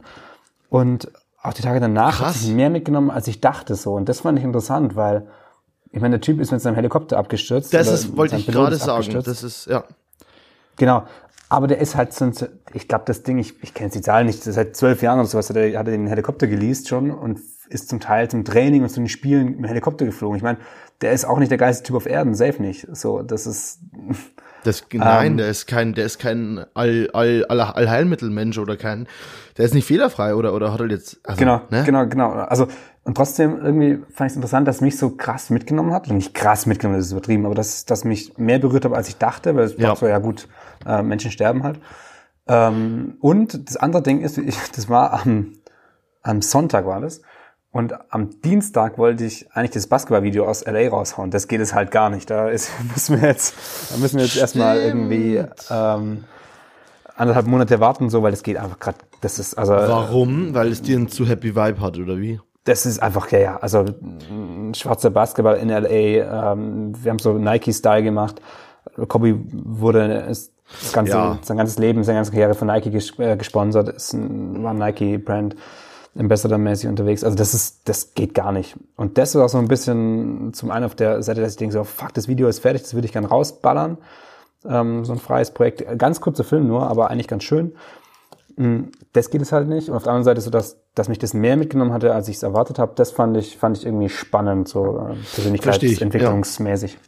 [0.70, 1.10] Und
[1.42, 3.94] auch die Tage danach hat sich mehr mitgenommen, als ich dachte so.
[3.94, 5.26] Und das fand ich interessant, weil
[5.90, 7.72] ich meine, der Typ ist mit seinem Helikopter abgestürzt.
[7.72, 9.22] Das ist, wollte ich gerade sagen.
[9.24, 9.84] Das ist, ja.
[10.76, 11.04] Genau.
[11.48, 12.30] Aber der ist halt so,
[12.74, 15.48] ich glaube, das Ding, ich, ich kenne die Zahl nicht, seit zwölf Jahren oder sowas
[15.48, 18.90] hat er, hat er den Helikopter geleast schon und ist zum Teil zum Training und
[18.90, 20.36] zu den Spielen mit dem Helikopter geflogen.
[20.36, 20.58] Ich meine,
[21.00, 22.86] der ist auch nicht der geilste Typ auf Erden, safe nicht.
[22.92, 23.80] So, das ist.
[24.64, 29.06] Das, nein, ähm, der ist kein, der ist kein All, All, All, Allheilmittelmensch oder kein,
[29.56, 31.84] der ist nicht fehlerfrei oder, oder hat er jetzt, also, Genau, ne?
[31.84, 32.30] genau, genau.
[32.30, 32.68] Also,
[33.04, 36.08] und trotzdem irgendwie fand ich es interessant, dass mich so krass mitgenommen hat.
[36.08, 39.08] Und nicht krass mitgenommen, das ist übertrieben, aber dass, dass mich mehr berührt hat, als
[39.08, 39.96] ich dachte, weil es ja.
[39.96, 40.46] so, ja gut,
[40.84, 41.80] äh, Menschen sterben halt.
[42.46, 45.54] Ähm, und das andere Ding ist, ich, das war am,
[46.22, 47.22] am Sonntag war das.
[47.70, 51.30] Und am Dienstag wollte ich eigentlich das Basketballvideo aus LA raushauen.
[51.30, 52.30] Das geht es halt gar nicht.
[52.30, 53.54] Da ist, müssen wir jetzt,
[53.90, 56.24] da müssen wir jetzt erstmal irgendwie ähm,
[57.14, 58.98] anderthalb Monate warten, so, weil das geht einfach gerade.
[59.20, 59.72] Das ist also.
[59.72, 60.54] Warum?
[60.54, 62.40] Weil es dir einen zu happy Vibe hat oder wie?
[62.64, 63.56] Das ist einfach ja, ja.
[63.58, 63.84] Also
[64.74, 66.52] schwarzer Basketball in LA.
[66.52, 68.40] Ähm, wir haben so Nike-Style gemacht.
[69.08, 70.50] Kobe wurde das
[70.92, 71.38] ganze, ja.
[71.42, 72.88] sein ganzes Leben, seine ganze Karriere von Nike
[73.18, 73.88] äh, gesponsert.
[73.88, 75.56] Ist ein, war ein Nike-Brand.
[76.16, 77.24] Ambassador-mäßig unterwegs.
[77.24, 78.76] Also das ist, das geht gar nicht.
[78.96, 81.72] Und das ist auch so ein bisschen zum einen auf der Seite, dass ich denke
[81.72, 83.98] so, fuck, das Video ist fertig, das würde ich gern rausballern.
[84.64, 85.84] Ähm, so ein freies Projekt.
[85.98, 87.72] Ganz kurzer Film nur, aber eigentlich ganz schön.
[88.56, 89.88] Mm, das geht es halt nicht.
[89.88, 92.36] Und auf der anderen Seite so, dass, dass mich das mehr mitgenommen hatte, als ich
[92.36, 92.92] es erwartet habe.
[92.96, 96.98] Das fand ich, fand ich irgendwie spannend, so äh, persönlichkeitsentwicklungsmäßig.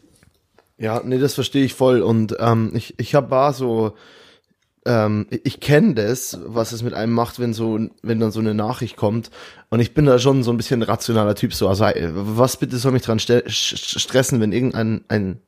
[0.78, 0.94] Ja.
[0.96, 2.02] ja, nee, das verstehe ich voll.
[2.02, 3.94] Und ähm, ich, ich habe war so
[4.86, 8.54] ähm, ich kenne das, was es mit einem macht, wenn so, wenn dann so eine
[8.54, 9.30] Nachricht kommt.
[9.68, 11.52] Und ich bin da schon so ein bisschen rationaler Typ.
[11.52, 15.40] So, also was bitte soll mich dran stressen, wenn irgendein ein,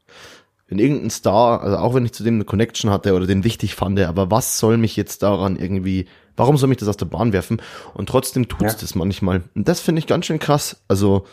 [0.68, 3.74] wenn irgendein Star, also auch wenn ich zu dem eine Connection hatte oder den wichtig
[3.74, 6.06] fand, aber was soll mich jetzt daran irgendwie,
[6.36, 7.60] warum soll mich das aus der Bahn werfen?
[7.94, 8.78] Und trotzdem tut's ja.
[8.80, 9.42] das manchmal.
[9.54, 10.82] Und das finde ich ganz schön krass.
[10.88, 11.26] Also,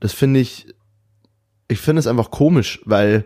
[0.00, 0.66] das finde ich,
[1.68, 3.24] ich finde es einfach komisch, weil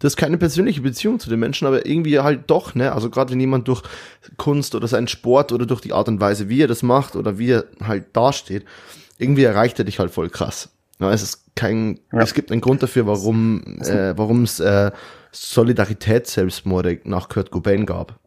[0.00, 2.92] das ist keine persönliche Beziehung zu den Menschen, aber irgendwie halt doch, ne?
[2.92, 3.82] Also gerade wenn jemand durch
[4.36, 7.38] Kunst oder seinen Sport oder durch die Art und Weise, wie er das macht oder
[7.38, 8.64] wie er halt dasteht,
[9.18, 10.68] irgendwie erreicht er dich halt voll krass.
[10.98, 12.20] Ja, es ist kein, ja.
[12.20, 14.90] es gibt einen Grund dafür, warum, äh, warum es äh,
[15.32, 18.18] Solidaritätsselbstmorde nach Kurt Cobain gab.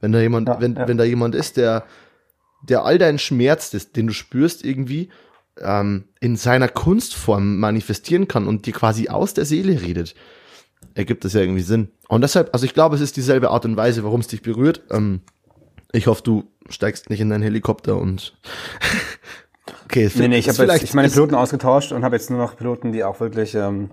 [0.00, 1.84] Wenn da jemand, ja, wenn, wenn da jemand ist, der,
[2.62, 5.10] der all deinen Schmerz, den du spürst irgendwie,
[5.58, 10.14] ähm, in seiner Kunstform manifestieren kann und dir quasi aus der Seele redet,
[10.94, 11.88] ergibt das ja irgendwie Sinn.
[12.08, 14.82] Und deshalb, also ich glaube, es ist dieselbe Art und Weise, warum es dich berührt.
[14.90, 15.20] Ähm,
[15.92, 18.36] ich hoffe, du steigst nicht in deinen Helikopter und
[19.84, 20.10] okay.
[20.14, 22.92] Nee, nee, ich habe jetzt ich meine Piloten ausgetauscht und habe jetzt nur noch Piloten,
[22.92, 23.90] die auch wirklich ähm,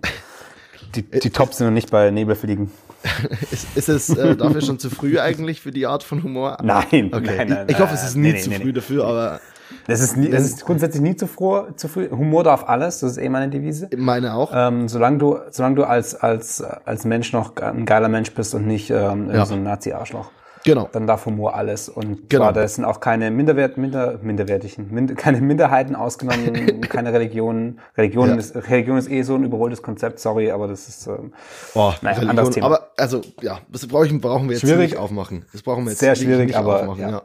[0.96, 2.72] die, die top sind und nicht bei Nebel fliegen.
[3.52, 6.58] ist, ist es äh, dafür schon zu früh eigentlich für die Art von Humor?
[6.64, 7.38] Nein, okay.
[7.38, 9.40] nein, nein ich, ich hoffe, es ist nie nee, zu nee, früh dafür, aber
[9.88, 12.10] das ist, nie, das ist grundsätzlich nie zu früh, zu früh.
[12.10, 13.90] Humor darf alles, das ist eh meine Devise.
[13.96, 14.52] Meine auch.
[14.54, 18.68] Ähm, solange du, solange du als, als, als Mensch noch ein geiler Mensch bist und
[18.68, 19.46] nicht ähm, ja.
[19.46, 20.30] so ein Nazi-Arschloch.
[20.66, 20.90] Genau.
[20.92, 21.90] dann darf Humor alles.
[21.90, 22.46] Und Genau.
[22.46, 27.80] zwar, da sind auch keine Minderwert, minder, minderwertigen, mind, keine Minderheiten ausgenommen, keine Religionen.
[27.98, 28.36] Religion, Ja.
[28.36, 31.34] ist, Religion ist eh so ein überholtes Konzept, sorry, aber das ist ähm,
[31.74, 32.66] Boah, Naja, Religion, anderes Thema.
[32.68, 34.92] aber also ja, das brauchen, brauchen wir jetzt Schwierig.
[34.92, 35.46] nicht aufmachen.
[35.54, 37.02] Das brauchen wir jetzt Sehr schwierig, nicht aber, aufmachen.
[37.02, 37.10] ja.
[37.10, 37.22] Ja.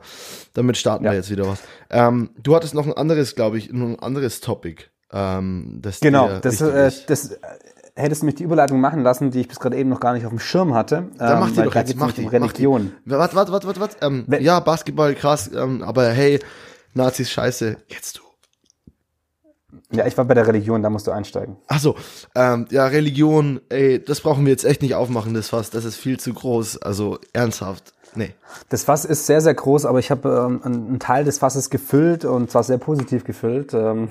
[0.54, 1.10] Damit starten Ja.
[1.12, 1.60] wir jetzt wieder was.
[1.90, 4.84] Ähm, du hattest noch ein anderes, glaube ich, noch ein anderes Topic.
[5.12, 7.38] Ähm, das Genau, das, äh, das
[7.95, 10.24] hättest du mich die Überleitung machen lassen, die ich bis gerade eben noch gar nicht
[10.24, 11.09] auf dem Schirm hatte.
[11.18, 12.28] Dann mach ähm, die doch jetzt, mach die, um.
[12.28, 12.93] Religion.
[13.05, 13.97] Warte, warte, warte, warte.
[14.01, 16.40] Ähm, ja, Basketball, krass, ähm, aber hey,
[16.95, 18.22] Nazis scheiße, jetzt du.
[19.95, 21.57] Ja, ich war bei der Religion, da musst du einsteigen.
[21.66, 21.97] Ach so,
[22.34, 25.97] ähm, ja, Religion, ey, das brauchen wir jetzt echt nicht aufmachen, das Fass, das ist
[25.97, 28.34] viel zu groß, also ernsthaft, nee.
[28.68, 32.24] Das Fass ist sehr, sehr groß, aber ich habe ähm, einen Teil des Fasses gefüllt
[32.24, 33.74] und zwar sehr positiv gefüllt.
[33.74, 34.08] Ähm,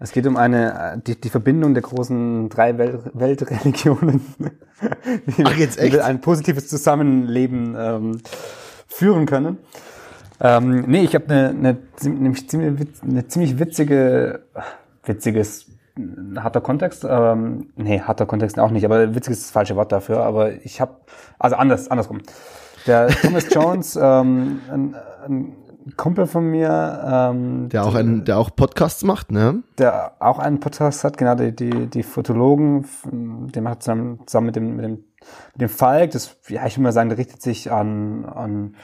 [0.00, 4.20] es geht um eine äh, die, die Verbindung der großen drei Wel Weltreligionen,
[5.38, 5.98] die, Ach, jetzt echt?
[5.98, 8.18] ein positives Zusammenleben ähm,
[8.86, 9.58] führen können.
[10.40, 14.42] Ähm, nee, ich habe eine, eine, nämlich ziemlich, eine ziemlich witzige,
[15.04, 15.66] witziges,
[15.96, 19.92] ein harter Kontext, ähm, nee, harter Kontext auch nicht, aber witzig ist das falsche Wort
[19.92, 20.96] dafür, aber ich habe,
[21.38, 22.20] also anders, andersrum.
[22.86, 25.56] Der Thomas Jones, ähm, ein, ein
[25.96, 29.62] Kumpel von mir, ähm, Der auch ein, der auch Podcasts macht, ne?
[29.78, 32.84] der auch einen Podcast hat, genau, die, die, die Fotologen,
[33.54, 34.92] der macht zusammen, zusammen mit dem, mit dem,
[35.54, 38.74] mit dem Falk, das, ja, ich würde mal sagen, der richtet sich an, an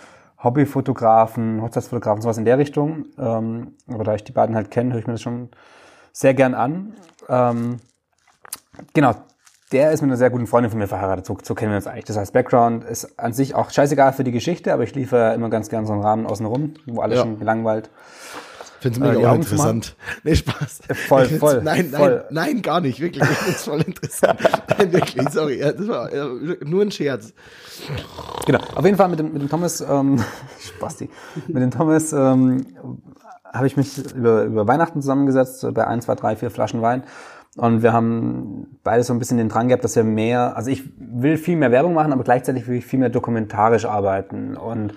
[0.43, 3.07] Hobbyfotografen, Hochzeitsfotografen, sowas in der Richtung.
[3.19, 5.51] Ähm, aber da ich die beiden halt kenne, höre ich mir das schon
[6.13, 6.95] sehr gern an.
[7.29, 7.77] Ähm,
[8.93, 9.15] genau,
[9.73, 11.87] der ist mit einer sehr guten Freundin von mir verheiratet, so, so kennen wir uns
[11.87, 12.05] eigentlich.
[12.05, 15.49] Das heißt, Background ist an sich auch scheißegal für die Geschichte, aber ich liefere immer
[15.51, 17.23] ganz gern so einen Rahmen außenrum, wo alle Ja.
[17.23, 17.91] schon gelangweilt.
[18.81, 19.37] Find's Äh, mega machen?
[19.43, 19.97] interessant.
[20.25, 20.81] Nee, Spaß.
[21.09, 22.25] Voll, Ich find's- voll, Nein, nein, voll.
[22.31, 23.23] nein, gar nicht, wirklich.
[23.23, 24.41] Ich find's voll interessant.
[24.79, 25.61] nein, wirklich, sorry.
[25.61, 26.27] Ja, Das war ja,
[26.65, 27.33] nur ein Scherz.
[28.47, 30.23] Genau, auf jeden Fall mit dem, mit dem Thomas, ähm,
[30.61, 31.09] Spasti,
[31.47, 32.67] mit dem Thomas ähm,
[33.53, 37.05] habe ich mich über, über Weihnachten zusammengesetzt, bei ein, zwei, drei, vier Flaschen Wein.
[37.57, 40.85] Und wir haben beide so ein bisschen den Drang gehabt, dass wir mehr, also ich
[40.97, 44.95] will viel mehr Werbung machen, aber gleichzeitig will ich viel mehr dokumentarisch arbeiten und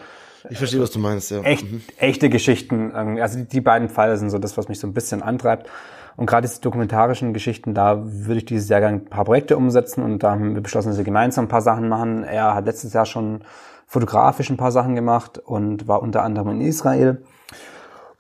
[0.50, 1.42] Ich verstehe, was du meinst, ja.
[1.42, 1.66] echt,
[1.98, 2.92] echte Geschichten.
[2.96, 3.22] irgendwie.
[3.22, 5.70] Also die, die beiden Pfeile sind so das, was mich so ein bisschen antreibt.
[6.16, 10.02] Und gerade diese dokumentarischen Geschichten, da würde ich dieses Jahr gerne ein paar Projekte umsetzen
[10.02, 12.24] und da haben wir beschlossen, dass wir gemeinsam ein paar Sachen machen.
[12.24, 13.42] Er hat letztes Jahr schon
[13.86, 17.22] fotografisch ein paar Sachen gemacht und war unter anderem in Israel.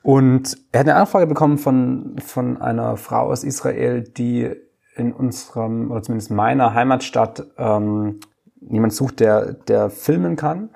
[0.05, 4.51] Und er hat eine Anfrage bekommen von, von einer Frau aus Israel, die
[4.95, 8.19] in unserem, oder zumindest meiner Heimatstadt, ähm,
[8.61, 10.69] jemand sucht, der, der filmen kann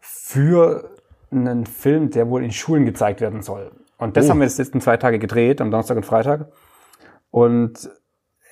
[0.00, 0.90] für
[1.32, 3.72] einen Film, der wohl in Schulen gezeigt werden soll.
[3.98, 4.30] Und das Oh.
[4.30, 6.46] haben wir jetzt letzten zwei Tage gedreht, am Donnerstag und Freitag.
[7.32, 7.90] Und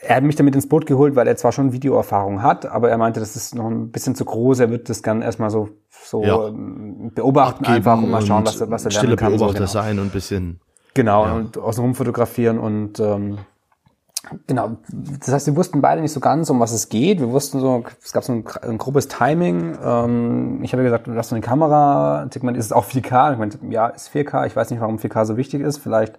[0.02, 2.98] er hat mich damit ins Boot geholt, weil er zwar schon Videoerfahrung hat, aber er
[2.98, 4.58] meinte, das ist noch ein bisschen zu groß.
[4.60, 6.50] Er wird das gern erstmal so, so Ja.
[7.14, 9.32] Beobachten einfach und mal schauen, was was er lernen stille kann.
[9.32, 9.70] So, Beobachter genau.
[9.70, 10.60] sein und ein bisschen.
[10.94, 13.38] Genau, und außenrum fotografieren und ähm,
[14.46, 14.78] genau.
[14.92, 17.20] Das heißt, wir wussten beide nicht so ganz, um was es geht.
[17.20, 19.78] Wir wussten so, es gab so ein, ein grobes Timing.
[19.82, 22.28] Ähm, ich habe ja gesagt, du hast so eine Kamera.
[22.34, 23.32] Ich meine, ist es auch 4K?
[23.32, 24.46] Ich meine, ja, ist 4K.
[24.46, 25.78] Ich weiß nicht, warum 4K so wichtig ist.
[25.78, 26.14] Vielleicht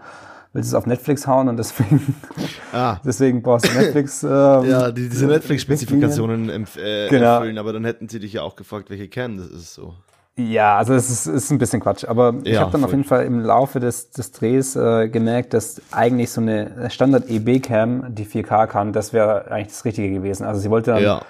[0.53, 2.15] willst du es auf Netflix hauen und deswegen,
[2.73, 2.97] Ah.
[3.05, 4.23] deswegen brauchst du Netflix.
[4.31, 7.35] Ähm, Ja, die, diese Netflix-Spezifikationen äh, Genau.
[7.35, 9.93] erfüllen, aber dann hätten sie dich ja auch gefragt, welche kennen, das ist so.
[10.37, 12.05] Ja, also es ist, ist ein bisschen Quatsch.
[12.05, 12.99] Aber ich Ja, habe dann auf voll.
[12.99, 18.25] jeden Fall im Laufe des, des Drehs äh, gemerkt, dass eigentlich so eine Standard-EB-Cam, die
[18.25, 20.45] 4K kann, das wäre eigentlich das Richtige gewesen.
[20.45, 21.21] Also sie wollte dann Ja.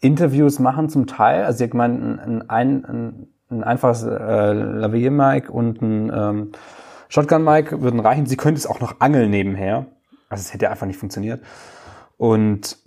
[0.00, 1.44] Interviews machen zum Teil.
[1.44, 6.52] Also sie hat gemeint, ein, ein, ein, ein einfaches äh, Lavalier-Mic und ein ähm,
[7.08, 8.26] Shotgun-Mic würden reichen.
[8.26, 9.86] Sie könnte es auch noch angeln nebenher.
[10.28, 11.40] Also es hätte einfach nicht funktioniert.
[12.16, 12.78] Und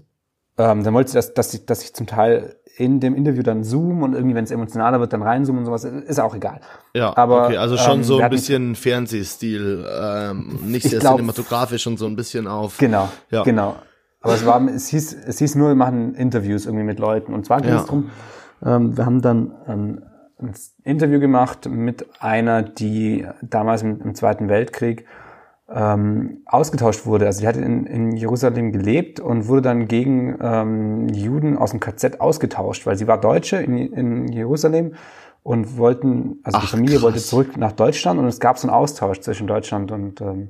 [0.57, 3.63] ähm, dann wollte sie, dass, dass, ich, dass ich zum Teil in dem Interview dann
[3.65, 5.84] zoom und irgendwie, wenn es emotionaler wird, dann reinzoomen und sowas.
[5.84, 6.61] Ist auch egal.
[6.93, 11.17] Ja, Aber, okay, also schon ähm, so ein bisschen Fernsehstil, ähm, nicht Ich sehr glaub-
[11.17, 12.77] cinematografisch und so ein bisschen auf.
[12.77, 13.43] Genau, Ja.
[13.43, 13.75] genau.
[14.21, 17.34] Aber es war, es hieß, es hieß nur, wir machen Interviews irgendwie mit Leuten.
[17.34, 17.82] Und zwar ging Ja.
[17.82, 18.09] es drum,
[18.65, 20.01] ähm, wir haben dann ähm,
[20.41, 20.53] ein
[20.86, 25.05] Interview gemacht mit einer, die damals im, im Zweiten Weltkrieg
[25.74, 27.25] ähm, ausgetauscht wurde.
[27.25, 31.79] Also die hat in, in Jerusalem gelebt und wurde dann gegen ähm, Juden aus dem
[31.79, 34.93] KZ ausgetauscht, weil sie war Deutsche in, in Jerusalem
[35.43, 37.28] und wollten, also die Ach, Familie wollte krass.
[37.28, 40.50] zurück nach Deutschland und es gab so einen Austausch zwischen Deutschland und ähm,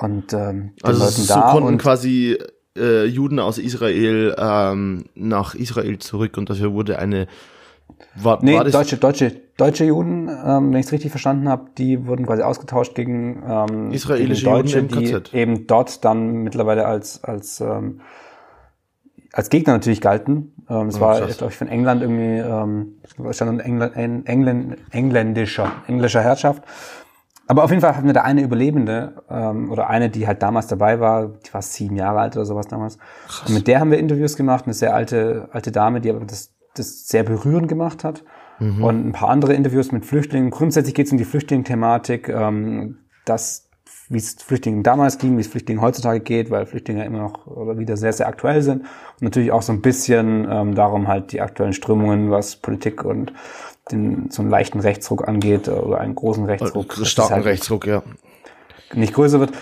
[0.00, 2.38] und ähm, Also Leuten so da konnten quasi
[2.76, 7.26] äh, Juden aus Israel ähm, nach Israel zurück und dafür wurde eine
[8.14, 12.06] war, nee, war deutsche, deutsche, deutsche Juden, ähm, wenn ich es richtig verstanden habe, die
[12.06, 16.86] wurden quasi ausgetauscht gegen ähm, Israelische gegen Deutsche, Juden im die eben dort dann mittlerweile
[16.86, 18.00] als als ähm,
[19.32, 20.54] als Gegner natürlich galten.
[20.68, 22.96] Ähm, es oh, war, glaube ich, von England irgendwie, ähm,
[23.32, 26.64] stand in England, England, engländischer, englischer Herrschaft.
[27.46, 30.68] Aber auf jeden Fall hatten wir da eine Überlebende, ähm, oder eine, die halt damals
[30.68, 32.96] dabei war, die war sieben Jahre alt oder sowas damals.
[33.46, 36.52] Und mit der haben wir Interviews gemacht, eine sehr alte, alte Dame, die aber das,
[36.74, 38.24] das sehr berührend gemacht hat.
[38.58, 38.84] Mhm.
[38.84, 40.50] Und ein paar andere Interviews mit Flüchtlingen.
[40.50, 43.70] Grundsätzlich geht es um die Flüchtlingsthematik, ähm, dass
[44.10, 47.78] wie es Flüchtlingen damals ging, wie es Flüchtlingen heutzutage geht, weil Flüchtlinge immer noch oder
[47.78, 48.82] wieder sehr, sehr aktuell sind.
[48.82, 53.32] Und natürlich auch so ein bisschen ähm, darum halt die aktuellen Strömungen, was Politik und
[53.92, 56.98] den, so einen leichten Rechtsruck angeht oder einen großen Rechtsruck.
[56.98, 58.02] Äh, starken halt Rechtsruck, ja.
[58.94, 59.52] Nicht größer wird.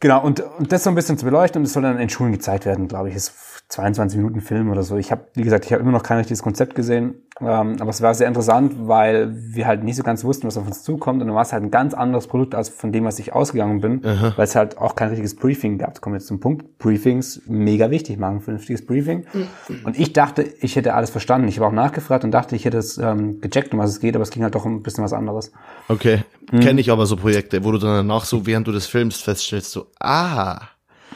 [0.00, 2.32] Genau, und, und das so ein bisschen zu beleuchten und das soll dann in Schulen
[2.32, 4.96] gezeigt werden, glaube ich, ist 22 Minuten Film oder so.
[4.96, 8.00] Ich habe, wie gesagt, ich habe immer noch kein richtiges Konzept gesehen, ähm, aber es
[8.00, 11.28] war sehr interessant, weil wir halt nicht so ganz wussten, was auf uns zukommt und
[11.28, 14.06] dann war es halt ein ganz anderes Produkt als von dem, was ich ausgegangen bin,
[14.06, 14.32] Aha.
[14.36, 16.00] weil es halt auch kein richtiges Briefing gab.
[16.00, 16.78] Kommen wir jetzt zum Punkt.
[16.78, 19.26] Briefings mega wichtig, machen ein vernünftiges Briefing.
[19.34, 19.80] Mhm.
[19.84, 21.46] Und ich dachte, ich hätte alles verstanden.
[21.48, 24.14] Ich habe auch nachgefragt und dachte, ich hätte es ähm, gecheckt, um was es geht,
[24.14, 25.52] aber es ging halt doch ein bisschen was anderes.
[25.88, 26.60] Okay, mhm.
[26.60, 29.72] kenne ich aber so Projekte, wo du dann danach so, während du das filmst, feststellst,
[29.72, 30.58] so, ah,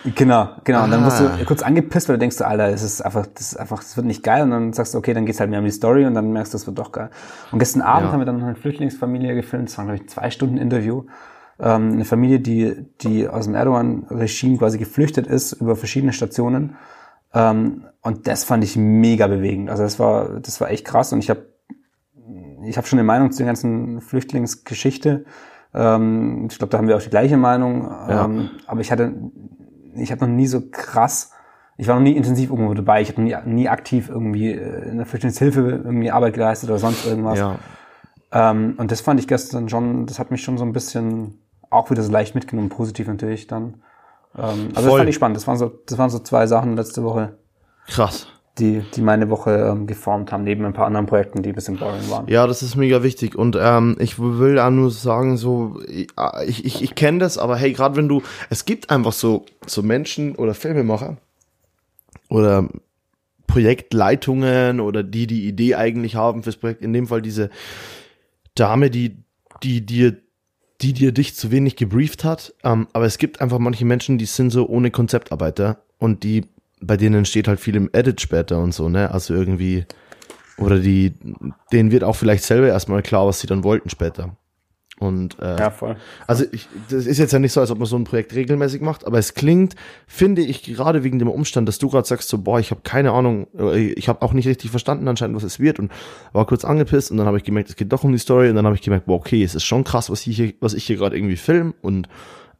[0.05, 0.81] Genau, genau.
[0.81, 0.85] Ah.
[0.85, 1.39] Und dann wirst du ah.
[1.47, 4.23] kurz angepisst, weil du denkst, Alter, es ist einfach, das ist einfach, das wird nicht
[4.23, 4.43] geil.
[4.43, 6.53] Und dann sagst du, okay, dann geht's halt mehr um die Story und dann merkst
[6.53, 7.11] du, das wird doch geil.
[7.53, 8.13] Und gestern Abend ja.
[8.13, 9.69] haben wir dann eine Flüchtlingsfamilie gefilmt.
[9.69, 11.05] Das war, glaube ich, ein zwei Stunden Interview.
[11.61, 16.77] Ähm, eine Familie, die, die aus dem Erdogan-Regime quasi geflüchtet ist über verschiedene Stationen.
[17.33, 19.71] Ähm, und das fand ich mega bewegend.
[19.71, 21.13] Also das war, das war echt krass.
[21.13, 21.47] Und ich habe,
[22.65, 25.25] ich habe schon eine Meinung zu der ganzen Flüchtlingsgeschichte.
[25.73, 27.83] Ähm, ich glaube, da haben wir auch die gleiche Meinung.
[27.83, 28.25] Ja.
[28.25, 29.13] Ähm, aber ich hatte
[29.95, 31.33] ich habe noch nie so krass,
[31.77, 34.99] ich war noch nie intensiv irgendwo dabei, ich habe nie, nie aktiv irgendwie äh, in
[34.99, 37.39] der Flüchtlingshilfe irgendwie Arbeit geleistet oder sonst irgendwas.
[37.39, 37.59] Ja.
[38.33, 41.39] Ähm, und das fand ich gestern schon, das hat mich schon so ein bisschen
[41.71, 43.83] auch wieder so leicht mitgenommen, positiv natürlich dann.
[44.37, 44.91] Ähm, also Voll.
[44.91, 45.37] das fand ich spannend.
[45.37, 47.39] Das waren so, das waren so zwei Sachen letzte Woche.
[47.87, 51.55] Krass die, die meine Woche ähm, geformt haben, neben ein paar anderen Projekten, die ein
[51.55, 52.29] bisschen boring waren.
[52.29, 53.35] Ja, das ist mega wichtig.
[53.35, 56.09] Und ähm, ich will auch nur sagen, so, ich,
[56.65, 60.35] ich, ich kenne das, aber hey, gerade wenn du, es gibt einfach so, so Menschen
[60.37, 61.17] oder Filmemacher
[62.29, 62.69] oder
[63.47, 67.49] Projektleitungen oder die die Idee eigentlich haben fürs Projekt, in dem Fall diese
[68.55, 69.25] Dame, die,
[69.63, 70.17] die dir
[70.83, 74.25] die dir dich zu wenig gebrieft hat, ähm, aber es gibt einfach manche Menschen, die
[74.27, 76.45] sind so ohne Konzeptarbeiter und die
[76.83, 79.11] bei denen steht halt viel im Edit später und so, ne?
[79.11, 79.87] Also irgendwie,
[80.59, 81.15] oder die,
[81.73, 84.37] denen wird auch vielleicht selber erstmal klar, was sie dann wollten später.
[85.03, 85.97] Und äh, ja, voll.
[86.29, 88.83] Also ich, das ist jetzt ja nicht so, als ob man so ein Projekt regelmäßig
[88.83, 89.75] macht, aber es klingt,
[90.07, 93.11] finde ich, gerade wegen dem Umstand, dass du gerade sagst, so, boah, ich habe keine
[93.11, 95.91] Ahnung, ich habe auch nicht richtig verstanden anscheinend, was es wird und
[96.33, 98.55] war kurz angepisst und dann habe ich gemerkt, es geht doch um die Story und
[98.55, 100.85] dann habe ich gemerkt, boah, okay, es ist schon krass, was ich hier, was ich
[100.85, 102.09] hier gerade irgendwie film und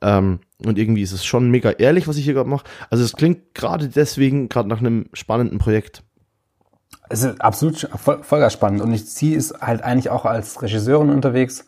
[0.03, 2.65] ähm, und irgendwie ist es schon mega ehrlich, was ich hier gerade mache.
[2.91, 6.03] Also es klingt gerade deswegen gerade nach einem spannenden Projekt.
[7.09, 8.81] Es ist absolut voll, voll spannend.
[8.81, 11.67] Und ich, sie ist halt eigentlich auch als Regisseurin unterwegs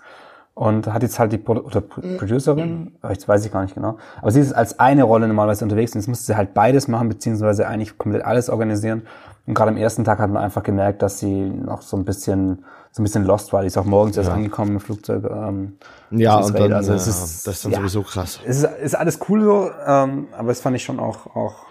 [0.55, 2.17] und hat jetzt halt die Pro oder mhm.
[2.17, 5.93] Producerin, jetzt weiß ich gar nicht genau, aber sie ist als eine Rolle normalerweise unterwegs
[5.93, 9.03] und jetzt musste sie halt beides machen, beziehungsweise eigentlich komplett alles organisieren.
[9.47, 12.65] Und gerade am ersten Tag hat man einfach gemerkt, dass sie noch so ein bisschen
[12.95, 13.63] so ein bisschen lost war.
[13.63, 15.25] Die ist auch morgens erst angekommen im Flugzeug.
[15.25, 15.79] Ähm,
[16.13, 18.39] ja, und dann, also es ist, das ist dann ja, sowieso krass.
[18.47, 21.67] Es ist, ist alles cool so, ähm, aber es fand ich schon auch, auch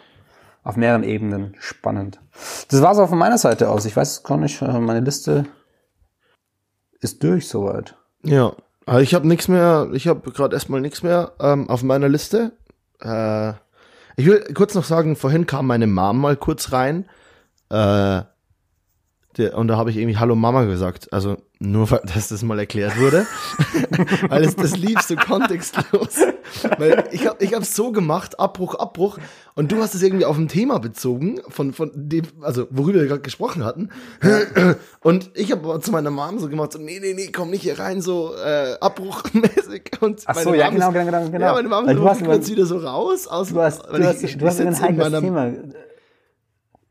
[0.64, 2.20] auf mehreren Ebenen spannend.
[2.70, 3.86] Das war es auch von meiner Seite aus.
[3.86, 5.46] Ich weiß gar nicht, äh, meine Liste
[7.00, 7.96] ist durch soweit.
[8.24, 8.52] Ja,
[8.86, 12.52] also ich habe nichts mehr, ich habe gerade erstmal nichts mehr ähm, auf meiner Liste.
[13.00, 13.54] Äh,
[14.18, 17.06] ich will kurz noch sagen, vorhin kam meine Mom mal kurz rein.
[17.74, 18.24] Äh,
[19.38, 21.12] der, und da habe ich irgendwie Hallo Mama gesagt.
[21.12, 23.26] Also nur, dass das mal erklärt wurde.
[24.30, 26.20] Weil es, das lief so kontextlos.
[26.78, 29.18] Weil ich habe ich hab's so gemacht, Abbruch, Abbruch.
[29.56, 33.08] Und du hast es irgendwie auf ein Thema bezogen, von, von dem, also worüber wir
[33.08, 33.90] gerade gesprochen hatten.
[35.02, 37.80] Und ich habe zu meiner Mom so gemacht, so, nee, nee, nee, komm nicht hier
[37.80, 39.94] rein, so äh, abbruchmäßig.
[40.02, 41.46] Und Ach so, ja, genau, genau, genau, genau.
[41.46, 43.28] Ja, meine Mom so, du hast wieder so raus.
[43.28, 45.54] Aus, du hast, du hast, du hast ein heikles Thema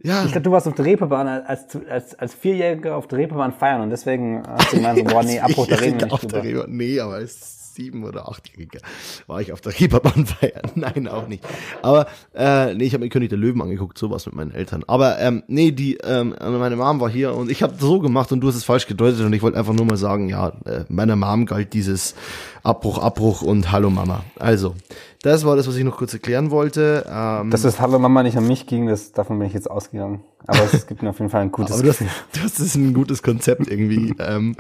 [0.03, 0.25] ja.
[0.25, 3.83] Ich glaube, du warst auf der Reeperbahn als, als, als Vierjähriger auf der Reeperbahn feiern
[3.83, 6.43] und deswegen hast du gemeint, so, boah, nee, Abbruch, da reden wir nicht drüber.
[6.43, 8.81] Der nee, aber als sieben oder achtjähriger
[9.27, 10.71] war ich auf der Reeperbahn feiern.
[10.75, 11.45] Nein, auch nicht.
[11.83, 14.85] Aber, äh, nee, ich habe mir König der Löwen angeguckt, sowas mit meinen Eltern.
[14.87, 18.41] Aber, ähm, nee, die, ähm, meine Mom war hier und ich habe so gemacht und
[18.41, 21.17] du hast es falsch gedeutet und ich wollte einfach nur mal sagen, ja, äh, meiner
[21.17, 22.15] Mom galt dieses
[22.63, 24.25] Abbruch, Abbruch und Hallo Mama.
[24.39, 24.75] Also,
[25.23, 27.05] das war das, was ich noch kurz erklären wollte.
[27.09, 30.23] Ähm, Dass das Hallo Mama nicht an mich ging, das, davon bin ich jetzt ausgegangen.
[30.47, 31.99] Aber es gibt mir auf jeden Fall ein gutes Aber das,
[32.41, 34.57] das ist ein gutes Konzept irgendwie ähm,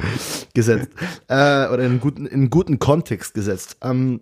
[0.54, 0.90] gesetzt.
[1.28, 3.76] Äh, oder in einen guten, in einen guten Kontext gesetzt.
[3.82, 4.20] Ähm,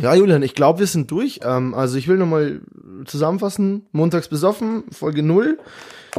[0.00, 1.40] ja, Julian, ich glaube, wir sind durch.
[1.44, 2.62] Ähm, also ich will nochmal
[3.04, 3.86] zusammenfassen.
[3.92, 5.58] Montags besoffen, Folge null.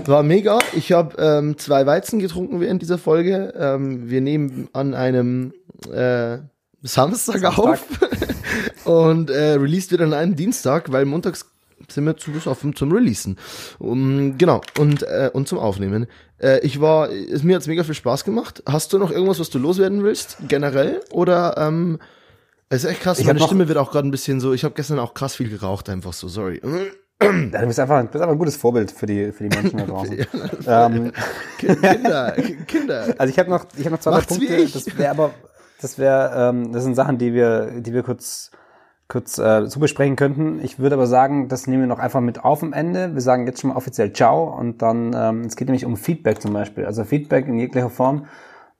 [0.05, 0.59] War mega.
[0.73, 3.53] Ich habe ähm, zwei Weizen getrunken während dieser Folge.
[3.57, 5.53] Ähm, wir nehmen an einem
[5.91, 6.37] äh,
[6.83, 7.57] Samstag, Samstag.
[7.57, 7.83] auf
[8.85, 11.45] und äh, released wird an einem Dienstag, weil montags
[11.89, 13.37] sind wir zu offen zum Releasen.
[13.79, 16.07] Um, genau, und, äh, und zum Aufnehmen.
[16.39, 18.63] Äh, ich war, es, mir hat's mega viel Spaß gemacht.
[18.65, 21.01] Hast du noch irgendwas, was du loswerden willst, generell?
[21.11, 21.99] Oder, ähm,
[22.69, 24.73] es ist echt krass, ich meine Stimme wird auch gerade ein bisschen so, ich habe
[24.73, 26.59] gestern auch krass viel geraucht, einfach so, sorry.
[27.21, 27.29] Ja,
[27.61, 30.17] du bist einfach, bist einfach ein gutes Vorbild für die, für die Menschen da draußen.
[30.67, 31.11] ähm,
[31.57, 32.35] Kinder,
[32.67, 33.15] Kinder.
[33.17, 34.67] Also ich habe noch, ich habe noch zwei Macht's Punkte.
[34.67, 35.33] Das wäre aber,
[35.83, 38.51] das wäre, ähm, das sind Sachen, die wir, die wir kurz
[39.07, 40.59] kurz äh, zu besprechen könnten.
[40.63, 43.13] Ich würde aber sagen, das nehmen wir noch einfach mit auf am Ende.
[43.13, 46.41] Wir sagen jetzt schon mal offiziell Ciao und dann, ähm, es geht nämlich um Feedback
[46.41, 46.85] zum Beispiel.
[46.85, 48.25] Also Feedback in jeglicher Form.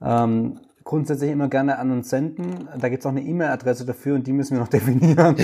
[0.01, 2.67] Ähm, grundsätzlich immer gerne an uns senden.
[2.77, 5.35] Da gibt's auch eine E-Mail-Adresse dafür und die müssen wir noch definieren.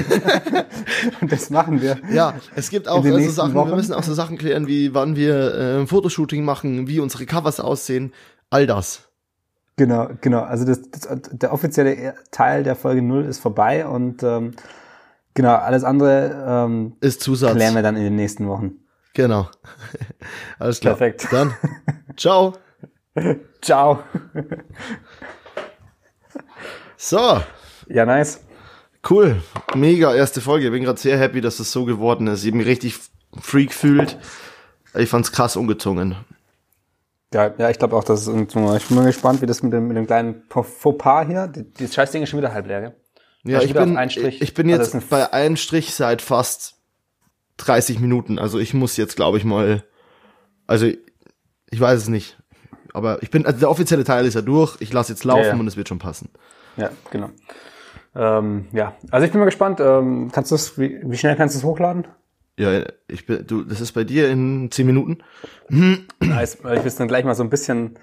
[1.21, 1.97] und das machen wir.
[2.11, 3.69] Ja, es gibt auch so Sachen, Wochen.
[3.69, 7.59] wir müssen auch so Sachen klären, wie wann wir äh, Fotoshooting machen, wie unsere Covers
[7.59, 8.11] aussehen,
[8.49, 9.08] all das.
[9.79, 10.41] Genau, genau.
[10.41, 14.51] Also das, das, der offizielle Teil der Folge 0 ist vorbei und ähm,
[15.33, 17.55] genau, alles andere ähm, ist Zusatz.
[17.55, 18.73] klären wir dann in den nächsten Wochen.
[19.13, 19.47] Genau.
[20.59, 20.95] Alles klar.
[20.95, 21.29] Perfekt.
[21.31, 21.53] Dann
[22.17, 22.55] ciao.
[23.61, 24.03] ciao.
[26.97, 27.41] so.
[27.87, 28.41] Ja, nice.
[29.09, 29.41] Cool.
[29.75, 30.65] Mega erste Folge.
[30.65, 32.43] Ich bin gerade sehr happy, dass es so geworden ist.
[32.43, 32.99] Ich bin richtig
[33.39, 34.17] freak fühlt.
[34.93, 36.17] Ich fand's krass ungezwungen.
[37.33, 39.87] Ja, ja, ich glaube auch, dass es ich bin mal gespannt, wie das mit dem,
[39.87, 42.95] mit dem kleinen Fauxpas hier, die, die Scheißding ist schon wieder halb leer, gell?
[43.43, 46.75] Ja, ich bin, ich bin jetzt also bei einem Strich seit fast
[47.57, 48.37] 30 Minuten.
[48.37, 49.83] Also ich muss jetzt, glaube ich mal,
[50.67, 52.37] also ich weiß es nicht.
[52.93, 54.75] Aber ich bin, also der offizielle Teil ist ja durch.
[54.79, 55.55] Ich lasse jetzt laufen ja, ja.
[55.55, 56.29] und es wird schon passen.
[56.75, 57.29] Ja, genau.
[58.15, 59.79] Ähm, ja, also ich bin mal gespannt.
[59.79, 62.07] Ähm, kannst du wie, wie schnell kannst du es hochladen?
[62.59, 65.19] Ja, ich bin, du, das ist bei dir in zehn Minuten.
[65.69, 67.95] Nice, ich will dann gleich mal so ein bisschen,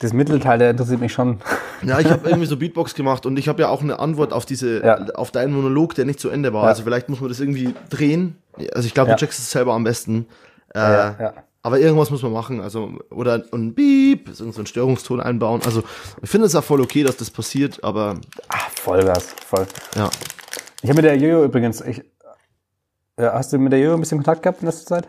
[0.00, 1.38] das Mittelteil, der interessiert mich schon.
[1.82, 4.46] Ja, ich habe irgendwie so Beatbox gemacht und ich habe ja auch eine Antwort auf
[4.46, 4.96] diese, ja.
[5.14, 6.64] auf deinen Monolog, der nicht zu Ende war.
[6.64, 6.70] Ja.
[6.70, 8.36] Also vielleicht muss man das irgendwie drehen.
[8.74, 9.14] Also ich glaube, ja.
[9.14, 10.26] du checkst es selber am besten.
[10.74, 15.60] Äh, ja, Aber irgendwas muss man machen, also oder ein Beep, so ein Störungston einbauen.
[15.64, 15.84] Also
[16.20, 18.18] ich finde es auch voll okay, dass das passiert, aber
[18.48, 19.68] Ach, Vollgas, voll.
[19.94, 20.10] Ja.
[20.82, 22.02] Ich habe mit der Jojo übrigens, ich,
[23.18, 25.08] ja, hast du mit der Jojo ein bisschen Kontakt gehabt in letzter Zeit?